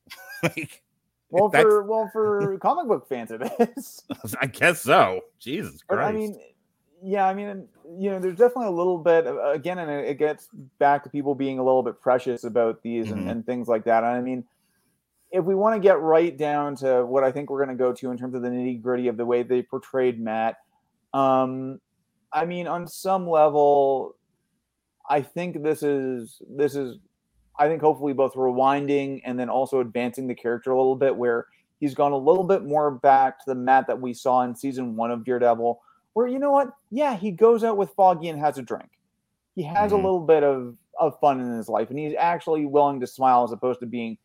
[0.43, 0.81] like,
[1.29, 3.41] Well, for well for comic book fans, it
[3.77, 4.03] is.
[4.41, 5.21] I guess so.
[5.39, 6.09] Jesus But Christ.
[6.09, 6.39] I mean,
[7.01, 7.67] yeah, I mean,
[7.97, 11.35] you know, there's definitely a little bit again, and it it gets back to people
[11.35, 13.31] being a little bit precious about these and, Mhm.
[13.31, 14.03] and things like that.
[14.03, 14.43] And I mean,
[15.33, 17.91] if we want to get right down to what I think we're going to go
[17.91, 20.57] to in terms of the nitty gritty of the way they portrayed Matt,
[21.13, 21.81] um,
[22.31, 24.15] I mean, on some level,
[25.09, 26.99] I think this is this is,
[27.57, 31.47] I think hopefully both rewinding and then also advancing the character a little bit, where
[31.79, 34.95] he's gone a little bit more back to the Matt that we saw in season
[34.95, 35.81] one of Daredevil,
[36.13, 38.89] where you know what, yeah, he goes out with Foggy and has a drink.
[39.55, 39.95] He has Mhm.
[39.95, 43.43] a little bit of of fun in his life, and he's actually willing to smile
[43.43, 44.15] as opposed to being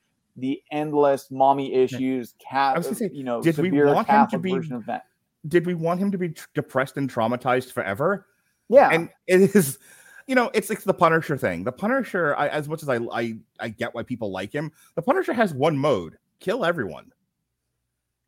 [0.40, 4.27] the endless mommy issues, cat, I was gonna say, you know, did we want him
[4.28, 5.05] to be- version of that.
[5.47, 8.27] Did we want him to be depressed and traumatized forever?
[8.69, 9.78] Yeah, and it is
[10.27, 11.65] you know it's it's the punisher thing.
[11.65, 15.02] The punisher I, as much as I, I i get why people like him the
[15.02, 17.12] punisher has one mode kill everyone.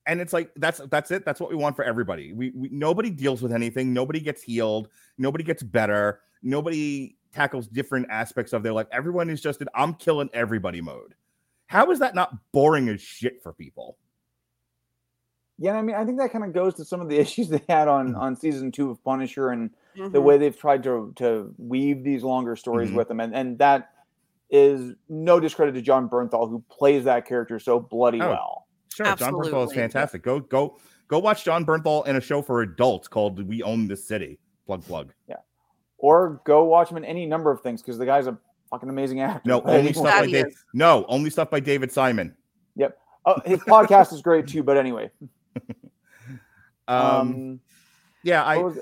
[0.06, 1.24] And it's like that's that's it.
[1.24, 2.32] That's what we want for everybody.
[2.32, 3.92] We, we nobody deals with anything.
[3.92, 4.88] Nobody gets healed.
[5.18, 6.20] Nobody gets better.
[6.42, 8.86] Nobody tackles different aspects of their life.
[8.90, 11.14] Everyone is just an i'm killing everybody mode
[11.70, 13.96] how is that not boring as shit for people
[15.58, 17.62] Yeah, I mean, I think that kind of goes to some of the issues they
[17.68, 18.18] had on Mm.
[18.18, 20.22] on season two of Punisher and the Mhm.
[20.22, 22.96] way they've tried to to weave these longer stories Mhm.
[22.96, 23.90] with them, and and that
[24.50, 28.66] is no discredit to Jon Bernthal who plays that character so bloody Oh, well.
[28.92, 30.22] Sure, Jon Bernthal is fantastic.
[30.22, 30.76] Go go
[31.08, 34.38] go watch Jon Bernthal in a show for adults called We Own This City.
[34.66, 35.12] Plug plug.
[35.28, 35.36] Yeah,
[35.98, 38.38] or go watch him in any number of things because the guy's a
[38.70, 39.42] fucking amazing actor.
[39.44, 40.64] No, only anyway- stuff by he Dave.
[40.74, 42.34] No, only stuff by David Simon.
[42.76, 42.96] Yep.
[43.26, 44.62] Oh, his podcast is great too.
[44.62, 45.10] But anyway,
[46.88, 47.60] Um, um,
[48.24, 48.78] yeah, I what was-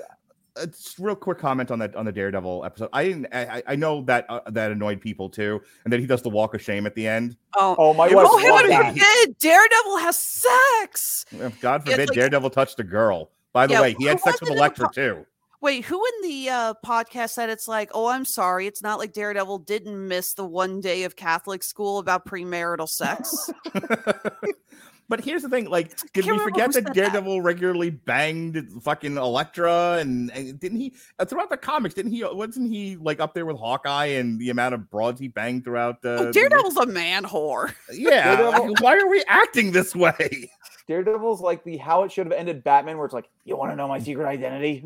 [0.57, 2.89] it's real quick comment on that on the Daredevil episode.
[2.91, 3.27] I didn't.
[3.31, 6.29] I, I- I know that uh, that annoyed people too, and then he does the
[6.29, 7.37] walk of shame at the end.
[7.55, 11.25] Oh, oh my It wife was oh, him loved forbid, Daredevil has sex.
[11.61, 13.29] God forbid like- Daredevil touched a girl.
[13.53, 15.25] By the Yeah, way, he had sex with it in the Elektra po- too.
[15.61, 19.11] Wait, who in the uh, podcast said it's like, oh, I'm sorry, it's not like
[19.11, 23.49] Daredevil didn't miss the one day of Catholic school about premarital sex?
[25.09, 26.93] But here's the thing: like, did can't we forget that said that.
[26.93, 29.97] Daredevil regularly banged fucking Elektra?
[29.99, 31.95] And, and didn't he uh, throughout the comics?
[31.95, 32.23] Didn't he?
[32.23, 36.03] Wasn't he like up there with Hawkeye and the amount of broads he banged throughout
[36.03, 36.17] the?
[36.19, 37.73] Oh, the- Daredevil's a man whore.
[37.91, 38.39] yeah.
[38.39, 40.51] Like, why are we acting this way?
[40.87, 43.75] Daredevil's like the how it should have ended Batman, where it's like, you want to
[43.75, 44.85] know my secret identity?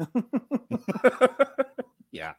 [2.11, 2.33] yeah.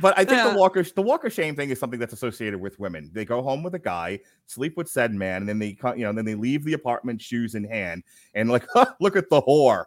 [0.00, 0.52] But I think Yeah.
[0.52, 3.10] the Walker the Walker shame thing is something that's associated with women.
[3.12, 6.12] They go home with a guy, sleep with said man, and then they you know
[6.12, 8.04] then they leave the apartment shoes in hand
[8.34, 8.64] and like
[9.00, 9.86] look at the whore.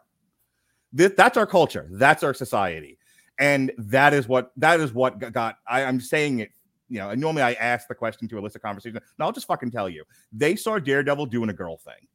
[0.94, 1.88] This, that's our culture.
[1.92, 2.98] That's our society,
[3.40, 5.58] and that is what that is what got.
[5.68, 6.52] I, I'm saying it.
[6.90, 9.00] You know, and normally I ask the question to elicit conversation.
[9.18, 10.04] No, I'll just fucking tell you.
[10.34, 12.08] They saw Daredevil doing a girl thing.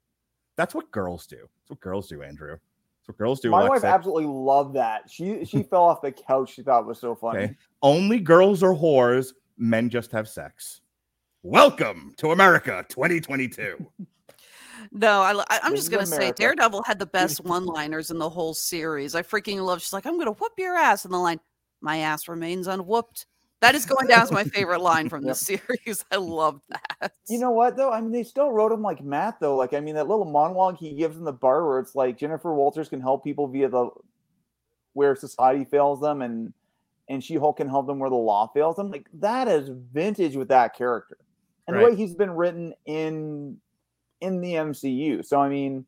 [0.57, 1.37] That's what girls do.
[1.37, 2.59] That's what girls do, Andrew.
[3.07, 3.51] That's what girls do.
[3.51, 5.09] My wife absolutely loved that.
[5.09, 6.55] She she fell off the couch.
[6.55, 7.45] She thought it was so funny.
[7.45, 7.57] Okay.
[7.83, 9.33] Only girls are whores.
[9.57, 10.81] Men just have sex.
[11.43, 13.87] Welcome to America 2022.
[14.93, 18.29] No, I, I, I'm This just gonna say Daredevil had the best one-liners in the
[18.29, 19.15] whole series.
[19.17, 19.83] I freaking love.
[19.83, 21.41] She's like, "I'm gonna whoop your ass," and the line,
[21.81, 23.27] "My ass remains unwhooped."
[23.63, 26.05] That is going down as my favorite line from the series.
[26.11, 27.13] I love that.
[27.29, 27.91] You know what though?
[27.91, 29.57] I mean, they still wrote him like Matt though.
[29.57, 32.55] Like, I mean, that little monologue he gives in the bar where it's like Jennifer
[32.55, 33.91] Walters can help people via the
[34.93, 36.53] where society fails them, and
[37.09, 38.91] and She Hulk can help them where the law fails them.
[38.91, 41.17] Like that is vintage with that character,
[41.67, 43.59] and the way he's been written in
[44.21, 45.25] in the MCU.
[45.25, 45.87] So I mean,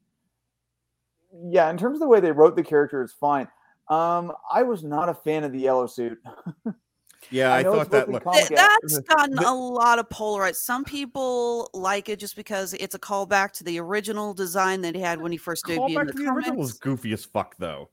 [1.49, 3.49] yeah, in terms of the way they wrote the character, it's fine.
[3.89, 6.19] Um, I was not a fan of the yellow suit.
[7.31, 8.07] Yeah, I, know thought that.
[8.07, 10.61] supposed to be Look, comic Th- that's gotten a lot of polarized.
[10.61, 15.01] Some people like it just because it's a callback to the original design that he
[15.01, 16.57] had when he first debuted in callback the to the original comics.
[16.57, 17.91] was goofy as fuck though,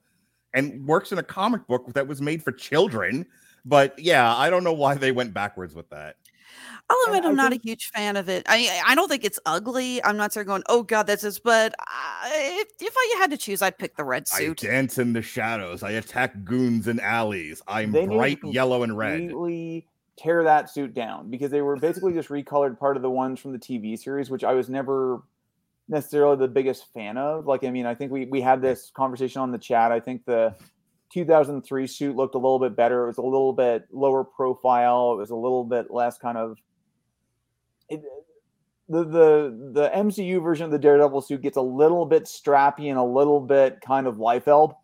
[0.53, 3.25] and works in a comic book that was made for children.
[3.65, 6.15] But yeah, I don't know why they went backwards with that.
[6.89, 8.45] I'll And admit I'm I not think- a huge fan of it.
[8.47, 10.03] I I don't think it's ugly.
[10.03, 11.39] I'm not there going, oh god, that's this.
[11.39, 14.59] But I, if, if I had to choose, I'd pick the red I suit.
[14.59, 15.81] dance in the shadows.
[15.83, 17.61] I attack goons in alleys.
[17.67, 19.31] I'm bright yellow and red.
[20.17, 23.51] tear that suit down because they were basically just recolored part of the ones from
[23.51, 25.21] the TV series, which I was never
[25.89, 27.45] necessarily the biggest fan of.
[27.47, 29.91] Like, I mean, I think we we had this conversation on the chat.
[29.91, 30.53] I think the
[31.11, 33.03] 2003 suit looked a little bit better.
[33.05, 35.13] It was a little bit lower profile.
[35.13, 36.57] It was a little bit less kind of.
[37.89, 38.01] It,
[38.87, 42.97] the the the MCU version of the Daredevil suit gets a little bit strappy and
[42.97, 44.75] a little bit kind of Liefeld.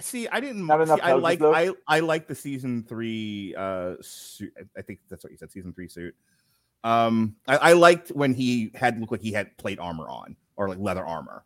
[0.00, 0.66] See, I didn't.
[0.66, 1.54] Not enough see, I like though?
[1.54, 4.52] I I like the season three uh suit.
[4.58, 5.52] I- I think that's what you said.
[5.52, 6.14] Season three suit.
[6.84, 10.68] Um, I, I liked when he had looked like he had plate armor on or
[10.68, 11.44] like leather armor,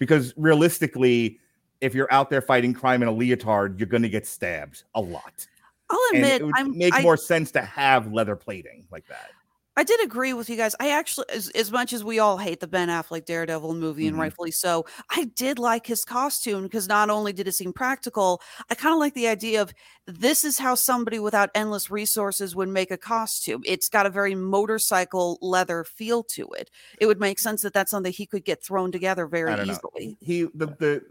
[0.00, 1.38] because realistically,
[1.80, 5.46] if you're out there fighting crime in a leotard, you're gonna get stabbed a lot.
[5.88, 9.06] I'll And admit, it would I'm make I, more sense to have leather plating like
[9.06, 9.30] that.
[9.74, 10.74] I did agree with you guys.
[10.80, 14.16] I actually, as, as much as we all hate the Ben Affleck Daredevil movie, and
[14.16, 14.20] Mhm.
[14.20, 18.74] rightfully so, I did like his costume because not only did it seem practical, I
[18.74, 19.72] kind of like the idea of
[20.06, 23.62] this is how somebody without endless resources would make a costume.
[23.64, 26.70] It's got a very motorcycle leather feel to it.
[27.00, 29.72] It would make sense that that's something he could get thrown together very don't know.
[29.72, 30.18] easily.
[30.20, 31.02] He the the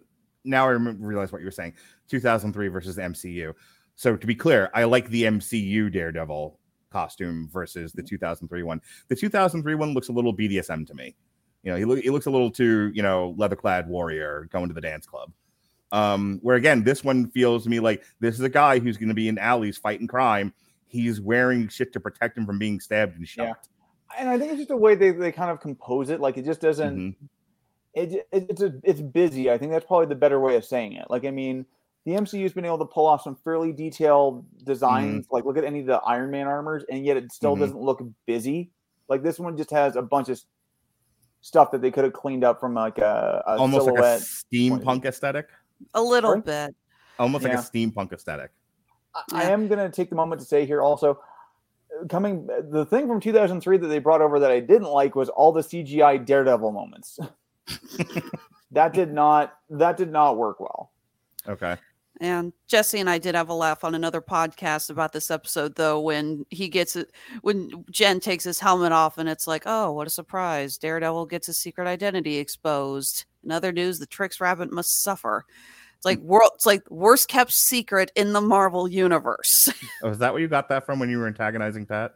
[0.44, 1.74] now I remember, realize what you were saying.
[2.10, 3.54] 2003 versus MCU.
[3.96, 6.60] So to be clear, I like the MCU Daredevil
[6.92, 8.82] costume versus the 2003 one.
[9.08, 11.16] The 2003 one looks a little BDSM to me.
[11.64, 14.68] You know, he, look, he looks a little too, you know, leather clad warrior going
[14.68, 15.32] to the dance club.
[15.92, 19.10] Um, where again, this one feels to me like this is a guy who's going
[19.10, 20.54] to be in alleys fighting crime.
[20.88, 23.68] He's wearing shit to protect him from being stabbed and shot.
[24.18, 26.20] and I think it's just the way they, they kind of compose it.
[26.20, 26.98] Like it just doesn't.
[26.98, 27.26] Mm-hmm.
[27.94, 29.52] It, it it's a, it's busy.
[29.52, 31.08] I think that's probably the better way of saying it.
[31.10, 31.66] Like I mean,
[32.06, 35.28] the MCU's been able to pull off some fairly detailed designs.
[35.32, 37.60] Like look at any of the Iron Man armors, and yet it still Mhm.
[37.60, 38.72] doesn't look busy.
[39.08, 40.42] Like this one just has a bunch of
[41.42, 45.06] stuff that they could have cleaned up from like a, a Almost like a steampunk
[45.06, 45.48] aesthetic.
[45.94, 46.42] A little Sorry?
[46.42, 46.76] bit.
[47.20, 48.52] Almost like a steampunk aesthetic.
[49.34, 51.20] I am going to take the moment to say here also
[52.10, 55.52] coming the thing from 2003 that they brought over that I didn't like was all
[55.52, 57.20] the CGI Daredevil moments.
[58.72, 60.92] that did not that did not work well.
[61.48, 61.76] Okay.
[62.22, 66.00] And Jesse and I did have a laugh on another podcast about this episode, though,
[66.00, 67.12] when he gets it,
[67.42, 70.78] when Jen takes his helmet off, and it's like, oh, what a surprise.
[70.78, 73.26] Daredevil gets his secret identity exposed.
[73.44, 75.46] In other news, the Trix Rabbit must suffer.
[75.98, 79.70] It's like world, it's like worst kept secret in the Marvel universe.
[80.04, 82.14] Oh, is that where you got that from when you were antagonizing Pat?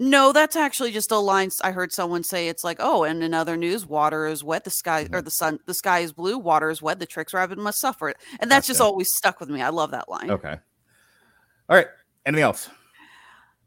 [0.00, 2.48] No, that's actually just a line I heard someone say.
[2.48, 5.14] It's like, oh, and in other news, water is wet, the sky mm-hmm.
[5.14, 8.12] or the sun, the sky is blue, water is wet, the Trix Rabbit must suffer.
[8.40, 8.90] And that's just Gotcha.
[8.90, 9.62] always stuck with me.
[9.62, 10.30] I love that line.
[10.30, 10.56] Okay.
[11.68, 11.86] All right.
[12.26, 12.68] Anything else?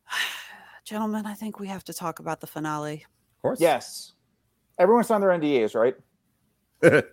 [0.83, 3.05] Gentlemen, I think we have to talk about the finale.
[3.37, 3.61] Of course.
[3.61, 4.13] Yes.
[4.79, 5.95] Everyone signed their NDAs, right?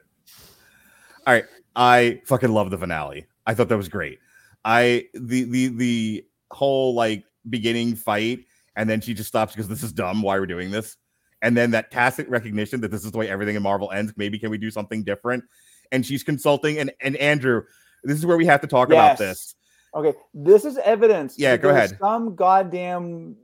[1.26, 1.44] All right.
[1.76, 3.26] I fucking love the finale.
[3.46, 4.18] I thought that was great.
[4.64, 8.44] I the the the whole like beginning fight,
[8.76, 10.22] and then she just stops because this is dumb.
[10.22, 10.96] Why we're doing this,
[11.42, 14.12] and then that tacit recognition that this is the way everything in Marvel ends.
[14.16, 15.44] Maybe can we do something different?
[15.92, 17.62] And she's consulting, and and Andrew,
[18.02, 19.54] this is where we have to talk about this.
[19.94, 21.36] Okay, this is evidence.
[21.38, 21.96] Yeah, go ahead.
[22.00, 23.36] Some goddamn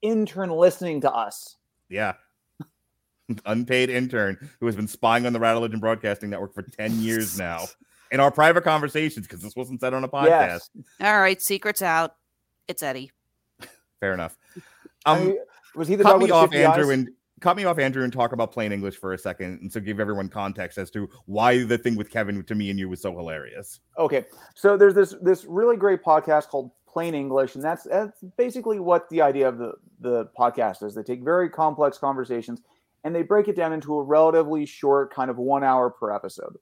[0.00, 1.56] intern listening to us.
[1.88, 2.14] Yeah.
[3.46, 7.64] Unpaid intern who has been spying on the Rattlegion Broadcasting Network for 10 years now
[8.10, 10.28] in our private conversations because this wasn't said on a podcast.
[10.28, 10.70] Yes.
[11.00, 12.14] All right, secrets out.
[12.68, 13.12] It's Eddie.
[14.00, 14.36] Fair enough.
[15.06, 15.38] I Um, mean,
[15.74, 17.08] was he the cut me off, Andrew, and
[17.40, 20.00] cut me off, Andrew, and talk about plain English for a second, and so give
[20.00, 23.16] everyone context as to why the thing with Kevin to me and you was so
[23.16, 23.80] hilarious.
[23.98, 24.24] Okay,
[24.54, 29.08] so there's this this really great podcast called Plain English, and that's that's basically what
[29.10, 30.94] the idea of the the podcast is.
[30.94, 32.60] They take very complex conversations
[33.04, 36.56] and they break it down into a relatively short, kind of one hour per episode.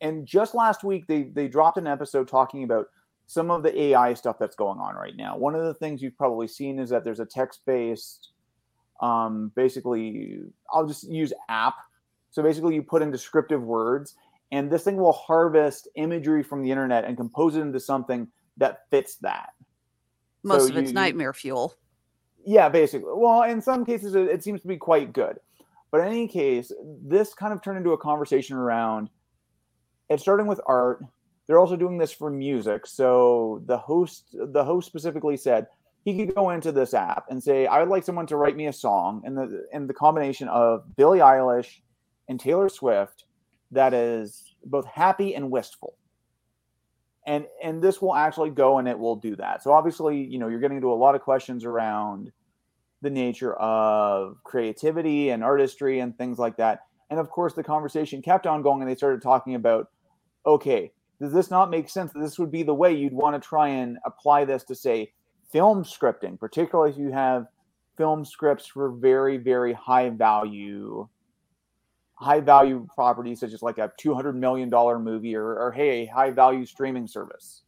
[0.00, 2.86] And just last week, they they dropped an episode talking about
[3.30, 5.36] some of the AI stuff that's going on right now.
[5.38, 8.30] One of the things you've probably seen is that there's a text based,
[9.00, 10.40] um, basically,
[10.72, 11.74] I'll just use app.
[12.32, 14.16] So basically, you put in descriptive words,
[14.50, 18.26] and this thing will harvest imagery from the internet and compose it into something
[18.56, 19.50] that fits that.
[20.42, 21.74] Most So of it's you- nightmare fuel.
[22.44, 23.12] Yeah, basically.
[23.14, 25.38] Well, in some cases, it, it seems to be quite good.
[25.92, 26.72] But in any case,
[27.06, 29.08] this kind of turned into a conversation around
[30.08, 31.04] it's starting with art.
[31.46, 32.86] They're also doing this for music.
[32.86, 35.66] So the host, the host specifically said
[36.04, 38.66] he could go into this app and say, "I would like someone to write me
[38.66, 41.80] a song," and the and the combination of Billie Eilish
[42.28, 43.24] and Taylor Swift
[43.70, 45.96] that is both happy and wistful.
[47.26, 49.62] And and this will actually go and it will do that.
[49.62, 52.32] So obviously you know you're getting into a lot of questions around
[53.02, 56.80] the nature of creativity and artistry and things like that.
[57.10, 59.88] And of course the conversation kept on going and they started talking about
[60.46, 63.48] okay does this not make sense that this would be the way you'd want to
[63.48, 65.12] try and apply this to say
[65.50, 67.46] film scripting particularly if you have
[67.96, 71.06] film scripts for very very high value
[72.20, 76.06] high value properties such as like a 200 million dollar movie or, or hey a
[76.06, 77.62] high value streaming service?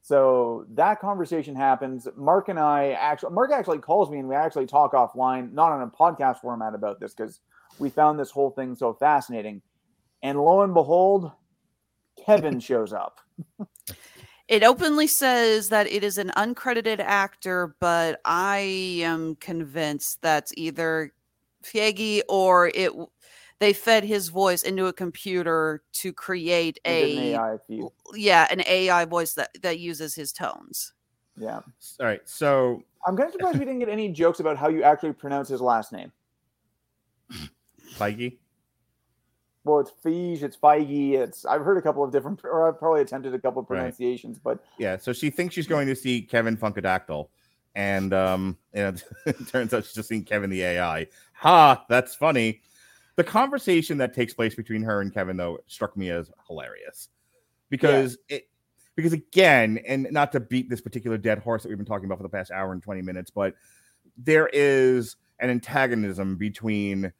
[0.00, 2.08] So that conversation happens.
[2.16, 5.82] Mark and i actually mark actually calls me and we actually talk offline not on
[5.82, 7.40] a podcast format about this because
[7.78, 9.60] we found this whole thing so fascinating
[10.22, 11.32] and lo and behold
[12.24, 13.20] kevin shows up
[14.48, 18.58] It openly says that it is an uncredited actor, but I
[19.02, 21.12] am convinced that's either
[21.62, 22.92] Feige or it.
[23.60, 27.58] They fed his voice into a computer to create They an a AI
[28.14, 30.94] yeah, an AI voice that that uses his tones.
[31.36, 31.60] yeah
[32.00, 32.22] All right.
[32.24, 35.48] So i'm kind of surprised we didn't get any jokes about how you actually pronounce
[35.48, 36.10] his last name
[37.98, 38.38] Feige.
[39.68, 43.02] Well, it's Feige, it's Feige, it's I've heard a couple of different, or I've probably
[43.02, 43.78] attempted a couple of Right.
[43.78, 44.96] pronunciations, but Yeah.
[44.96, 47.28] So she thinks she's going to see Kevin Funkadactyl.
[47.74, 48.94] And um, you know,
[49.26, 51.06] it turns out she's just seeing Kevin the AI.
[51.34, 52.60] Ha, that's funny.
[53.16, 57.08] The conversation that takes place between her and Kevin, though, struck me as hilarious
[57.68, 58.48] because it
[58.96, 62.18] because again, and not to beat this particular dead horse that we've been talking about
[62.18, 63.54] for the past hour and 20 minutes, but
[64.16, 67.12] there is an antagonism between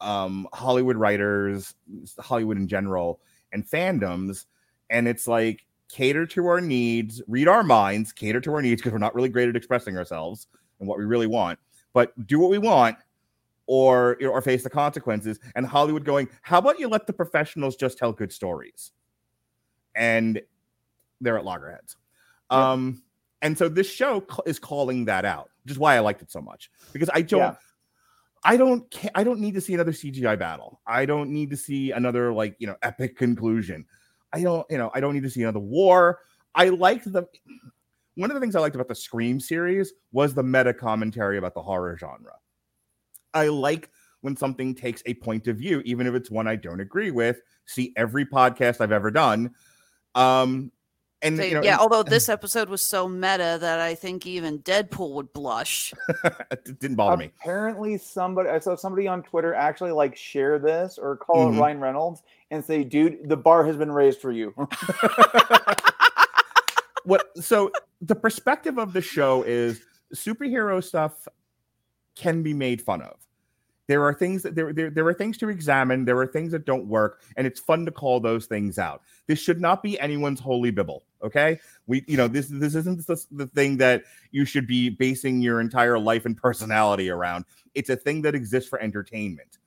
[0.00, 1.74] um, Hollywood writers,
[2.18, 3.20] Hollywood in general,
[3.52, 4.46] and fandoms.
[4.88, 8.92] And it's like cater to our needs, read our minds, cater to our needs because
[8.92, 10.46] we're not really great at expressing ourselves
[10.78, 11.58] and what we really want,
[11.92, 12.96] but do what we want
[13.66, 15.38] or or face the consequences.
[15.54, 18.92] And Hollywood going, how about you let the professionals just tell good stories?
[19.94, 20.40] And
[21.20, 21.96] they're at loggerheads.
[22.48, 23.02] Um,
[23.42, 26.40] and so this show is calling that out, which is why I liked it so
[26.40, 27.40] much because I don't.
[27.40, 27.54] Yeah.
[28.42, 30.80] I don't I don't need to see another CGI battle.
[30.86, 33.84] I don't need to see another like, you know, epic conclusion.
[34.32, 36.20] I don't, you know, I don't need to see another war.
[36.54, 37.28] I liked the
[38.14, 41.54] one of the things I liked about the Scream series was the meta commentary about
[41.54, 42.34] the horror genre.
[43.34, 43.90] I like
[44.22, 47.40] when something takes a point of view, even if it's one I don't agree with.
[47.66, 49.54] See every podcast I've ever done.
[50.14, 50.72] Um,
[51.22, 54.26] and So, you know, yeah, and- although this episode was so meta that I think
[54.26, 55.92] even Deadpool would blush.
[56.50, 57.30] it didn't bother me.
[57.40, 61.56] Apparently, somebody I saw somebody on Twitter actually like share this or call Mhm.
[61.56, 64.54] it Ryan Reynolds and say, "Dude, the bar has been raised for you."
[67.04, 67.70] what so
[68.00, 69.80] the perspective of the show is
[70.14, 71.26] superhero stuff
[72.14, 73.16] can be made fun of
[73.90, 76.64] there are things that there, there there are things to examine there are things that
[76.64, 79.02] don't work and it's fun to call those things out.
[79.26, 81.58] This should not be anyone's holy bible okay?
[81.86, 85.60] We you know this this isn't the, the thing that you should be basing your
[85.60, 87.44] entire life and personality around.
[87.74, 89.58] It's a thing that exists for entertainment.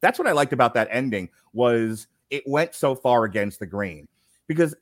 [0.00, 4.08] That's what i liked about that ending was it went so far against the grain
[4.48, 4.74] because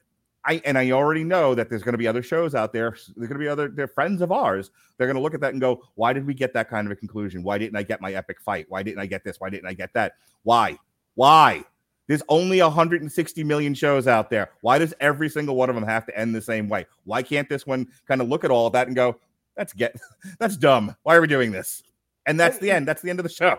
[0.47, 2.90] I and I already know that there's going to be other shows out there.
[2.90, 4.70] There's going to be other they're friends of ours.
[4.97, 6.93] They're going to look at that and go, "Why did we get that kind of
[6.93, 7.43] a conclusion?
[7.43, 8.66] Why didn't I get my epic fight?
[8.68, 9.40] Why didn't I get this?
[9.40, 10.12] Why didn't I get that?
[10.44, 10.78] Why?
[11.16, 11.64] Why?
[12.06, 14.51] There's only 160 million shows out there.
[14.60, 16.86] Why does every single one of them have to end the same way?
[17.05, 19.16] Why can't this one kind of look at all of that and go,
[19.56, 19.97] "That's get
[20.39, 20.94] that's dumb.
[21.02, 21.82] Why are we doing this?"
[22.27, 22.86] And that's the end.
[22.86, 23.56] That's the end of the show.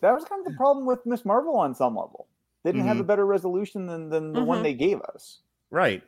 [0.00, 2.26] that was kind of the problem with Miss Marvel on some level.
[2.62, 3.06] They didn't have a Mhm.
[3.06, 4.62] better resolution than than the one Mhm.
[4.64, 5.38] they gave us.
[5.70, 6.02] Right.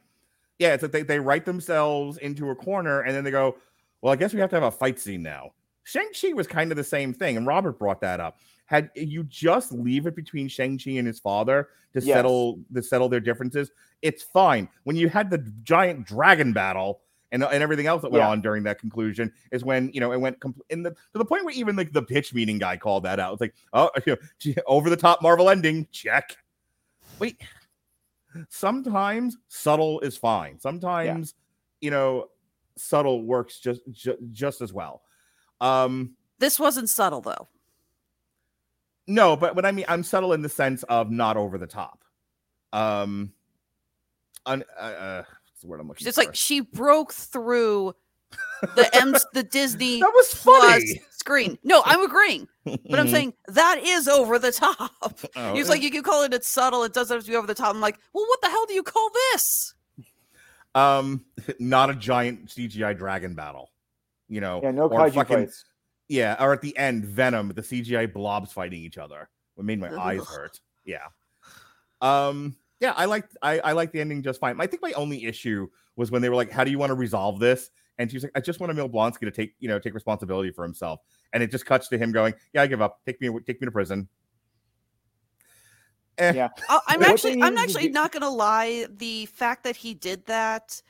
[0.59, 3.57] Yeah, it's that they, they write themselves into a corner and then they go,
[4.01, 5.53] Well, I guess we have to have a fight scene now.
[5.85, 8.39] Shang-Chi was kind of the same thing, and Robert brought that up.
[8.67, 12.17] Had you just leave it between Shang-Chi and his father to Yes.
[12.17, 13.71] settle to settle their differences,
[14.01, 14.69] it's fine.
[14.85, 17.01] When you had the giant dragon battle
[17.33, 18.29] and, and everything else that went Yeah.
[18.31, 21.25] on during that conclusion is when you know it went compl- in the to the
[21.25, 23.33] point where even like the pitch meeting guy called that out.
[23.33, 23.91] It's like, oh,
[24.67, 26.37] over the top Marvel ending, check.
[27.19, 27.41] Wait,
[28.49, 30.59] sometimes subtle is fine.
[30.59, 31.35] Sometimes,
[31.81, 32.29] you know,
[32.77, 35.03] subtle works just ju- just as well.
[35.61, 37.49] Um This wasn't subtle though.
[39.07, 42.05] no, but what I mean, I'm subtle in the sense of not over the top.
[42.73, 43.33] Um,
[44.47, 46.25] un, uh, uh, what's the word I'm looking It's for?
[46.25, 47.95] like she broke through
[48.77, 51.03] the M the Disney That was Plus funny.
[51.11, 51.59] screen.
[51.65, 54.91] No, I'm agreeing, but I'm saying that is over the top.
[55.37, 56.85] Oh, It's like you can call it it's subtle.
[56.85, 57.75] It doesn't have to be over the top.
[57.75, 59.75] I'm like, well, what the hell do you call this?
[60.75, 61.25] um,
[61.59, 63.71] not a giant CGI dragon battle.
[64.29, 65.65] You know, Yeah, no or kaiju fights.
[66.09, 69.29] Yeah, or at the end, Venom, the CGI blobs fighting each other.
[69.55, 70.61] What made my eyes hurt.
[70.85, 71.07] Yeah.
[72.01, 74.61] Um, yeah, I like I, I like the ending just fine.
[74.61, 76.95] I think my only issue was when they were like, How do you want to
[76.95, 77.71] resolve this?
[77.99, 80.51] And she was like, I just want Emil Blonsky to take, you know, take responsibility
[80.51, 81.01] for himself.
[81.33, 83.01] And it just cuts to him going, Yeah, I give up.
[83.05, 84.09] Take me take me to prison.
[86.19, 86.33] Eh.
[86.35, 86.49] Yeah.
[86.89, 88.87] I'm actually, I'm actually not gonna lie.
[88.91, 90.81] The fact that he did that,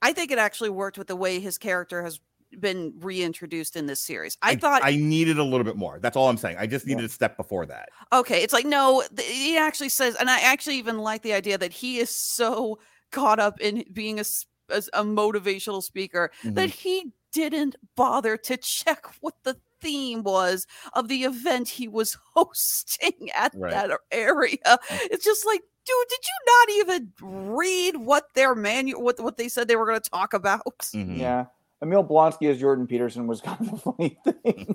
[0.00, 2.20] I think it actually worked with the way his character has
[2.58, 4.38] been reintroduced in this series.
[4.40, 5.98] I, thought, I needed a little bit more.
[6.00, 6.56] That's all I'm saying.
[6.58, 7.90] I just needed a step before that.
[8.10, 11.58] okay, it's like no, th- he actually says, and I actually even like the idea
[11.58, 12.78] that he is so
[13.12, 16.74] caught up in being a s- as a motivational speaker that Mhm.
[16.74, 23.30] he didn't bother to check what the theme was of the event he was hosting
[23.34, 23.70] at Right.
[23.72, 24.78] that area.
[24.90, 27.12] It's just like, dude, did you not even
[27.56, 30.62] read what their manual, what what they said they were going to talk about?
[30.94, 31.18] Mhm.
[31.18, 31.46] Yeah.
[31.80, 34.74] Emil Blonsky as Jordan Peterson was kind of a funny thing.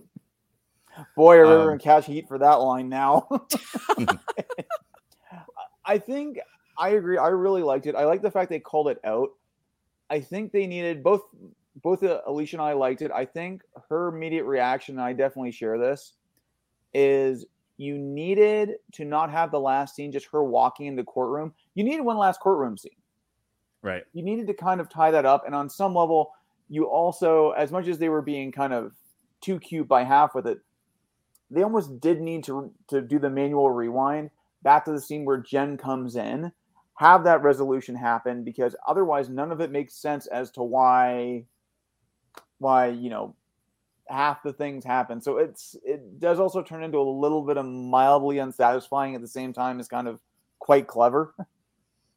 [1.18, 3.28] Boy, are we Um, going to catch heat for that line now.
[5.86, 6.40] I think
[6.78, 7.18] I agree.
[7.18, 7.95] I really liked it.
[7.95, 9.32] I like the fact they called it out.
[10.09, 11.21] I think they needed both.
[11.81, 13.11] Both Alicia and I liked it.
[13.11, 16.13] I think her immediate reaction, and I definitely share this,
[16.93, 17.45] is
[17.77, 21.51] you needed to not have the last scene just her walking in the courtroom.
[21.73, 22.91] You needed one last courtroom scene
[23.81, 24.03] Right.
[24.13, 25.45] you needed to kind of tie that up.
[25.45, 26.31] And on some level,
[26.69, 28.93] you also, as much as they were being kind of
[29.41, 30.59] too cute by half with it,
[31.51, 34.30] they almost did need to to do the manual rewind
[34.63, 36.51] back to the scene where Jen comes in.
[36.95, 41.45] Have that resolution happen because otherwise none of it makes sense as to why
[42.60, 43.36] why you know
[44.10, 47.65] half the things happen so it's it does also turn into a little bit of
[47.65, 50.20] mildly unsatisfying at the same time is kind of
[50.60, 51.34] quite clever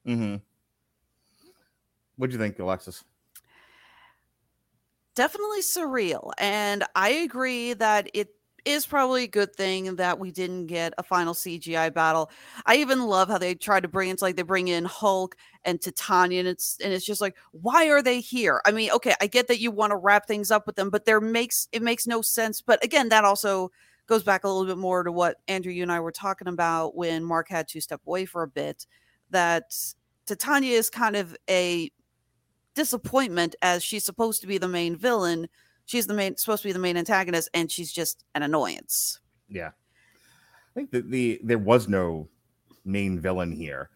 [0.06, 0.36] Mm-hmm.
[2.14, 3.02] what do you think, Alexis?
[5.16, 6.30] definitely surreal.
[6.38, 8.35] And I agree that it
[8.66, 12.30] is probably a good thing that we didn't get a final CGI battle.
[12.66, 15.80] I even love how they try to bring it's like they bring in Hulk and
[15.80, 18.60] Titania, and it's and it's just like, why are they here?
[18.66, 21.04] I mean, okay, I get that you want to wrap things up with them, but
[21.04, 22.60] there makes it makes no sense.
[22.60, 23.70] But again, that also
[24.06, 26.96] goes back a little bit more to what Andrew, you and I were talking about
[26.96, 28.86] when Mark had to step away for a bit.
[29.30, 29.74] That
[30.26, 31.90] Titania is kind of a
[32.74, 35.48] disappointment as she's supposed to be the main villain.
[35.86, 39.20] She's the main supposed to be the main antagonist, and she's just an annoyance.
[39.48, 39.68] Yeah.
[39.68, 42.28] I think that the there was no
[42.84, 43.88] main villain here.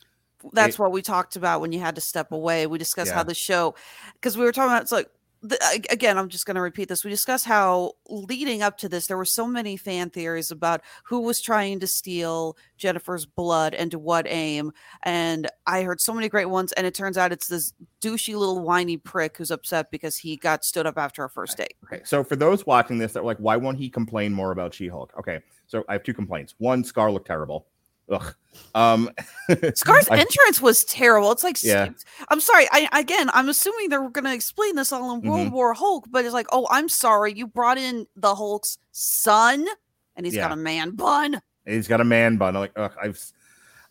[0.52, 2.66] That's It- what we talked about when you had to step away.
[2.66, 3.74] We discussed how the show,
[4.14, 5.10] because we were talking about it's like
[5.42, 5.58] the,
[5.90, 6.18] again.
[6.18, 7.04] I'm just going to repeat this.
[7.04, 11.20] We discussed how leading up to this, there were so many fan theories about who
[11.20, 14.72] was trying to steal Jennifer's blood and to what aim.
[15.02, 18.60] And I heard so many great ones, and it turns out it's this douchey little
[18.60, 21.74] whiny prick who's upset because he got stood up after our first date.
[21.84, 24.74] Okay, so for those watching this that were like, why won't he complain more about
[24.74, 25.12] She-Hulk?
[25.18, 26.54] Okay, so I have two complaints.
[26.58, 27.66] One, Skaar looked terrible.
[28.10, 28.34] Ugh.
[28.74, 29.10] Um,
[29.74, 31.32] Skaar's I- entrance was terrible.
[31.32, 31.88] It's like Yeah.
[32.28, 32.66] I'm sorry.
[32.72, 35.52] I again, I'm assuming they're going to explain this all in World Mhm.
[35.52, 39.66] War Hulk, but it's like, oh, I'm sorry, you brought in the Hulk's son,
[40.16, 41.40] and he's got a man bun.
[41.66, 42.56] He's got a man bun.
[42.56, 43.20] I'm like, ugh, I've,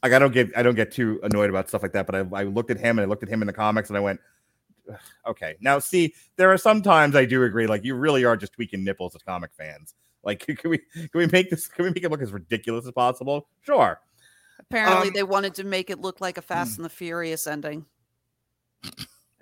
[0.03, 2.05] like, I don't get, I don't get too annoyed about stuff like that.
[2.05, 3.97] But I, I looked at him and I looked at him in the comics and
[3.97, 4.19] I went,
[5.27, 5.55] okay.
[5.61, 9.15] Now, see, there are sometimes I do agree, like, you really are just tweaking nipples
[9.15, 9.93] as comic fans.
[10.23, 12.91] Like, can we, can we make this, can we make it look as ridiculous as
[12.91, 13.47] possible?
[13.61, 13.99] Sure.
[14.59, 17.85] Apparently, Um, they wanted to make it look like a Fast and the Furious ending.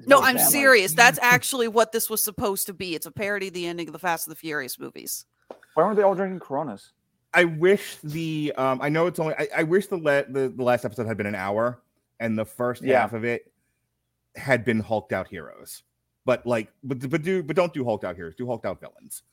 [0.05, 0.93] No, I'm serious.
[0.93, 2.95] That's actually what this was supposed to be.
[2.95, 5.25] It's a parody of the ending of the Fast and the Furious movies.
[5.73, 6.91] why weren't they all drinking coronas
[7.33, 10.63] I wish the, um, I know it's only, I, I wish the, le- the, the
[10.63, 11.81] last episode had been an hour
[12.19, 13.01] and the first Yeah.
[13.01, 13.51] half of it
[14.35, 15.83] had been hulked out heroes.
[16.25, 18.35] But like, but but do but don't do hulked out heroes.
[18.35, 19.23] Do hulked out villains.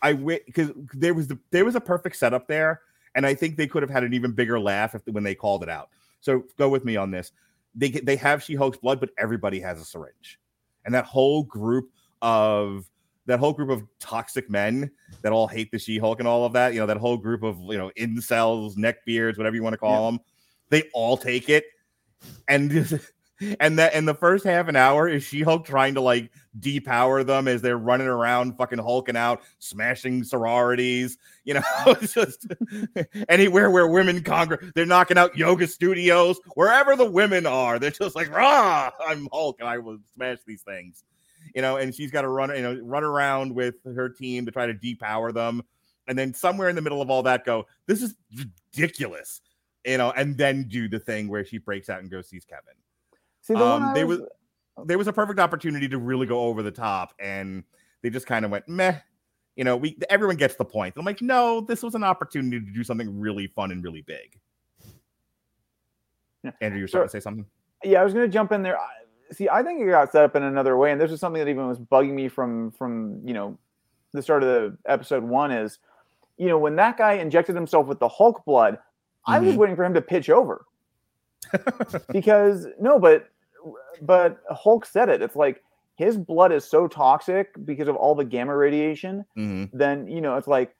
[0.00, 2.82] I wish because there was the there was a perfect setup there,
[3.16, 5.62] and I think they could have had an even bigger laugh if when they called
[5.64, 5.88] it out.
[6.20, 7.32] So go with me on this.
[7.74, 10.38] They get- they have She Hulk's blood, but everybody has a syringe,
[10.84, 11.90] and that whole group
[12.22, 12.88] of
[13.26, 14.88] that whole group of toxic men
[15.22, 16.74] that all hate the She Hulk and all of that.
[16.74, 20.10] You know that whole group of you know incels, neckbeards, whatever you want to call
[20.12, 20.20] them.
[20.68, 21.64] They all take it,
[22.48, 23.00] and
[23.60, 27.24] and that and the first half an hour is She Hulk trying to like depower
[27.24, 31.18] them as they're running around, fucking hulking out, smashing sororities.
[31.44, 32.46] You know, it's just
[33.28, 37.78] anywhere where women conquer, they're knocking out yoga studios wherever the women are.
[37.78, 41.04] They're just like, rah, I'm Hulk and I will smash these things.
[41.54, 44.52] You know, and she's got to run, you know, run around with her team to
[44.52, 45.62] try to depower them.
[46.08, 49.40] And then somewhere in the middle of all that, go, this is ridiculous,
[49.84, 52.74] you know, and then do the thing where she breaks out and goes sees Kevin.
[53.46, 54.28] See, the one Um, I they was- was
[54.86, 57.62] there was a perfect opportunity to really go over the top, and
[58.02, 58.98] they just kind of went meh.
[59.54, 60.94] You know, we everyone gets the point.
[60.96, 64.38] I'm like, no, this was an opportunity to do something really fun and really big.
[66.60, 67.46] Andrew, you're starting to say something.
[67.84, 68.78] yeah, I was going to jump in there.
[69.32, 71.48] See, I think it got set up in another way, and this is something that
[71.50, 73.56] even was bugging me from from you know
[74.12, 75.50] the start of the episode one.
[75.52, 75.78] Is
[76.36, 78.78] you know when that guy injected himself with the Hulk blood,
[79.26, 79.58] I was Mhm.
[79.58, 80.64] waiting for him to pitch over
[82.12, 83.28] because no, but
[84.02, 85.22] but Hulk said it.
[85.22, 85.62] It's like
[85.96, 89.24] his blood is so toxic because of all the gamma radiation.
[89.36, 89.70] Mhm.
[89.72, 90.74] Then you know it's like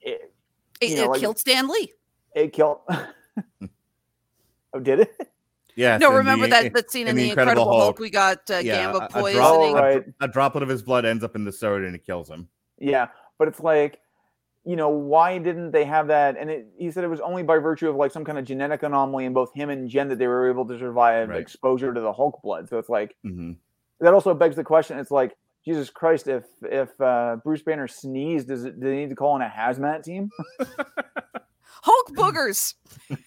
[0.00, 0.32] it,
[0.80, 1.92] It, you know, it like- killed Stan Lee.
[2.34, 2.78] it killed.
[4.72, 5.30] oh, did it?
[5.74, 5.98] Yeah.
[5.98, 7.98] no, remember the- that that scene in the Incredible, Hulk?
[7.98, 9.72] We got uh, Yeah, gamma a- a, poisoning.
[9.72, 12.04] drop- Oh, a- a droplet of his blood ends up in the soda and it
[12.04, 12.48] kills him.
[12.78, 13.98] Yeah, but it's like,
[14.66, 16.36] you know, why didn't they have that?
[16.36, 18.82] And it, he said it was only by virtue of like some kind of genetic
[18.82, 21.40] anomaly in both him and Jen that they were able to survive Right.
[21.40, 22.68] exposure to the Hulk blood.
[22.68, 23.56] So it's like Mhm.
[24.00, 24.98] that also begs the question.
[24.98, 29.10] It's like Jesus Christ, if if uh, Bruce Banner sneezed, does it do they need
[29.10, 30.30] to call in a hazmat team?
[31.82, 32.74] Hulk boogers.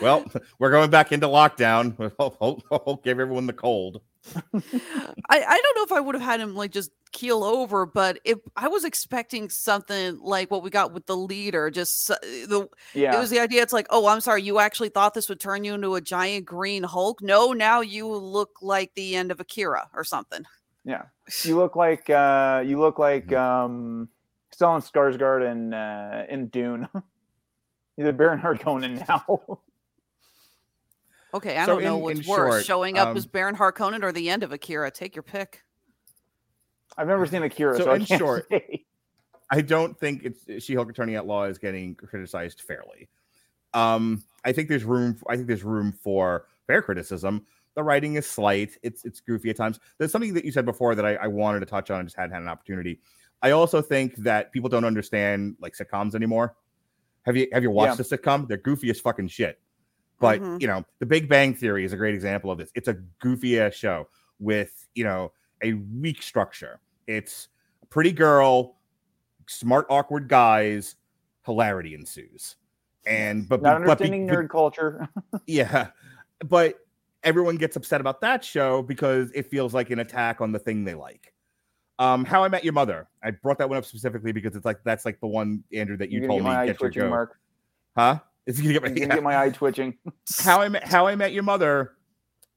[0.00, 0.24] Well,
[0.58, 1.96] we're going back into lockdown.
[2.18, 4.00] Hulk, Hulk, Hulk gave everyone the cold.
[4.54, 4.60] I,
[5.30, 8.38] I don't know if I would have had him like just keel over, but if
[8.56, 13.16] I was expecting something like what we got with the leader, just the Yeah.
[13.16, 13.62] it was the idea.
[13.62, 16.44] It's like, oh, I'm sorry, you actually thought this would turn you into a giant
[16.46, 17.22] green Hulk.
[17.22, 20.44] No, now you look like the end of Akira or something.
[20.84, 21.02] Yeah,
[21.42, 23.64] you look like uh, you look like Mm-hmm.
[23.64, 24.08] um,
[24.54, 26.88] Stellan Skarsgård in uh, in Dune.
[27.96, 29.40] You're the Baron Harkonnen now.
[31.34, 33.56] Okay, I So don't know in- what's in worse, short, showing up as um, Baron
[33.56, 34.90] Harkonnen or the end of Akira.
[34.90, 35.62] Take your pick.
[36.96, 38.84] I've never seen Akira, so, So I in can't short, say.
[39.50, 43.08] I don't think it's She-Hulk Attorney at Law is getting criticized fairly.
[43.74, 45.18] Um, I think there's room.
[45.28, 47.44] I think there's room for fair criticism.
[47.74, 48.78] The writing is slight.
[48.84, 49.80] It's it's goofy at times.
[49.98, 52.16] There's something that you said before that I, I wanted to touch on and just
[52.16, 53.00] hadn't had an opportunity.
[53.42, 56.54] I also think that people don't understand like sitcoms anymore.
[57.22, 58.04] Have you have you watched Yeah.
[58.08, 58.46] the sitcom?
[58.46, 59.58] They're goofy as fucking shit.
[60.24, 60.60] But Mhm.
[60.60, 62.70] you know, The Big Bang Theory is a great example of this.
[62.74, 65.32] It's a goofy ass show with you know
[65.62, 66.80] a weak structure.
[67.06, 67.48] It's
[67.82, 68.76] a pretty girl,
[69.46, 70.96] smart awkward guys,
[71.44, 72.56] hilarity ensues.
[73.06, 75.08] And but Not but understanding but- nerd culture.
[75.46, 75.88] yeah,
[76.46, 76.78] but
[77.22, 80.84] everyone gets upset about that show because it feels like an attack on the thing
[80.84, 81.32] they like.
[81.98, 83.06] Um, How I Met Your Mother.
[83.22, 86.10] I brought that one up specifically because it's like that's like the one Andrew that
[86.10, 87.08] you told me get your go.
[87.08, 87.38] Mark.
[87.96, 88.18] Huh?
[88.46, 89.14] He gonna get my, gonna yeah.
[89.14, 89.96] get my eye twitching.
[90.38, 91.92] How I Met How I Met Your Mother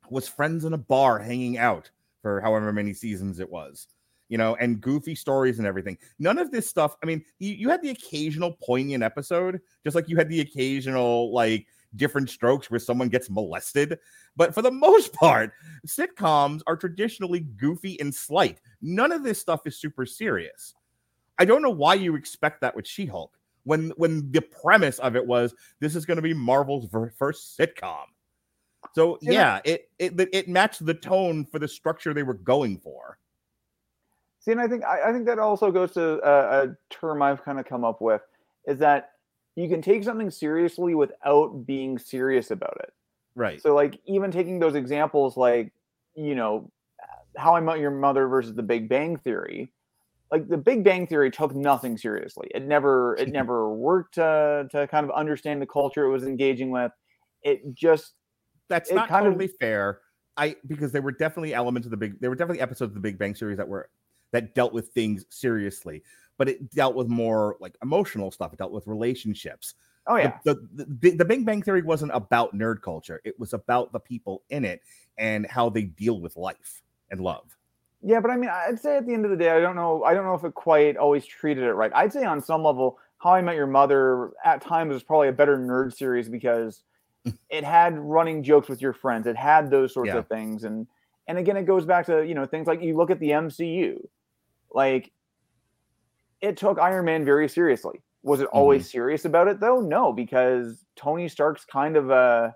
[0.10, 1.90] was friends in a bar hanging out
[2.22, 3.88] for however many seasons it was.
[4.30, 5.98] You know, and goofy stories and everything.
[6.20, 6.98] None of this stuff.
[7.02, 11.34] I mean, you, you had the occasional poignant episode, just like you had the occasional
[11.34, 11.66] like
[11.96, 13.98] different strokes where someone gets molested.
[14.36, 15.54] But for the most part,
[15.88, 18.60] sitcoms are traditionally goofy and slight.
[18.82, 20.74] None of this stuff is super serious.
[21.40, 23.38] I don't know why you expect that with She-Hulk
[23.68, 27.58] when when the premise of it was this is going to be Marvel's ver- first
[27.58, 28.06] sitcom.
[28.96, 29.32] So Yeah.
[29.32, 33.20] yeah, it, it it matched the tone for the structure they were going for.
[34.40, 37.44] See, and I think I, I think that also goes to a, a term I've
[37.44, 38.22] kind of come up with
[38.66, 39.12] is that
[39.56, 42.94] you can take something seriously without being serious about it.
[43.36, 43.62] Right.
[43.62, 45.74] So, like, even taking those examples, like,
[46.16, 46.72] you know,
[47.36, 49.72] How I Met Your Mother versus The Big Bang Theory,
[50.32, 52.50] like the Big Bang Theory took nothing seriously.
[52.54, 56.72] It never, it never worked to to kind of understand the culture it was engaging
[56.72, 56.92] with.
[57.44, 58.14] It just
[58.68, 60.02] That's it not kind of- totally fair.
[60.40, 63.00] I because there were definitely elements of the big there were definitely episodes of the
[63.00, 63.90] Big Bang series that were
[64.32, 66.04] that dealt with things seriously,
[66.38, 68.54] but it dealt with more like emotional stuff.
[68.54, 69.74] It dealt with relationships.
[70.06, 70.38] Oh yeah.
[70.46, 73.20] The, the, the, the Big Bang Theory wasn't about nerd culture.
[73.26, 74.82] It was about the people in it
[75.18, 77.57] and how they deal with life and love.
[78.02, 80.04] Yeah, but I mean, I'd say at the end of the day, I don't know.
[80.04, 81.92] I don't know if it quite always treated it right.
[81.96, 85.34] I'd say on some level, How I Met Your Mother at times was probably a
[85.34, 86.84] better nerd series because
[87.50, 89.26] it had running jokes with your friends.
[89.26, 90.20] It had those sorts Yeah.
[90.20, 90.88] of things, and
[91.28, 94.08] and again, it goes back to you know things like you look at the MCU,
[94.72, 95.12] like
[96.40, 98.02] it took Iron Man very seriously.
[98.24, 98.90] Was it always Mm-hmm.
[98.90, 99.80] serious about it though?
[99.82, 102.56] No, because Tony Stark's kind of a,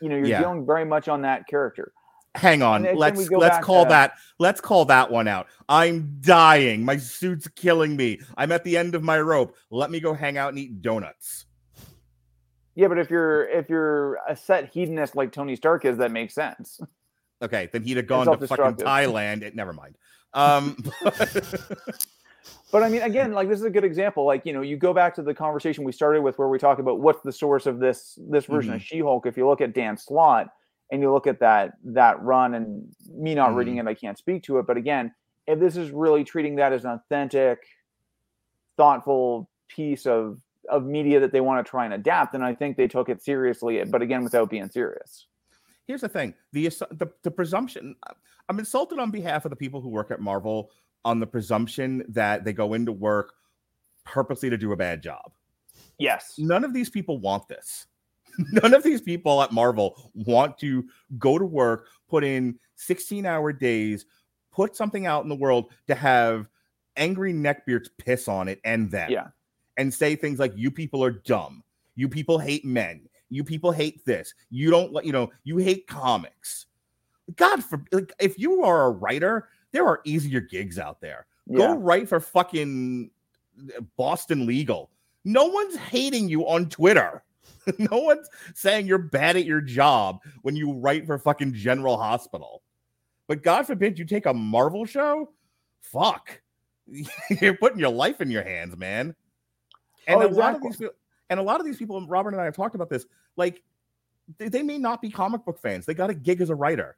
[0.00, 0.40] you know, you're Yeah.
[0.40, 1.92] dealing very much on that character.
[2.38, 5.48] Hang on, let's let's call to- that let's call that one out.
[5.68, 6.84] I'm dying.
[6.84, 8.20] My suit's killing me.
[8.36, 9.56] I'm at the end of my rope.
[9.70, 11.46] Let me go hang out and eat donuts.
[12.74, 16.34] Yeah, but if you're if you're a set hedonist like Tony Stark is, that makes
[16.34, 16.80] sense.
[17.42, 18.84] Okay, then he'd have gone to fucking.
[18.84, 19.42] Thailand.
[19.42, 19.96] It never mind.
[20.32, 20.76] Um,
[22.70, 24.26] But I mean, again, like this is a good example.
[24.26, 26.78] Like you know, you go back to the conversation we started with, where we talk
[26.78, 29.26] about what's the source of this this version of She-Hulk.
[29.26, 30.48] If you look at Dan Slott
[30.90, 33.88] and you look at that that run, and me not reading mm-hmm.
[33.88, 34.66] it, I can't speak to it.
[34.66, 35.12] But again,
[35.46, 37.58] if this is really treating that as an authentic,
[38.76, 42.76] thoughtful piece of of media that they want to try and adapt, then I think
[42.76, 43.82] they took it seriously.
[43.84, 45.26] But again, without being serious.
[45.86, 47.96] here's the thing: the, the the presumption.
[48.48, 50.70] I'm insulted on behalf of the people who work at Marvel
[51.04, 53.34] on the presumption that they go into work
[54.04, 55.32] purposely to do a bad job.
[55.98, 56.34] Yes.
[56.38, 57.86] None of these people want this.
[58.52, 60.84] None of these people at Marvel want to
[61.18, 64.06] go to work, put in 16 hour days,
[64.52, 66.46] put something out in the world to have
[66.96, 69.10] angry neckbeards piss on it and them.
[69.10, 69.28] Yeah.
[69.76, 71.62] And say things like, you people are dumb.
[71.94, 73.08] You people hate men.
[73.30, 74.34] You people hate this.
[74.50, 76.66] You don't let, you know, you hate comics.
[77.36, 81.26] God, for like, if you are a writer, there are easier gigs out there.
[81.46, 81.58] Yeah.
[81.58, 83.10] Go write for fucking
[83.96, 84.90] Boston Legal.
[85.24, 87.22] No one's hating you on Twitter.
[87.78, 92.62] no one's saying you're bad at your job when you write for fucking General Hospital.
[93.26, 95.30] But God forbid you take a Marvel show.
[95.80, 96.40] Fuck.
[97.40, 99.14] you're putting your life in your hands, man.
[100.06, 100.94] And Oh, a lot of these people,
[101.28, 103.04] and a lot of these people, and Robert and I have talked about this,
[103.36, 103.62] like
[104.38, 105.84] they, they may not be comic book fans.
[105.84, 106.96] They got a gig as a writer.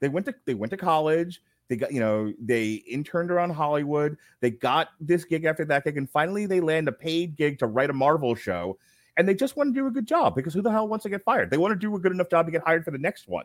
[0.00, 1.42] They went to they went to college.
[1.68, 4.16] They got, you know, they interned around Hollywood.
[4.40, 7.66] They got this gig after that gig, and finally they land a paid gig to
[7.66, 8.76] write a Marvel show.
[9.20, 11.10] And they just want to do a good job because who the hell wants to
[11.10, 11.50] get fired?
[11.50, 13.44] They want to do a good enough job to get hired for the next one.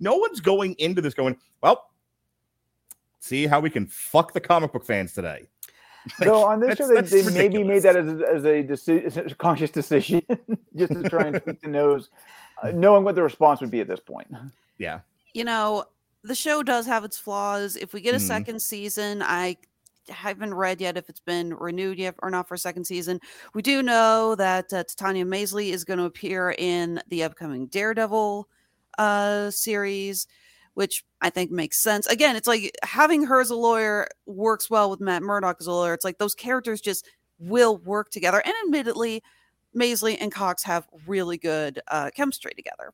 [0.00, 1.90] No one's going into this going, well,
[3.18, 5.46] see how we can fuck the comic book fans today.
[6.24, 9.18] So on this show, they, they maybe made that as a, as a, deci- as
[9.18, 10.22] a conscious decision,
[10.74, 12.08] just to try and tweak the nose
[12.62, 14.26] uh, knowing what the response would be at this point.
[14.78, 15.00] Yeah.
[15.34, 15.84] You know,
[16.24, 17.76] the show does have its flaws.
[17.76, 18.26] If we get a Mhm.
[18.28, 19.58] second season, I
[20.10, 23.20] haven't read yet if it's been renewed yet or not for a second season.
[23.54, 28.48] We do know that uh, Tatiana Maslany is going to appear in the upcoming Daredevil
[28.98, 30.26] uh, series,
[30.74, 32.06] which I think makes sense.
[32.06, 35.72] Again, it's like having her as a lawyer works well with Matt Murdock as a
[35.72, 35.94] lawyer.
[35.94, 37.08] It's like those characters just
[37.38, 38.42] will work together.
[38.44, 39.22] And admittedly,
[39.74, 42.92] Maisley and Cox have really good uh, chemistry together.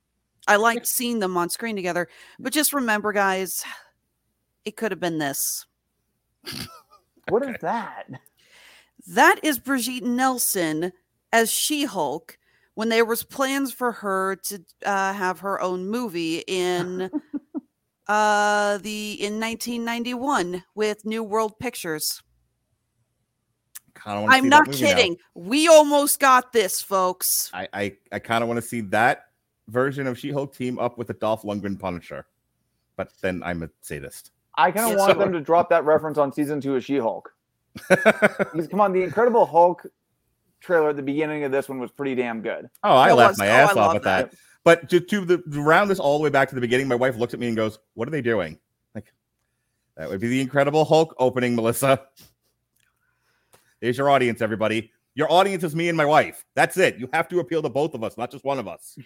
[0.48, 3.64] I liked seeing them on screen together, but just remember, guys,
[4.64, 5.66] it could have been this.
[7.28, 8.07] What is that?
[9.09, 10.93] That is Brigitte Nielsen
[11.32, 12.39] as She-Hulk
[12.74, 17.11] when there was plans for her to uh, have her own movie in
[18.09, 22.23] uh the in 1991 with New World Pictures.
[23.94, 25.16] Kind of I'm not kidding.
[25.35, 27.51] We almost got this, folks.
[27.53, 29.24] I I, I kind of want to see that
[29.69, 32.27] version of She-Hulk team up with the Dolph Lundgren Punisher,
[32.97, 34.31] but then I'm a sadist.
[34.57, 36.85] I kind of Yeah, want so- them to drop that reference on season two of
[36.85, 37.33] She Hulk.
[37.89, 39.87] because come on, the Incredible Hulk
[40.61, 42.69] trailer at the beginning of this one was pretty damn good.
[42.83, 44.35] Oh, I That laughed was- my oh, ass I off at that.
[44.65, 46.95] But to, to the to round this all the way back to the beginning, my
[46.97, 48.59] wife looks at me and goes, "What are they doing?"
[48.97, 49.12] Like
[49.97, 52.03] that would be the Incredible Hulk opening, Melissa.
[53.81, 54.91] There's your audience, everybody.
[55.15, 56.45] Your audience is me and my wife.
[56.55, 56.99] That's it.
[56.99, 58.99] You have to appeal to both of us, not just one of us.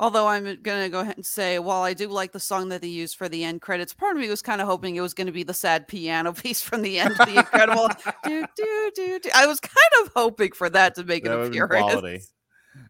[0.00, 2.80] Although I'm going to go ahead and say, while I do like the song that
[2.80, 5.12] they used for the end credits, part of me was kind of hoping it was
[5.12, 7.88] going to be the sad piano piece from the end of The Incredible.
[8.24, 9.30] do, do, do, do.
[9.34, 12.32] I was kind of hoping for that to make That an appearance.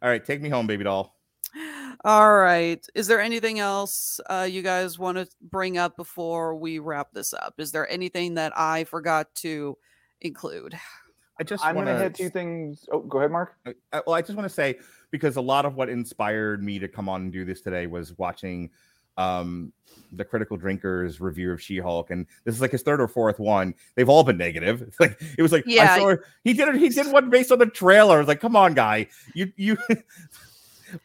[0.01, 1.17] All right, take me home, baby doll.
[2.05, 2.87] All right.
[2.95, 7.35] Is there anything else uh, you guys want to bring up before we wrap this
[7.35, 7.55] up?
[7.59, 9.77] Is there anything that I forgot to
[10.21, 10.79] include?
[11.41, 12.87] I just I'm going to wanna hit two things.
[12.93, 13.57] Oh, go ahead, Mark.
[13.67, 14.79] I- I- well, I just want to say
[15.11, 18.17] because a lot of what inspired me to come on and do this today was
[18.19, 18.71] watching
[19.19, 19.73] um
[20.13, 23.75] the critical drinkers review of she-hulk and this is like his third or fourth one
[23.97, 25.95] they've all been negative it's like it was like Yeah.
[25.95, 28.41] I saw, he did it he did one based on the trailer I was like
[28.41, 29.77] come on guy you you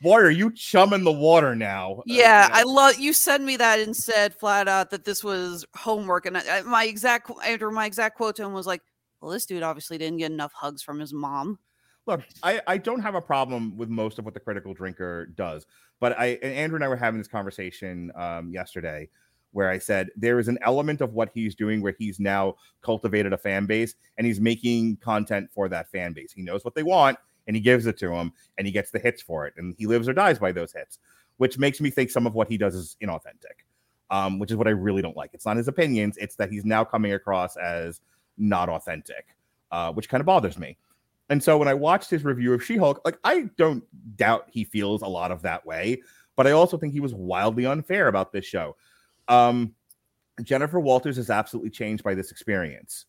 [0.02, 3.44] Boy, are you chumming the water now Uh, Yeah, you know, I love you sent
[3.44, 6.26] me that and said flat out that this was homework.
[6.26, 8.82] And I, I- my exact qu- after my exact quote to him was like,
[9.21, 11.59] "Well, this dude obviously didn't get enough hugs from his mom."
[12.07, 15.65] Look, I, I don't have a problem with most of what the critical drinker does,
[15.99, 19.09] but I and Andrew and I were having this conversation um, yesterday
[19.55, 23.31] where I said there is an element of what he's doing where he's now cultivated
[23.31, 26.33] a fan base and he's making content for that fan base.
[26.33, 27.17] He knows what they want
[27.47, 29.87] and he gives it to them and he gets the hits for it and he
[29.87, 30.99] lives or dies by those hits,
[31.37, 33.63] which makes me think some of what he does is inauthentic,
[34.09, 35.29] um, which is what I really don't like.
[35.33, 38.01] It's not his opinions, it's that he's now coming across as
[38.38, 39.36] not authentic,
[39.72, 40.78] uh, which kind of bothers me.
[41.30, 43.84] And so when I watched his review of She Hulk, like I don't
[44.16, 46.02] doubt he feels a lot of that way,
[46.36, 48.76] but I also think he was wildly unfair about this show.
[49.28, 49.74] Um,
[50.44, 53.06] Jennifer Walters is absolutely changed by this experience.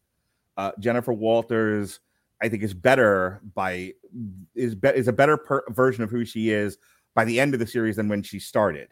[0.57, 2.01] Uh, Jennifer Walters,
[2.43, 3.93] I think, is better by
[4.55, 6.79] is be, is a better per- version of who she is
[7.15, 8.89] by the end of the series than when she started.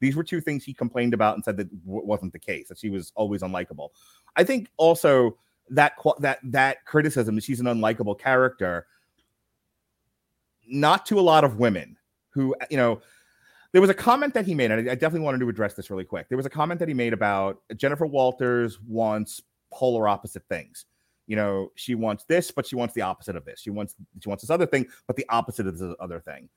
[0.00, 2.68] These were two things he complained about and said that w- wasn't the case.
[2.68, 3.90] That she was always unlikable.
[4.34, 5.36] I think also
[5.70, 8.86] that that that criticism that she's an unlikable character
[10.66, 11.96] not to a lot of women
[12.30, 13.00] who you know
[13.72, 16.04] there was a comment that he made and I, definitely wanted to address this really
[16.04, 16.28] quick.
[16.28, 19.42] There was a comment that he made about jennifer walters wants
[19.72, 20.86] polar opposite things.
[21.26, 23.60] You know she wants this but she wants the opposite of this.
[23.60, 26.48] She wants she wants this other thing but the opposite of this other thing.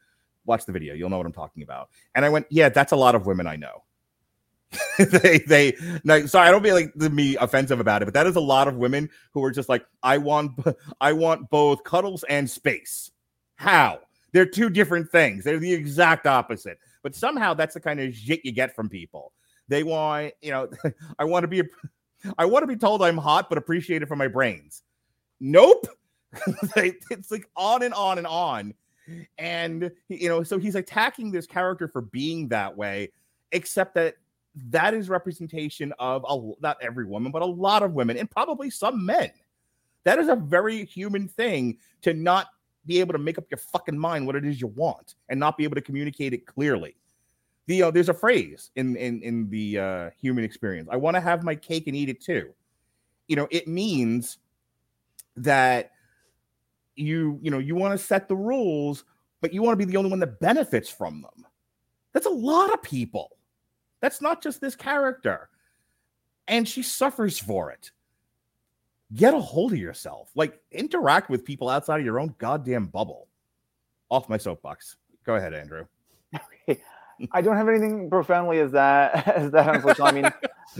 [0.45, 0.93] Watch the video.
[0.93, 1.89] You'll know what i'm talking about.
[2.15, 3.83] And i went yeah that's a lot of women i know
[4.99, 5.73] they they
[6.03, 8.41] no, sorry i don't be like the me offensive about it but that is a
[8.41, 10.51] lot of women who are just like i want
[10.99, 13.11] i want both cuddles and space.
[13.55, 13.99] How?
[14.33, 15.43] They're two different things.
[15.43, 16.79] They're the exact opposite.
[17.01, 19.31] But somehow that's the kind of shit you get from people.
[19.67, 20.69] They want you know
[21.19, 21.63] i want to be
[22.37, 24.83] i want to be told i'm hot but appreciated for my brains.
[25.39, 25.87] Nope.
[26.75, 28.73] It's like on and on and on.
[29.37, 33.11] And you know so he's attacking this character for being that way
[33.53, 34.15] except that
[34.69, 38.69] that is representation of a, not every woman but a lot of women and probably
[38.69, 39.31] some men.
[40.03, 42.47] That is a very human thing to not
[42.85, 45.57] be able to make up your fucking mind what it is you want and not
[45.57, 46.95] be able to communicate it clearly.
[47.67, 51.21] The uh, there's a phrase in in in the uh, human experience i want to
[51.21, 52.53] have my cake and eat it too.
[53.27, 54.37] You know it means
[55.35, 55.91] that
[56.95, 59.03] you you know you want to set the rules
[59.41, 61.45] but you want to be the only one that benefits from them.
[62.13, 63.36] That's a lot of people
[64.07, 65.49] that's not just this character
[66.47, 67.91] and she suffers for it
[69.13, 73.27] get a hold of yourself like interact with people outside of your own goddamn bubble
[74.09, 75.85] off my soapbox go ahead andrew
[76.69, 76.81] Okay.
[77.33, 79.73] I don't have anything profoundly as that as that.
[79.75, 80.33] Unfortunately, I mean,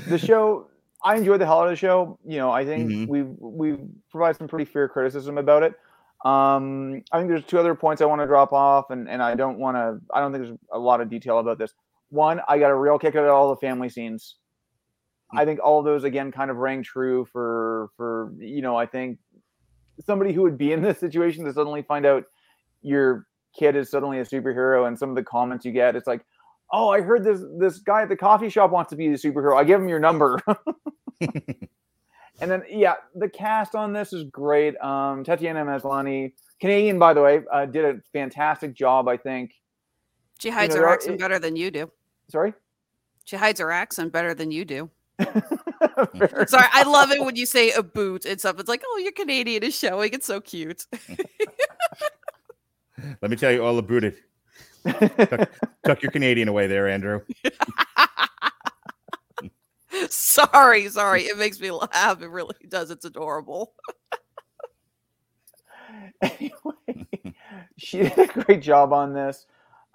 [0.07, 0.67] the show.
[1.03, 2.19] I enjoyed the hell out of the show.
[2.25, 3.07] You know, I think Mhm.
[3.07, 3.79] we've we've
[4.11, 5.73] provided some pretty fair criticism about it.
[6.25, 9.33] Um, I think there's two other points I want to drop off, and and I
[9.35, 9.99] don't want to.
[10.13, 11.73] I don't think there's a lot of detail about this.
[12.09, 14.35] One, I got a real kick out of all the family scenes.
[15.35, 18.77] I think all of those again kind of rang true for for you know.
[18.77, 19.19] I think
[20.05, 22.23] somebody who would be in this situation to suddenly find out
[22.81, 23.27] your
[23.57, 26.21] kid is suddenly a superhero, and some of the comments you get, it's like,
[26.71, 29.57] oh, I heard this this guy at the coffee shop wants to be the superhero.
[29.57, 30.39] I give him your number.
[31.19, 34.79] and then yeah, the cast on this is great.
[34.81, 39.07] Um, Tatiana Maslany, Canadian by the way, uh, did a fantastic job.
[39.07, 39.51] I think.
[40.39, 41.91] She hides know, her accent better than you do.
[42.29, 42.53] Sorry.
[43.25, 44.89] She hides her accent better than you do.
[45.19, 48.59] Sorry, I love it when you say a boot and stuff.
[48.59, 50.13] It's like, oh, your Canadian is showing.
[50.13, 50.85] It's so cute.
[53.21, 54.17] Let me tell you all about it.
[54.85, 55.49] tuck,
[55.85, 57.21] tuck your Canadian away there, Andrew.
[60.09, 61.23] sorry, sorry.
[61.23, 62.21] It makes me laugh.
[62.21, 62.91] It really does.
[62.91, 63.73] It's adorable.
[66.21, 67.07] Anyway,
[67.77, 69.45] she did a great job on this.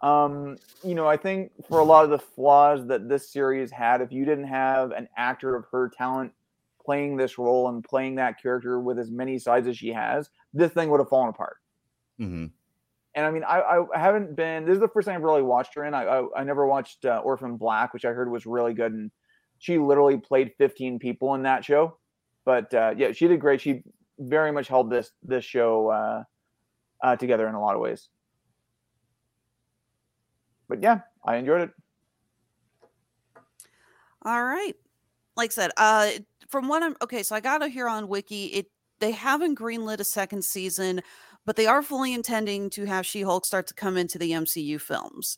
[0.02, 4.00] Um, you know, I think for a lot of the flaws that this series had,
[4.00, 6.32] if you didn't have an actor of her talent
[6.84, 10.72] playing this role and playing that character with as many sides as she has, this
[10.72, 11.58] thing would have fallen apart.
[12.18, 12.46] hmm
[13.14, 14.64] And I mean, I, I haven't been.
[14.64, 15.94] This is the first time I've really watched her in.
[15.94, 19.10] I I, I never watched uh, Orphan Black, which I heard was really good, and
[19.58, 21.98] she literally played 15 people in that show.
[22.44, 23.60] But uh, yeah, she did great.
[23.60, 23.82] She
[24.18, 26.24] very much held this this show uh,
[27.02, 28.08] uh, together in a lot of ways.
[30.72, 31.70] But yeah, I enjoyed it.
[34.22, 34.72] All right.
[35.36, 36.10] Like I said, uh
[36.48, 40.00] from what I'm okay, so I got to hear on Wiki, it they haven't greenlit
[40.00, 41.02] a second season,
[41.44, 45.36] but they are fully intending to have She-Hulk start to come into the MCU films.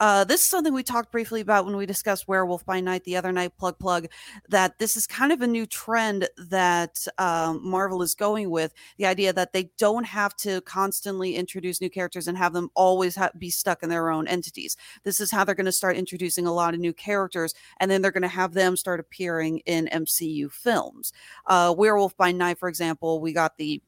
[0.00, 3.16] Uh, this is something we talked briefly about when we discussed Werewolf by Night the
[3.16, 3.56] other night.
[3.58, 4.06] Plug plug
[4.48, 8.72] that this is kind of a new trend that um, Marvel is going with.
[8.96, 13.16] The idea that they don't have to constantly introduce new characters and have them always
[13.16, 14.76] ha- be stuck in their own entities.
[15.02, 18.00] This is how they're going to start introducing a lot of new characters, and then
[18.00, 21.12] they're going to have them start appearing in MCU films.
[21.46, 23.82] Uh, Werewolf by Night, for example, we got the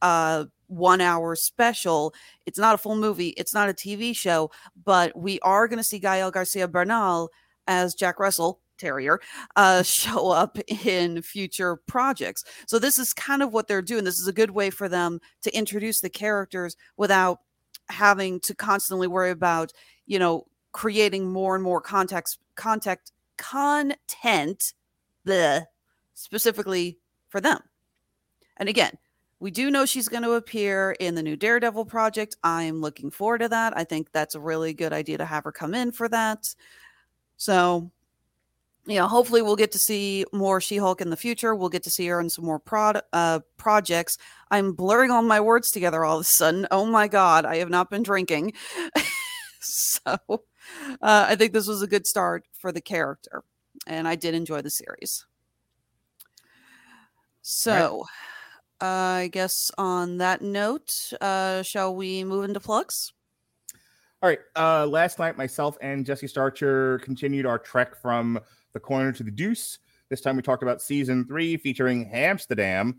[0.00, 2.14] uh one hour special.
[2.46, 4.50] It's not a full movie, it's not a TV show,
[4.84, 7.30] but we are going to see Gael Garcia Bernal
[7.66, 9.20] as Jack Russell Terrier
[9.56, 12.44] uh, show up in future projects.
[12.66, 14.04] So this is kind of what they're doing.
[14.04, 17.40] This is a good way for them to introduce the characters without
[17.88, 19.72] having to constantly worry about,
[20.06, 24.74] you know, creating more and more context contact content
[25.24, 25.66] the
[26.14, 27.60] specifically for them.
[28.56, 28.98] And again,
[29.40, 32.36] we do know she's going to appear in the new Daredevil project.
[32.42, 33.76] I'm looking forward to that.
[33.76, 36.54] I think that's a really good idea to have her come in for that.
[37.36, 37.90] So,
[38.86, 41.54] you know, hopefully we'll get to see more She-Hulk in the future.
[41.54, 44.18] We'll get to see her in some more prod, uh, projects.
[44.50, 46.66] I'm blurring all my words together all of a sudden.
[46.72, 48.54] Oh my god, I have not been drinking.
[49.60, 50.36] so, uh,
[51.00, 53.44] I think this was a good start for the character,
[53.86, 55.26] and I did enjoy the series.
[57.42, 58.04] So,
[58.80, 63.12] I guess on that note, uh, shall we move into plugs?
[64.22, 64.40] All right.
[64.56, 68.40] Uh, last night, myself and Jesse Starcher continued our trek from
[68.72, 69.78] the corner to the deuce.
[70.08, 72.94] This time, we talked about season three featuring Hamsterdam.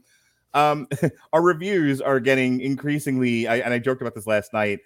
[0.54, 0.88] Um,
[1.34, 4.80] our reviews are getting increasingly, I, and I joked about this last night.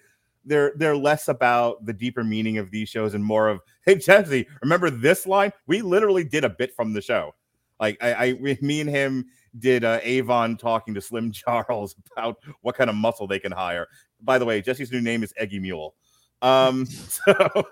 [0.46, 4.48] They're they're less about the deeper meaning of these shows and more of, hey Jesse,
[4.62, 5.54] remember this line?
[5.68, 7.34] We literally did a bit from the show.
[7.80, 9.26] Like I, I we, me and him
[9.60, 13.88] did uh, Avon talking to Slim Charles about what kind of muscle they can hire.
[14.22, 15.96] By the way, Jesse's new name is Eggy Mule.
[16.42, 17.68] Um, so,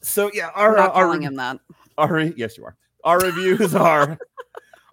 [0.00, 1.60] so yeah, our uh, our, that.
[1.98, 2.76] Our yes, you are.
[3.04, 4.18] Our reviews are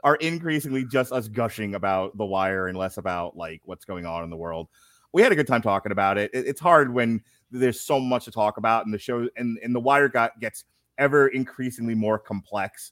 [0.03, 4.23] are increasingly just us gushing about the wire and less about like what's going on
[4.23, 4.67] in the world.
[5.13, 6.31] We had a good time talking about it.
[6.33, 7.21] it it's hard when
[7.51, 10.65] there's so much to talk about, and the show and, and the wire got gets
[10.97, 12.91] ever increasingly more complex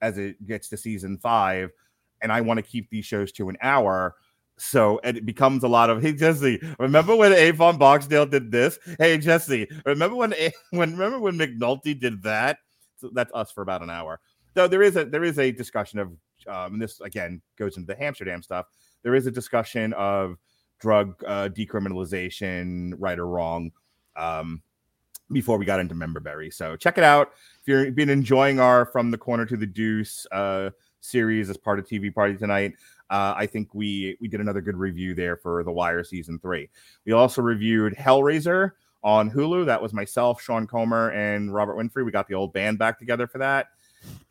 [0.00, 1.70] as it gets to season five.
[2.22, 4.14] And I want to keep these shows to an hour.
[4.58, 8.78] So it becomes a lot of hey Jesse, remember when Avon Barksdale did this?
[8.98, 12.58] Hey Jesse, remember when A- when remember when McNulty did that?
[12.96, 14.20] So that's us for about an hour.
[14.54, 16.08] Though there is a there is a discussion of
[16.46, 18.66] um, and this again goes into the Hamsterdam stuff.
[19.02, 20.36] There is a discussion of
[20.78, 23.70] drug uh, decriminalization, right or wrong,
[24.16, 24.62] um,
[25.30, 26.52] before we got into Memberberry.
[26.52, 27.32] So check it out.
[27.60, 30.70] If you've been enjoying our From the Corner to the Deuce uh,
[31.02, 32.74] series as part of TV Party tonight,
[33.10, 36.68] uh, I think we we did another good review there for The Wire season three.
[37.04, 38.72] We also reviewed Hellraiser
[39.04, 39.66] on Hulu.
[39.66, 42.04] That was myself, Sean Comer, and Robert Winfrey.
[42.04, 43.68] We got the old band back together for that.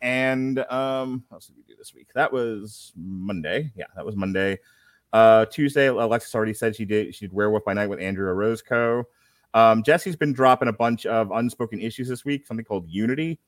[0.00, 2.08] And um, what else did we do this week?
[2.14, 3.72] That was Monday.
[3.76, 4.58] Yeah, that was Monday.
[5.12, 7.14] Uh, Tuesday, Alexis already said she did.
[7.14, 9.04] She did Werewolf by Night with Andrea Roseco.
[9.54, 13.38] Um, Jesse's been dropping a bunch of unspoken issues this week, something called Unity.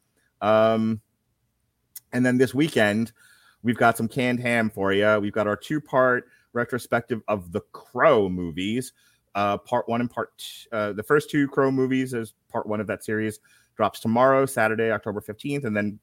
[0.43, 1.01] Um,
[2.15, 3.13] and then this weekend,
[3.63, 5.19] we've got some canned ham for you.
[5.21, 8.93] We've got our two part retrospective of the Crow movies.
[9.35, 12.81] Uh, part one and part t- uh, the first two Crow movies is part one
[12.81, 13.41] of that series
[13.77, 15.65] drops tomorrow, Saturday, October 15th.
[15.65, 15.99] And then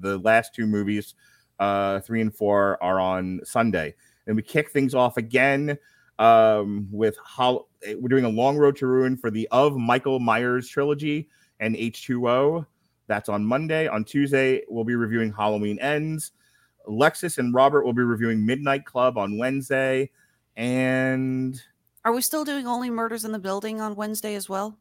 [0.00, 1.14] the last two movies,
[1.58, 3.94] uh, three and four, are on Sunday.
[4.28, 5.76] And we kick things off again
[6.20, 7.66] um, with how
[7.96, 11.28] we're doing a long road to ruin for the of Michael Myers trilogy
[11.58, 12.66] and H2O.
[13.06, 13.88] That's on Monday.
[13.88, 16.32] On Tuesday, we'll be reviewing Halloween Ends.
[16.88, 20.10] Lexus and Robert will be reviewing Midnight Club on Wednesday.
[20.56, 21.60] And
[22.04, 24.78] Are we still doing only murders in the building on Wednesday as well?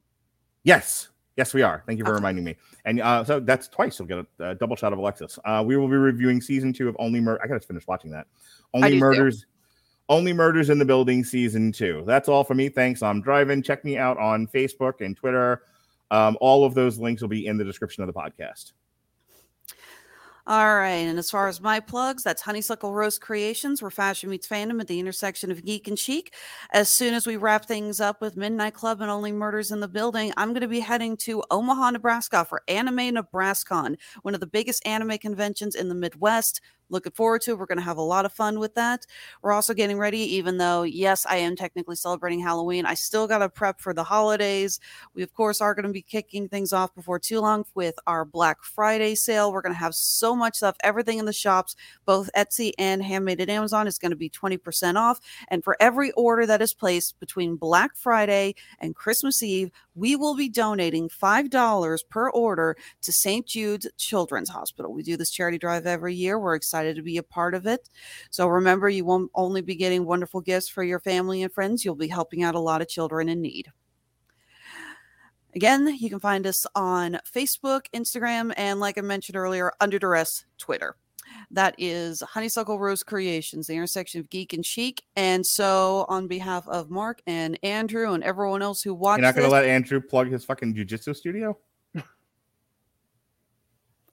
[0.63, 1.83] yes, yes, we are.
[1.85, 2.55] Thank you for reminding me.
[2.85, 3.99] And uh, so that's twice.
[3.99, 5.37] You'll get a, a double shot of Alexis.
[5.45, 7.39] Uh, we will be reviewing season two of Only Murder.
[7.43, 8.27] I gotta finish watching that.
[8.73, 8.99] Only do too.
[8.99, 9.45] Murders.
[10.07, 12.03] Only Murders in the Building season two.
[12.05, 12.69] That's all for me.
[12.69, 13.01] Thanks.
[13.01, 13.63] I'm driving.
[13.63, 15.63] Check me out on Facebook and Twitter.
[16.11, 18.73] Um, all of those links will be in the description of the podcast.
[20.47, 20.89] All right.
[20.89, 24.85] And as far as my plugs, that's Honeysuckle Rose Creations, where fashion meets fandom at
[24.85, 26.35] the intersection of geek and chic.
[26.71, 29.87] As soon as we wrap things up with Midnight Club and Only Murders in the
[29.87, 34.45] Building, I'm going to be heading to Omaha, Nebraska for Anime NebrasKon, one of the
[34.45, 36.61] biggest anime conventions in the Midwest.
[36.89, 37.55] Looking forward to.
[37.55, 39.05] We're going to have a lot of fun with that.
[39.41, 42.85] We're also getting ready, even though, yes, I am technically celebrating Halloween.
[42.85, 44.79] I still got to prep for the holidays.
[45.15, 48.23] We, of course, are going to be kicking things off before too long with our
[48.23, 49.51] Black Friday sale.
[49.51, 50.75] We're going to have so much stuff.
[50.81, 51.75] Everything in the shops,
[52.05, 55.19] both Etsy and Handmade at Amazon, is going to be 20% off.
[55.47, 60.35] And for every order that is placed between Black Friday and Christmas Eve, we will
[60.35, 63.45] be donating $5 per order to St.
[63.45, 64.93] Jude's Children's Hospital.
[64.93, 66.37] We do this charity drive every year.
[66.37, 67.89] We're excited to be a part of it.
[68.29, 71.95] So remember, you won't only be getting wonderful gifts for your family and friends, you'll
[71.95, 73.71] be helping out a lot of children in need.
[75.55, 80.43] Again, you can find us on Facebook, Instagram, and like I mentioned earlier, Under Duress,
[80.57, 80.97] Twitter.
[81.51, 85.03] That is Honeysuckle Rose Creations, the intersection of geek and chic.
[85.15, 89.35] And so, on behalf of Mark and Andrew and everyone else who watched, You're not
[89.35, 91.57] going to let Andrew plug his fucking jujitsu studio?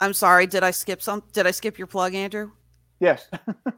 [0.00, 0.48] I'm sorry.
[0.48, 1.22] Did I skip some?
[1.32, 2.50] Did I skip your plug, Andrew?
[3.02, 3.26] Yes.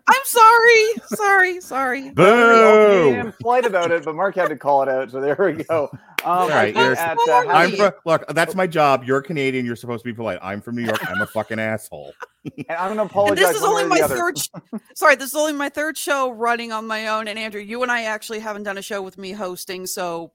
[0.06, 0.86] I'm sorry.
[1.06, 1.60] sorry.
[1.62, 2.10] Sorry.
[2.10, 3.14] Boo!
[3.20, 5.88] I'm polite about it, but Mark had to call it out, so there we go.
[5.92, 8.26] Um, All right, I you're, think at, uh, I'm Happy- from, look.
[8.28, 9.02] That's my job.
[9.04, 9.64] You're Canadian.
[9.64, 10.38] You're supposed to be polite.
[10.42, 10.98] I'm from New York.
[11.10, 12.12] I'm a fucking asshole.
[12.44, 13.46] and I'm gonna And apologize.
[13.48, 14.38] this is only my third.
[14.38, 14.48] sh-
[14.94, 17.26] sorry, this is only my third show running on my own.
[17.26, 20.32] And Andrew, you and I actually haven't done a show with me hosting, so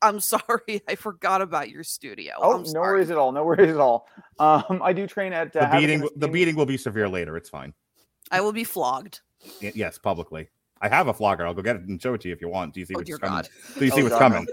[0.00, 0.82] I'm sorry.
[0.88, 2.34] I forgot about your studio.
[2.38, 3.30] Oh, I'm no worries at all.
[3.30, 4.08] No worries at all.
[4.40, 7.36] Um, I do train at uh, The beating, the beating will be severe later.
[7.36, 7.72] It's fine.
[8.32, 9.20] I will be flogged.
[9.60, 10.48] Y- Yes, publicly.
[10.80, 11.46] I have a flogger.
[11.46, 12.74] I'll go get it and show it to you if you want.
[12.74, 13.36] Do you see Oh, what's coming?
[13.36, 13.48] God.
[13.78, 14.32] Do you see Oh, what's God.
[14.32, 14.46] coming?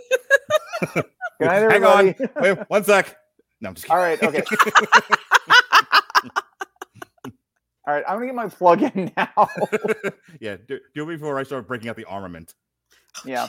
[1.39, 2.15] Good night, Hang on.
[2.41, 3.18] Wait, one sec.
[3.61, 3.97] No, I'm just kidding.
[3.97, 4.22] All right.
[4.22, 4.43] Okay.
[7.88, 8.03] all right.
[8.07, 9.49] I'm gonna get my plug in now.
[10.39, 12.53] yeah, do, do it before I start breaking out the armament.
[13.26, 13.47] yeah.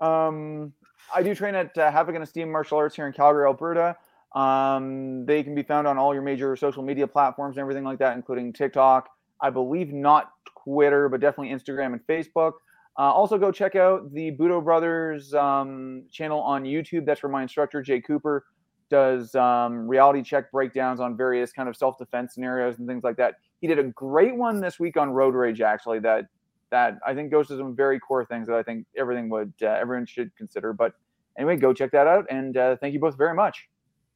[0.00, 0.72] Um,
[1.14, 3.96] I do train at uh, Havoc and Esteem Martial Arts here in Calgary, Alberta.
[4.34, 7.98] Um, they can be found on all your major social media platforms and everything like
[8.00, 9.08] that, including TikTok.
[9.40, 10.30] I believe not
[10.64, 12.52] Twitter, but definitely Instagram and Facebook.
[12.96, 17.04] Uh, also, go check out the Budo Brothers um, channel on YouTube.
[17.04, 18.44] That's where my instructor Jay Cooper
[18.88, 23.34] does um, reality check breakdowns on various kind of self-defense scenarios and things like that.
[23.60, 25.98] He did a great one this week on road rage, actually.
[26.00, 26.26] That
[26.70, 29.66] that I think goes to some very core things that I think everything would uh,
[29.66, 30.72] everyone should consider.
[30.72, 30.92] But
[31.38, 33.68] anyway, go check that out, and uh, thank you both very much.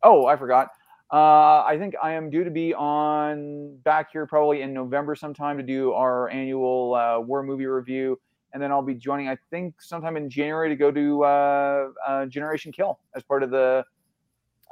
[0.03, 0.69] Oh, I forgot.
[1.11, 5.57] Uh, I think I am due to be on back here probably in November sometime
[5.57, 8.21] to do our annual uh, war movie review,
[8.53, 12.27] and then I'll be joining I think sometime in January to go to uh, uh,
[12.27, 13.85] Generation Kill as part of the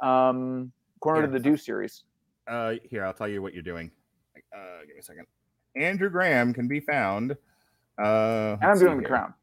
[0.01, 1.33] um, Corner to Yeah.
[1.33, 2.03] the Deuce series.
[2.47, 3.89] Uh, here, I'll tell you what you're doing.
[4.55, 5.25] Uh, give me a second.
[5.75, 7.31] Andrew Graham can be found.
[7.99, 9.07] Uh, And I'm doing the.
[9.07, 9.33] Crown.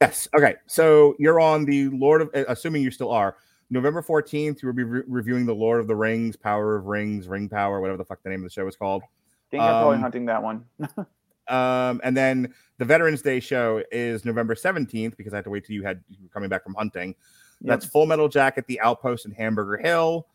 [0.00, 0.26] Yes.
[0.36, 0.56] Okay.
[0.66, 3.36] So you're on the Lord of, assuming you still are.
[3.70, 7.26] November 14th, you will be re- reviewing the Lord of the Rings, Power of Rings,
[7.28, 9.02] Ring Power, whatever the fuck the name of the show is called.
[9.02, 9.06] I
[9.50, 10.64] think I'm probably hunting that one.
[11.46, 15.66] Um, and then the Veterans Day show is November 17th because I had to wait
[15.66, 17.14] till you had you were coming back from hunting.
[17.60, 20.26] That's Full Metal Jacket, The Outpost, and Hamburger Hill.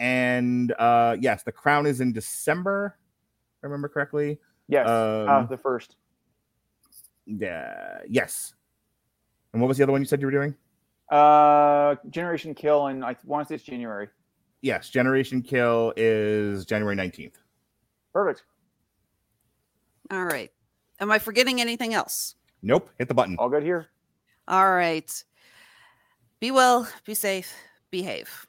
[0.00, 2.96] And uh, yes, The Crown is in December.
[3.58, 4.40] if I remember correctly.
[4.66, 5.94] Yes, Um, uh, the first.
[7.26, 7.98] Yeah.
[8.08, 8.52] Yes.
[9.52, 10.56] And what was the other one you said you were doing?
[11.10, 14.08] Uh, Generation Kill, and I want to say it's January.
[14.60, 17.34] Yes, Generation Kill is January 19th.
[18.12, 18.44] Perfect.
[20.10, 20.50] All right.
[21.00, 22.34] Am I forgetting anything else?
[22.62, 22.90] Nope.
[22.98, 23.36] Hit the button.
[23.38, 23.86] All good here.
[24.48, 25.24] All right.
[26.40, 27.54] Be well, be safe,
[27.90, 28.47] behave.